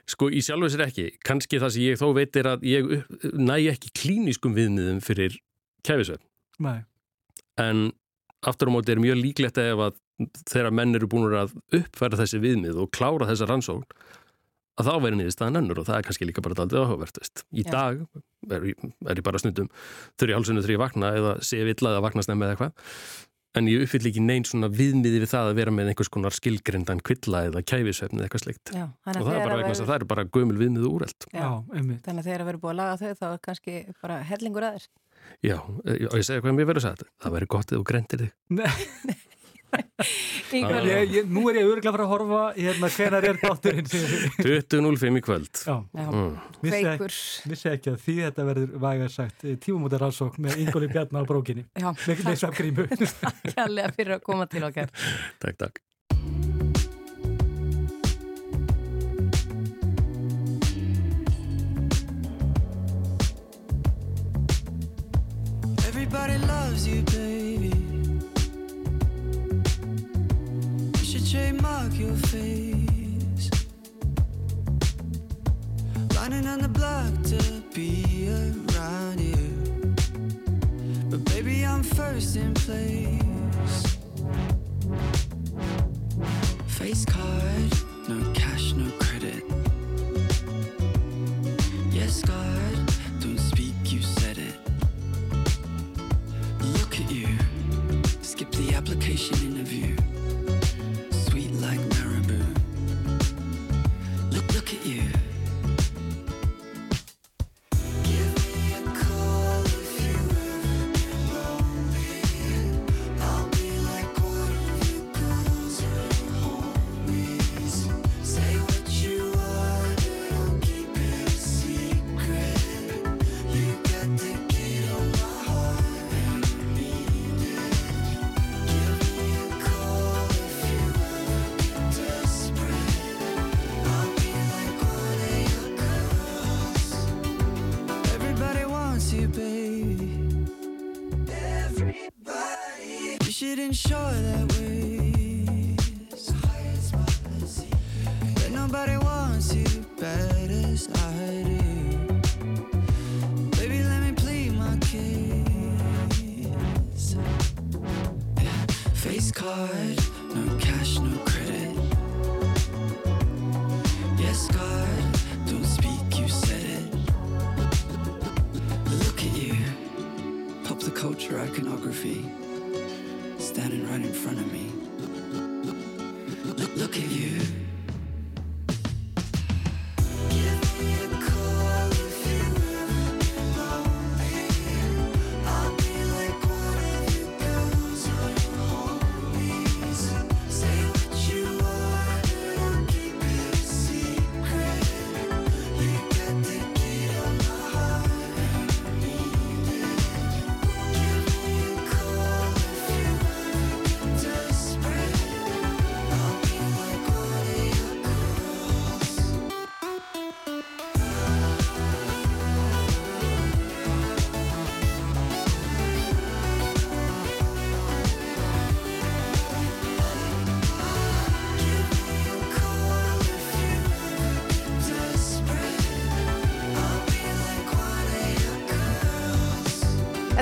[0.06, 2.92] Sko í sjálfu sér ekki, kannski það sem ég þó veit er að ég
[3.34, 5.34] næ ekki klíniskum viðmiðum fyrir
[5.86, 6.22] kæfisvefn.
[6.62, 6.84] Nei.
[7.62, 7.88] En
[8.46, 9.98] aftur á móti er mjög líklegt ef að
[10.48, 13.84] þegar menn eru búin að uppfæra þessi viðmið og klára þessa rannsókn
[14.76, 17.44] að þá verður niðurstaðan önnur og það er kannski líka bara daldið áhugavert veist.
[17.48, 17.70] í Já.
[17.72, 18.02] dag
[18.52, 18.66] er,
[19.08, 19.70] er ég bara snundum
[20.20, 22.92] þurr í hálsunum þegar ég vakna eða sé villa eða vakna snemma eða eitthvað.
[23.56, 27.00] En ég uppfyll ekki neinn svona viðmiði við það að vera með einhvers konar skilgrindan
[27.00, 29.84] kvilla eða kæfisvefn eða eitthvað slikt Já, að og það er bara að vegna þess
[29.84, 31.28] að það eru bara gömul viðmið og úrelt.
[31.32, 34.68] Já, þannig að þegar að vera búið að laga þau þá er kannski bara hellingur
[34.68, 34.90] aðeins
[35.46, 37.06] Já, og ég segi hvað mér verður sagt.
[37.22, 38.34] Það verður gott eða þú grendir þig.
[40.56, 43.88] Ingvar- Ég, ég, nú er ég örgulega að fara að horfa hérna hvenar er þátturinn
[43.90, 45.62] 20.05 í kvöld.
[45.66, 45.74] Já.
[45.96, 46.36] Mm.
[46.62, 47.10] Vissi Feikur.
[47.16, 51.28] ekki, vissi ekki að því þetta verður væga sagt tífumóta rannsók með Ingóli Bjarnar á
[51.28, 51.66] brókinni.
[51.74, 51.90] Já.
[52.06, 52.86] með, svefngrímu
[53.52, 54.94] Kjærlega fyrir að koma til okkar.
[55.42, 55.82] Takk, takk
[66.06, 67.72] Everybody loves you, baby.
[70.96, 73.50] You should trademark your face.
[76.14, 79.94] Lining on the block to be around you.
[81.10, 83.98] But baby, I'm first in place.
[86.68, 87.72] Face card,
[88.08, 89.42] no cash, no credit.
[91.90, 92.55] Yes, God,
[99.16, 99.45] Kirche.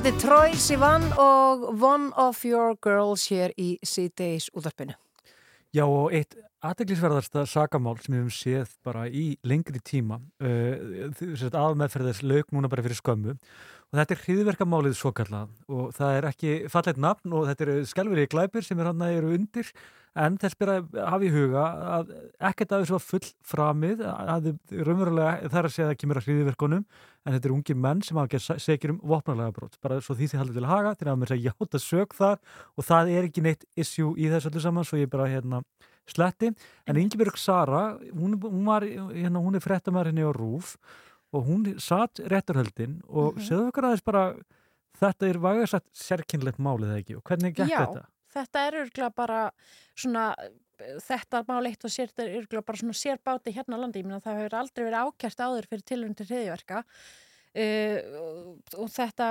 [0.04, 4.92] Þetta er Troy Sivan og One of Your Girls hér í C-Days útarpinu.
[5.72, 11.08] Já og eitt aðteglisverðarsta sakamál sem við höfum séð bara í lengri tíma uh,
[11.48, 16.28] aðmeðferðis lauk núna bara fyrir skömmu og þetta er hriðverkamálið svo kallað og það er
[16.34, 19.72] ekki fallet nafn og þetta eru skelverið glæpir sem er hann að eru undir
[20.14, 21.62] en þess byrja að hafa í huga
[21.96, 22.12] að
[22.50, 26.28] ekkert af þessu var full framið að raunverulega þar að segja að það kemur að
[26.28, 30.14] hriðverkunum en þetta eru ungir menn sem hafa ekki segir um vopnalega brot bara svo
[30.18, 32.38] því þið haldið til að haga til að mér segja játa sög þar
[32.76, 35.64] og það er ekki neitt issue í þessu öllu saman svo ég bara hérna
[36.04, 36.50] sletti,
[36.84, 40.74] en Ingeborg Sara hún, hún var, hérna, hún er frettamæður henni á Rúf
[41.34, 43.46] og hún satt réttarhöldin og mm -hmm.
[43.48, 44.24] segðu okkur aðeins bara
[45.00, 47.16] þetta er vægarsagt sérkynlegt málið eða ekki?
[47.16, 48.04] Og hvernig gekk Já, þetta?
[48.34, 49.40] Þetta er örgulega bara
[49.94, 50.28] svona
[51.06, 54.08] þetta mál eitt og sér þetta er örgulega bara svona sérbáti hérna á landi, ég
[54.08, 56.82] meina það hefur aldrei verið ákjært áður fyrir tilhörn til hriðiverka
[57.54, 59.26] Uh, og þetta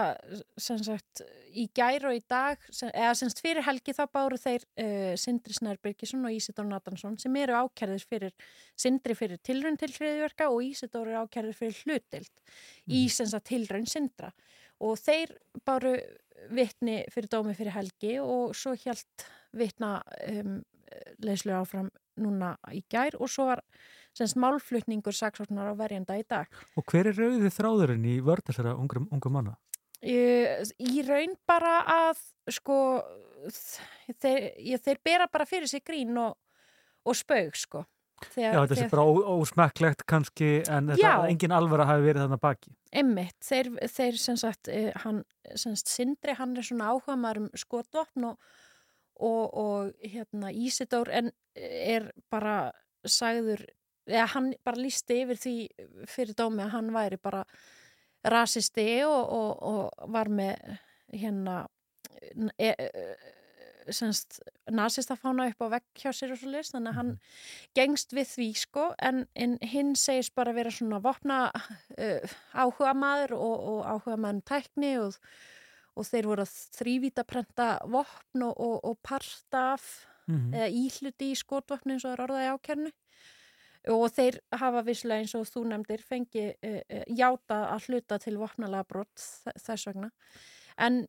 [0.55, 1.19] sem sagt
[1.59, 5.51] í gær og í dag sem, eða semst fyrir helgi þá báru þeir uh, Sindri
[5.57, 8.31] Snærbyrgisson og Ísidór Natansson sem eru ákjærðir fyrir
[8.79, 12.95] Sindri fyrir tilraun til hriðverka og Ísidór eru ákjærðir fyrir hlutild mm.
[12.95, 14.31] í sem sagt tilraun Sindra.
[14.79, 15.35] Og þeir
[15.67, 15.97] báru
[16.53, 19.25] vittni fyrir dómi fyrir helgi og svo hjælt
[19.57, 20.61] vittna um,
[21.23, 21.89] leyslu áfram
[22.21, 23.63] núna í gær og svo var
[24.13, 26.49] semst málflutningur saksóknar á verjanda í dag.
[26.77, 29.55] Og hver er rauðið þráðurinn í vörð þessara ungu, ungu manna?
[30.03, 30.17] Í,
[30.83, 32.77] í raun bara að sko
[34.19, 36.35] þeir, ég, þeir bera bara fyrir sig grín og,
[37.07, 37.85] og spaug sko.
[38.33, 41.13] Þegar, Já, þetta er bara ó, ósmekklegt kannski en þetta Já.
[41.29, 42.73] engin alvara hafi verið þannig baki.
[43.03, 45.23] Emmitt, þeir, þeir sem sagt, eh, hann,
[45.55, 48.49] sem sagt, Sindri, hann er svona áhuga maður um skotvopn og,
[49.19, 52.57] og, og hérna Ísidór en er bara
[53.05, 53.65] sagður,
[54.09, 55.55] eða hann bara lísti yfir því
[56.09, 57.43] fyrir dómi að hann væri bara
[58.23, 60.77] rasisti og, og, og var með
[61.13, 61.63] hérna
[62.57, 62.71] e,
[63.89, 64.39] semst
[64.71, 67.11] nazistafána upp á vegg hjá sér og svo list, þannig að hann
[67.75, 73.35] gengst við því sko, en, en hinn segist bara vera svona vopna uh, áhuga maður
[73.39, 75.19] og, og áhuga maður tækni og,
[75.93, 79.91] og þeir voru að þrývita prenta vopn og, og, parta af
[80.27, 80.53] Mhm.
[80.55, 82.91] eða íhluti í skotvopni eins og er orðað í ákjörnu
[83.93, 88.37] og þeir hafa visslega eins og þú nefndir fengi uh, uh, játa að hluta til
[88.39, 89.25] vopnalega brott
[89.59, 90.11] þess vegna
[90.77, 91.03] en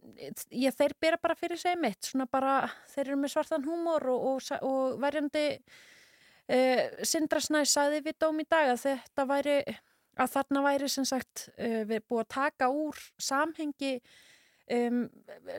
[0.51, 4.53] ég, þeir bera bara fyrir sig mitt bara, þeir eru með svartan húmor og, og,
[4.67, 9.59] og verjandi uh, Sindrasnæ sagði við dóm í dag að þetta væri
[10.15, 13.95] að þarna væri sem sagt uh, við búið að taka úr samhengi
[14.73, 15.05] um,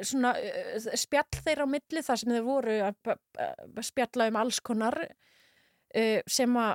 [0.01, 4.99] svona uh, spjall þeirra á milli þar sem þeir voru að spjalla um alls konar
[6.27, 6.73] sem að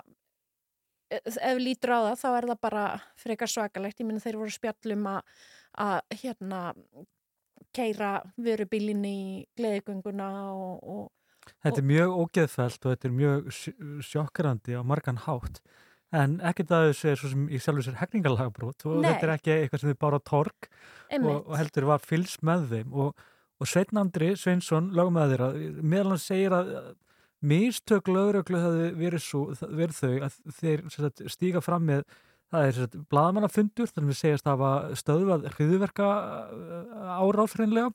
[1.13, 1.19] eh,
[1.51, 2.85] ef lítur á það þá er það bara
[3.21, 6.61] frekar svakalegt, ég minna þeir voru spjallum að hérna
[7.77, 8.11] keira
[8.41, 9.19] vörubílinn í
[9.59, 11.09] gleðigönguna og, og
[11.65, 13.75] Þetta er mjög ógeðfælt og þetta er mjög sj-
[14.07, 15.61] sjokkrandi á margan hátt.
[16.15, 19.09] En ekkert að þessu er svo sem í sjálfur sér hegningalagabrót og Nei.
[19.13, 20.69] þetta er ekki eitthvað sem þið bára torg
[21.21, 22.93] og, og heldur var fylgst með þeim.
[22.93, 23.25] Og,
[23.61, 25.45] og Sveinn Andri Sveinsson lögumæður
[25.83, 26.91] meðal hann segir að að
[27.51, 29.29] mistök lögreglu hafi verið,
[29.81, 32.03] verið þau að þeir sagt, stíga fram með
[32.51, 36.11] það er blaðamannafundur þannig við segjast að hafa stöðvað hriðverka
[37.21, 37.91] áráðfrænlega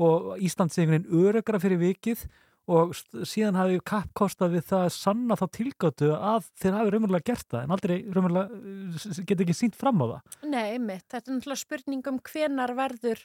[0.00, 2.24] og Ísland segir einhvern veginn örugra fyrir vikið
[2.70, 2.92] og
[3.26, 7.64] síðan hafi kappkostað við það að sanna þá tilgáttu að þeir hafi raunverulega gert það
[7.64, 10.36] en aldrei raunverulega geta ekki sínt fram á það.
[10.44, 13.24] Nei, einmitt, þetta er náttúrulega spurning um hvenar verður,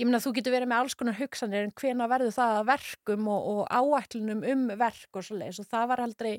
[0.00, 3.30] ég meina þú getur verið með alls konar hugsanir en hvenar verður það að verkum
[3.34, 6.34] og, og áætlunum um verk og svo leiðis og það var aldrei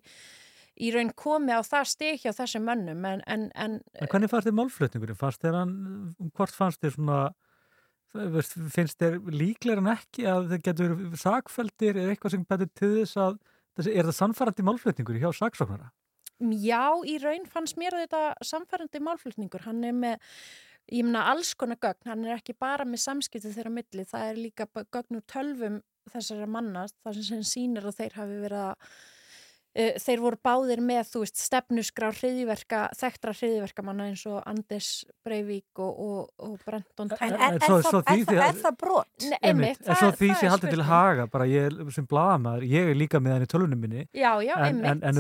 [0.76, 4.50] í raun komið á það stig hjá þessum mönnum en, en, en En hvernig fannst
[4.50, 5.20] þér málflutningurinn?
[5.20, 5.76] Fannst þér hann,
[6.36, 7.20] hvort fannst þér svona,
[8.76, 12.92] finnst þér líklega en ekki að þeir getur verið sakfeldir eða eitthvað sem betur til
[13.00, 13.40] þess að,
[13.86, 15.92] er það sannfærandi málflutningur hjá saksóknara?
[16.44, 19.64] Já, í raun fannst mér þetta samfærandi málflutningur.
[19.64, 20.32] Hann er með,
[20.92, 22.10] ég meina, alls konar gögn.
[22.12, 24.08] Hann er ekki bara með samskiptið þeirra á milli.
[24.10, 25.78] Það er líka gögn úr tölvum
[26.12, 28.90] þessara manna, þar sem sýnir að þeir hafi verið að
[29.76, 34.90] uh, þeir voru báðir með, þú veist, stefnusgrá hriðiverka, þekktra hriðiverkamanna eins og Anders
[35.26, 39.10] Breivik og, og, og Brenton En er, er, er, það, er, það, er það brot?
[39.20, 39.36] Svo
[39.96, 40.90] það- því það sé er haldið til spurning.
[40.92, 44.32] haga bara ég er sem blaðamaður, ég er líka með hann í tölunum minni Já,
[44.44, 45.04] já, en, einmitt.
[45.04, 45.20] en,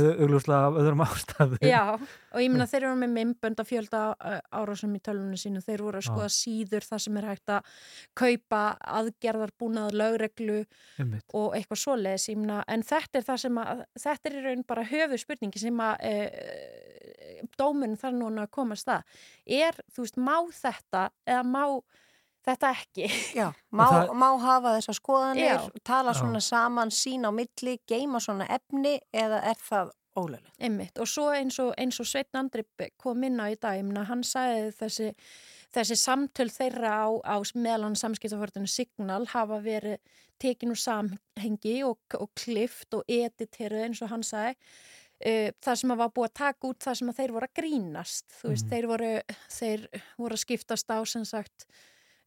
[0.56, 4.96] af öðrum ástæðu Já, og ég meina þeir eru með mymbönd að fjölda uh, árásum
[4.96, 7.70] í tölvunni sínu, þeir voru að skoða síður þar sem er hægt að
[8.18, 8.62] kaupa
[9.00, 10.58] aðgerðarbúnað, lögreglu
[11.00, 11.26] Einmitt.
[11.38, 14.86] og eitthvað svoleiðis, ég meina, en þetta er það sem að, þetta er raun bara
[14.88, 19.20] höfu spurningi sem að uh, dómun þarf núna að komast það.
[19.46, 21.64] Er, þú veist, má þetta eða má
[22.46, 23.10] þetta ekki.
[23.36, 24.16] Já, má, það...
[24.22, 25.84] má hafa þessar skoðanir, Já.
[25.88, 26.20] tala Já.
[26.22, 30.54] svona saman, sín á milli, geima svona efni eða er það ólöglega?
[30.64, 32.64] Einmitt og svo eins og, eins og Sveitn Andri
[33.02, 35.10] kom inn á í dag, ég meina hann sagði þessi,
[35.74, 39.98] þessi samtöl þeirra á, á meðlan samskiptaförðinu Signal hafa verið
[40.42, 44.56] tekin úr samhengi og, og klift og editeruð eins og hann sagði
[45.26, 47.58] uh, það sem að var búið að taka út það sem að þeir voru að
[47.62, 48.72] grínast þú veist, Mhm.
[48.74, 49.12] þeir voru
[49.50, 49.86] þeir
[50.18, 51.68] voru að skiptast á sem sagt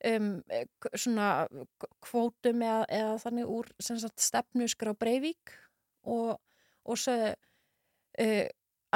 [0.09, 0.31] um,
[0.95, 1.29] svona
[2.05, 5.53] kvótum eða, eða þannig úr sem sagt stefnuskur á Breivik
[6.09, 6.39] og,
[6.89, 8.47] og svo uh,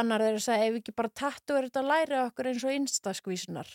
[0.01, 2.65] annar þeir að segja ef við ekki bara tattu er þetta að læra okkur eins
[2.65, 3.69] og instaskvísunar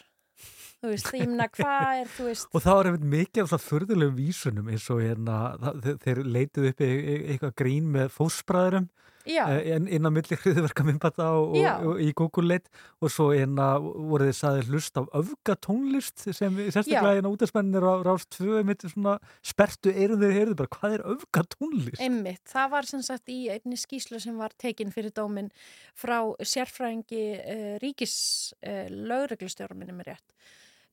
[0.82, 3.66] þú veist, ég meina hvað er þú veist Og það var einmitt mikið af svona
[3.68, 8.90] förðulegum vísunum eins og hérna, það- þeir, leituð upp eitthvað grín með fósbræðurum.
[9.28, 12.70] Inn, inn á milli hriðverka minnbata og, og, og í Google leit
[13.02, 17.20] og svo hérna voru þið saðið hlust af öfgatónlist sem sérstaklega Já.
[17.20, 22.02] hérna útastmennir á Rás 2 mitt svona spertu eyrun þeir heyrðu bara hvað er öfgatónlist?
[22.04, 25.52] Einmitt, það var sem sagt í einni skýslu sem var tekin fyrir dómin
[25.98, 28.18] frá sérfræðingi uh, ríkis
[28.62, 30.26] uh, lögreglustjóra minni mig rétt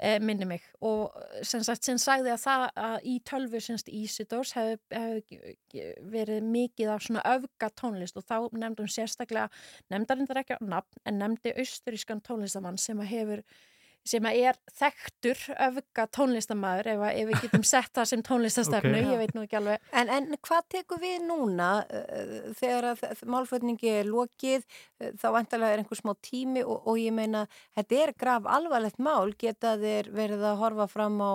[0.03, 0.65] uh, minni mig.
[0.85, 1.12] Og
[1.47, 6.95] sem sagt sem sagði að það að í tölvu semst Ísidós hefði hef verið mikið
[6.95, 8.19] af svona öfga tónlist.
[8.19, 9.49] Og þá nefndum sérstaklega
[9.93, 13.45] nefndarindar ekki á nafn en nefndi austurískan tónlistamann sem hefur
[14.05, 19.10] sem er þekktur öfga tónlistamæður ef, ef við getum sett það sem tónlistastefnu, Ok.
[19.14, 23.93] ég veit nú ekki alveg En, en hvað tekur við núna uh, þegar að málflutningi
[23.98, 24.66] er lokið,
[25.01, 27.47] uh, þá vantarlega er einhver smá tími og, og ég meina,
[27.78, 31.32] þetta er graf alvarlegt mál, geta þeir verið að horfa fram á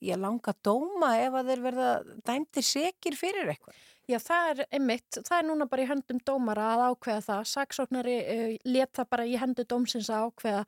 [0.00, 1.90] ég langa dóma ef að þeir verða
[2.28, 3.78] dæmtir sekir fyrir eitthvað?
[4.10, 7.42] Já, það er einmitt, það er núna bara í höndum dómara að ákveða það.
[7.50, 10.62] Saksóknari uh, let það bara í hendu dómsins að ákveða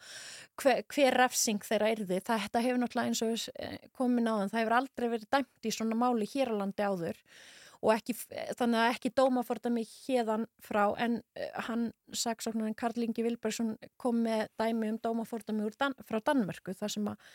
[0.62, 2.20] hver, hver refsing þeirra yrði.
[2.22, 5.66] Það þetta hefur náttúrulega eins og uh, komin á þann, það hefur aldrei verið dæmt
[5.66, 7.18] í svona máli hér á landi áður
[7.82, 8.14] og ekki,
[8.54, 14.46] þannig að ekki dómafordami hérðan frá en uh, hann, saksóknarin Karl Ingi Vilbergsson kom með
[14.60, 17.26] dæmi um dómafordami Dan, frá Danmörku þar sem að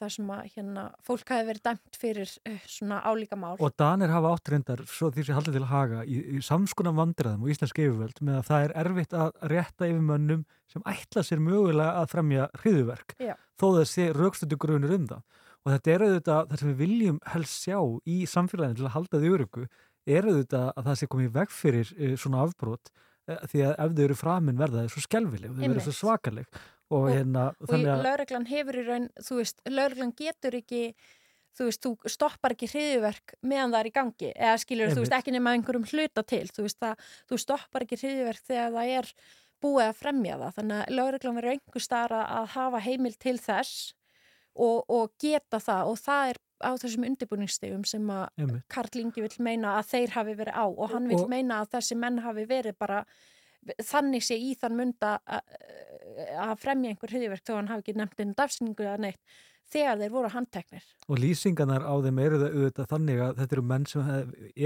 [0.00, 3.54] þar sem að hérna, fólk hafi verið dæmt fyrir uh, svona álíka mál.
[3.58, 7.46] Og Danir hafa átt reyndar, svo því sem haldið til haga, í, í samskunan vandræðum
[7.46, 11.42] og íslensk yfirvöld með að það er erfitt að rétta yfir mönnum sem ætla sér
[11.44, 13.34] mögulega að fremja hriðuverk, Já.
[13.60, 15.24] þó það sé raukstötu grunur um það.
[15.64, 19.20] Og þetta er auðvitað það sem við viljum helst sjá í samfélaginu til að halda
[19.22, 19.66] því öryggu,
[20.04, 23.94] er auðvitað að það sé komið veg fyrir uh, svona afbrot uh, því að ef
[23.94, 26.60] þau eru framin verða þau svo skelvileg, þau verða svo svakaleg
[26.94, 30.82] og, hérna, og þannig að lauruglan hefur í raun, þú veist, lauruglan getur ekki
[31.54, 35.16] þú veist, þú stoppar ekki hriðiverk meðan það er í gangi, eða skilur, þú veist,
[35.20, 39.10] ekki nema einhverjum hluta til, þú veist, það, þú stoppar ekki hriðiverk þegar það er
[39.62, 43.94] búið að fremja það, þannig að lauruglan verður einhver starra að hafa heimil til þess
[44.54, 48.50] og, og geta það og það er á þessum undirbúningsstegum sem að.
[48.72, 51.72] Karl Ingi vill meina að þeir hafi verið á og hann vill Og- meina að
[51.76, 53.04] þessi menn hafi verið bara
[53.82, 55.14] þannig sé í þann munda
[56.44, 59.36] að fremja einhver hriðiverk þó hann hafi ekki nefnt einu dafsningu eða neitt
[59.72, 60.84] þegar þeir voru handteknir.
[61.08, 64.10] Og lýsingarnar á þeim eru það auðvitað þannig að þetta eru menn sem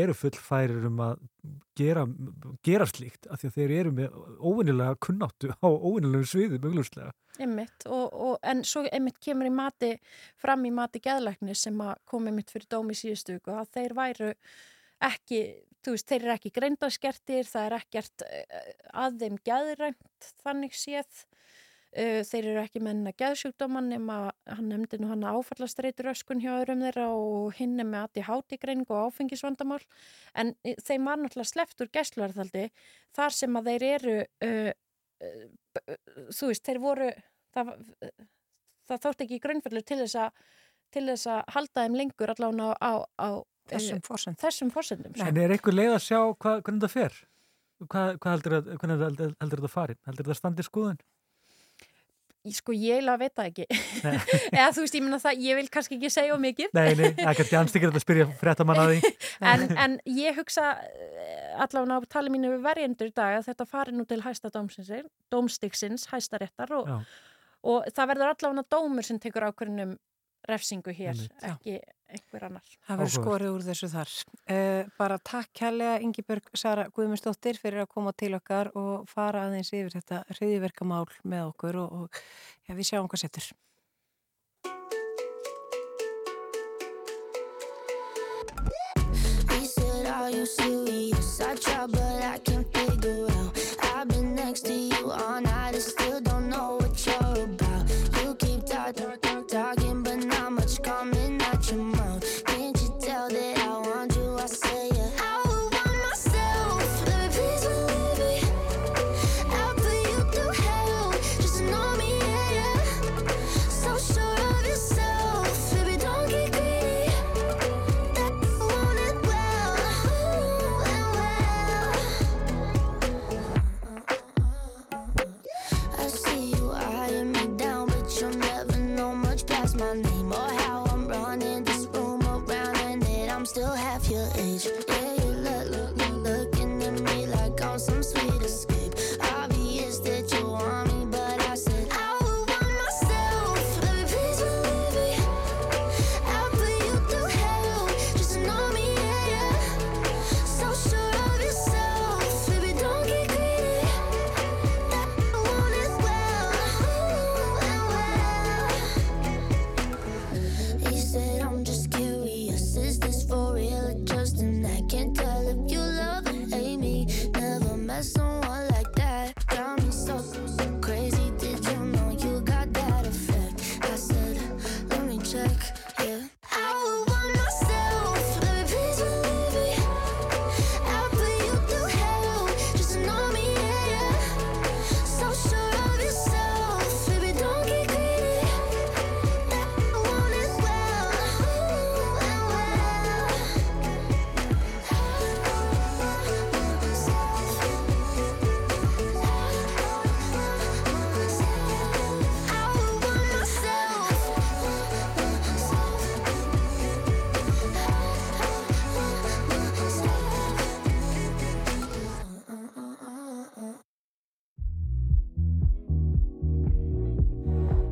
[0.03, 1.23] eru fullfærir um að
[1.79, 2.05] gera,
[2.67, 7.15] gera slíkt af því að þeir eru með óvinnilega kunnáttu á óvinnilegu sviði möguleguslega.
[7.39, 9.93] Einmitt, og, og, en svo einmitt kemur í mati,
[10.43, 11.79] fram í mati geðlækni sem
[12.11, 14.33] kom einmitt fyrir dómi síðustu viku að þeir væru
[15.07, 15.43] ekki,
[15.87, 21.23] þú veist, þeir eru ekki greindaskertir, það er ekkert eh, að þeim geðrænt þannig séð.
[21.89, 26.51] Uh, þeir eru ekki með hennar geðsjúkdóman nema hann nefndi nú hann áfallastreitur öskun hjá
[26.59, 29.81] öðrum þeirra og hinn er með ADHD-greining og áfengisvandamál
[30.37, 32.67] en eh, þeim var náttúrulega sleppt úr gæsluverðaldi
[33.17, 34.71] þar sem að þeir eru uh,
[35.25, 35.97] uh,
[36.29, 37.09] þú veist, þeir voru
[37.57, 37.75] það,
[38.93, 40.47] það þótt ekki grunnfellur til þess að
[40.93, 43.29] til þess að halda þeim lengur allavega á, á, á
[43.69, 44.41] Þessum forsendum.
[44.41, 45.25] þessum forsendum sko.
[45.29, 47.19] En er einhver leið að sjá hvað, hvernig það fer?
[47.85, 49.99] Hvað, hvað heldur, þetta farin?
[50.09, 51.01] Heldur þetta standi skoðun?
[52.49, 53.67] Ég- sko ég eiginlega veit það ekki.
[54.59, 56.73] Eða þú veist, ég meina það, ég vil kannski ekki segja of mikið.
[56.79, 59.13] Nei, nei, er kannski anstíkir að spyrja fréttamann að því.
[59.53, 63.69] en, en ég hugsa eh, allavega á tali mínu við verjendur í dag að þetta
[63.71, 64.53] fari nú til hæsta
[65.33, 66.93] dómstiksins, hæsta réttar og,
[67.63, 69.97] og það verður allavega dómur sem tekur ákvörðunum
[70.49, 71.45] refsingu hér, Einmitt.
[71.51, 71.79] ekki
[72.09, 72.65] einhver annar.
[72.87, 74.13] Það verður skorið úr þessu þar.
[74.49, 79.73] Uh, bara takk kærlega Ingibjörg Sara Guðmundsdóttir fyrir að koma til okkar og fara aðeins
[79.75, 82.23] yfir þetta hriðiverkamál með okkur og, og
[82.69, 83.51] ja, við sjáum hvað setur.
[89.51, 91.41] He said, Are you serious?
[91.41, 92.48] I try, but I can't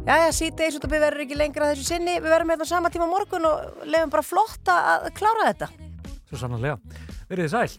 [0.07, 2.13] Jæja, síðdeis út af við verðum ekki lengra þessu sinni.
[2.23, 5.69] Við verðum hérna sama tíma morgun og lefum bara flotta að klára þetta.
[6.31, 6.79] Svo sannanlega.
[7.27, 7.71] Verðið sæl.